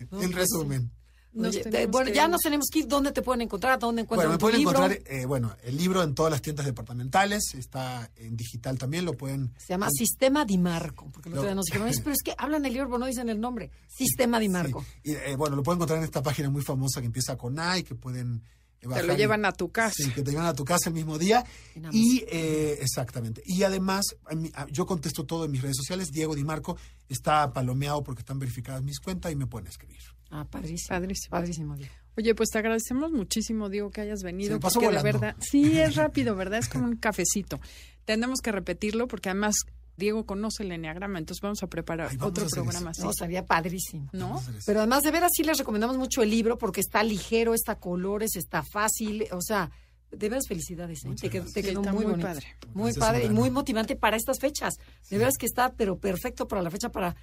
En 0.01 0.09
pues 0.09 0.35
resumen. 0.35 0.91
Oye, 1.37 1.63
te- 1.65 1.71
tenemos 1.71 1.91
bueno, 1.93 2.07
que 2.11 2.17
ya 2.17 2.29
nos 2.29 2.41
tenemos 2.43 2.67
que 2.71 2.79
ir. 2.81 2.89
¿Dónde 2.89 3.13
te 3.13 3.23
pueden 3.23 3.41
encontrar? 3.43 3.79
¿Dónde 3.79 4.03
encuentran 4.03 4.29
Bueno, 4.29 4.33
me 4.33 4.39
tu 4.39 4.41
pueden 4.43 4.59
libro? 4.59 4.79
encontrar, 4.87 5.03
eh, 5.13 5.27
bueno, 5.27 5.57
el 5.65 5.77
libro 5.77 6.03
en 6.03 6.15
todas 6.15 6.31
las 6.31 6.43
tiendas 6.43 6.67
departamentales, 6.67 7.55
está 7.55 8.11
en 8.17 8.37
digital 8.37 8.79
también, 8.79 9.05
lo 9.05 9.15
pueden... 9.15 9.53
Se 9.59 9.69
llama 9.69 9.89
Sistema 9.91 10.45
Di 10.45 10.59
Marco. 10.59 11.11
Porque 11.13 11.31
Lo- 11.31 11.55
nos 11.55 11.65
dijeron, 11.67 11.89
"Es, 11.89 12.01
pero 12.05 12.13
es 12.13 12.23
que 12.23 12.35
hablan 12.39 12.65
el 12.67 12.73
libro, 12.73 12.89
pero 12.89 12.99
no 12.99 13.07
dicen 13.07 13.29
el 13.29 13.41
nombre. 13.41 13.71
Sistema 13.89 14.39
Di 14.39 14.49
Marco. 14.49 14.83
Sí. 15.03 15.11
Y, 15.11 15.13
eh, 15.13 15.37
bueno, 15.37 15.57
lo 15.57 15.63
pueden 15.63 15.79
encontrar 15.79 15.99
en 15.99 16.05
esta 16.05 16.23
página 16.23 16.51
muy 16.51 16.63
famosa 16.63 17.01
que 17.01 17.07
empieza 17.07 17.37
con 17.37 17.59
A 17.59 17.79
y 17.79 17.83
que 17.83 17.95
pueden... 17.95 18.43
Te 18.89 19.03
lo 19.03 19.17
llevan 19.17 19.45
a 19.45 19.53
tu 19.53 19.71
casa. 19.71 19.95
Sí, 19.97 20.11
que 20.11 20.23
te 20.23 20.31
llevan 20.31 20.47
a 20.47 20.55
tu 20.55 20.65
casa 20.65 20.89
el 20.91 20.95
mismo 20.95 21.19
día. 21.19 21.45
Y 21.93 22.25
eh, 22.29 22.79
exactamente. 22.81 23.43
Y 23.45 23.63
además, 23.63 24.05
a 24.27 24.35
mí- 24.35 24.51
a- 24.55 24.67
yo 24.69 24.87
contesto 24.87 25.25
todo 25.25 25.45
en 25.45 25.51
mis 25.51 25.63
redes 25.63 25.77
sociales. 25.77 26.11
Diego 26.11 26.35
Di 26.35 26.45
Marco 26.45 26.77
está 27.09 27.53
palomeado 27.53 28.03
porque 28.03 28.21
están 28.21 28.39
verificadas 28.39 28.83
mis 28.83 29.01
cuentas 29.01 29.33
y 29.33 29.37
me 29.37 29.47
pueden 29.47 29.69
escribir. 29.69 29.99
Ah, 30.31 30.45
padrísimo. 30.51 30.89
Padrísimo. 30.89 31.31
Padrísimo, 31.31 31.77
Diego. 31.77 31.93
Oye, 32.17 32.35
pues 32.35 32.49
te 32.51 32.59
agradecemos 32.59 33.11
muchísimo, 33.11 33.69
Diego, 33.69 33.91
que 33.91 34.01
hayas 34.01 34.23
venido. 34.23 34.49
Se 34.49 34.55
me 34.55 34.61
pasó 34.61 34.81
porque 34.81 34.97
de 34.97 35.03
verdad, 35.03 35.37
sí, 35.41 35.79
es 35.79 35.97
rápido, 35.97 36.37
¿verdad? 36.37 36.61
Es 36.61 36.69
como 36.69 36.85
un 36.85 36.97
cafecito. 36.97 37.61
Tenemos 38.05 38.41
que 38.41 38.53
repetirlo 38.53 39.09
porque 39.09 39.31
además 39.31 39.57
Diego 39.97 40.27
conoce 40.27 40.63
el 40.65 40.73
enneagrama, 40.73 41.19
entonces 41.19 41.41
vamos 41.41 41.63
a 41.63 41.67
preparar 41.69 42.09
Ay, 42.11 42.17
vamos 42.17 42.31
otro 42.33 42.47
a 42.47 42.49
programa 42.49 42.91
eso. 42.91 43.01
así. 43.01 43.03
No, 43.03 43.13
sería 43.13 43.47
padrísimo. 43.47 44.09
¿No? 44.13 44.43
Pero 44.67 44.81
además, 44.81 45.03
de 45.03 45.11
veras, 45.13 45.31
sí 45.37 45.45
les 45.45 45.59
recomendamos 45.59 45.97
mucho 45.97 46.23
el 46.23 46.31
libro 46.31 46.59
porque 46.59 46.81
está 46.81 47.03
ligero, 47.03 47.55
está 47.55 47.77
colores, 47.77 48.35
está 48.37 48.63
fácil. 48.63 49.27
O 49.33 49.41
sea, 49.41 49.71
de 50.11 50.29
veras, 50.29 50.47
felicidades. 50.49 51.05
¿eh? 51.05 51.11
Te, 51.21 51.29
qued- 51.29 51.33
gracias. 51.35 51.53
te 51.55 51.63
Sí, 51.63 51.69
quedó 51.69 51.83
muy, 51.83 51.93
muy 51.93 52.05
bonito. 52.05 52.27
padre. 52.29 52.47
Muy 52.73 52.93
Gracias, 52.93 53.05
padre 53.05 53.25
y 53.27 53.29
muy 53.31 53.51
motivante 53.51 53.97
para 53.97 54.17
estas 54.17 54.39
fechas. 54.41 54.75
De 55.11 55.19
veras 55.19 55.35
que 55.39 55.47
está, 55.47 55.73
pero 55.73 55.99
perfecto 55.99 56.47
para 56.49 56.63
la 56.63 56.71
fecha, 56.71 56.89
para. 56.91 57.15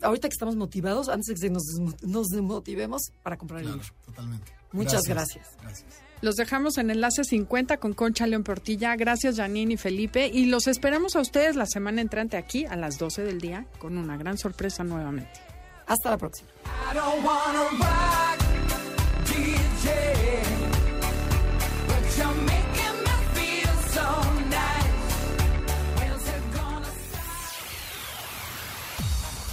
Ahorita 0.00 0.28
que 0.28 0.32
estamos 0.32 0.56
motivados, 0.56 1.10
antes 1.10 1.26
de 1.26 1.34
que 1.48 1.50
nos, 1.52 1.62
desmo- 1.64 1.94
nos 2.02 2.28
desmotivemos, 2.28 3.02
para 3.22 3.36
comprar 3.36 3.60
el 3.60 3.66
libro. 3.66 3.84
totalmente. 4.06 4.50
Muchas 4.72 5.02
gracias. 5.02 5.46
Gracias. 5.60 6.03
Los 6.24 6.36
dejamos 6.36 6.78
en 6.78 6.90
Enlace 6.90 7.22
50 7.22 7.76
con 7.76 7.92
Concha 7.92 8.26
León 8.26 8.44
Portilla. 8.44 8.96
Gracias, 8.96 9.36
Janine 9.36 9.74
y 9.74 9.76
Felipe. 9.76 10.30
Y 10.32 10.46
los 10.46 10.68
esperamos 10.68 11.16
a 11.16 11.20
ustedes 11.20 11.54
la 11.54 11.66
semana 11.66 12.00
entrante 12.00 12.38
aquí 12.38 12.64
a 12.64 12.76
las 12.76 12.96
12 12.96 13.24
del 13.24 13.42
día 13.42 13.66
con 13.78 13.98
una 13.98 14.16
gran 14.16 14.38
sorpresa 14.38 14.84
nuevamente. 14.84 15.38
Hasta 15.86 16.08
la 16.08 16.16
próxima. 16.16 16.48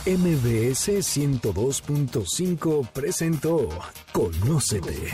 MBS 0.05 0.87
102.5 0.87 2.87
presentó 2.93 3.67
Conócete. 4.13 5.09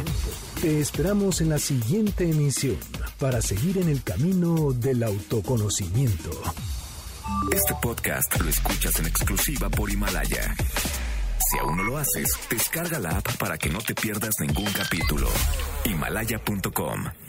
Te 0.62 0.80
esperamos 0.80 1.41
en 1.41 1.49
la 1.49 1.60
siguiente 1.60 2.28
emisión 2.28 2.78
para 3.20 3.41
seguir 3.43 3.78
en 3.78 3.89
el 3.89 4.01
camino 4.01 4.74
del 4.74 5.03
autoconocimiento. 5.03 6.32
Este 7.51 7.76
podcast 7.80 8.39
lo 8.41 8.49
escuchas 8.49 8.99
en 8.99 9.05
exclusiva 9.05 9.70
por 9.70 9.91
Himalaya. 9.91 10.55
Si 11.51 11.60
aún 11.60 11.78
no 11.78 11.84
lo 11.84 11.97
haces, 11.97 12.32
descarga 12.49 12.97
la 12.99 13.18
app 13.18 13.38
para 13.38 13.58
que 13.60 13.70
no 13.70 13.80
te 13.80 13.93
pierdas 13.93 14.34
ningún 14.39 14.72
capítulo. 14.74 15.30
Himalaya.com 15.86 17.26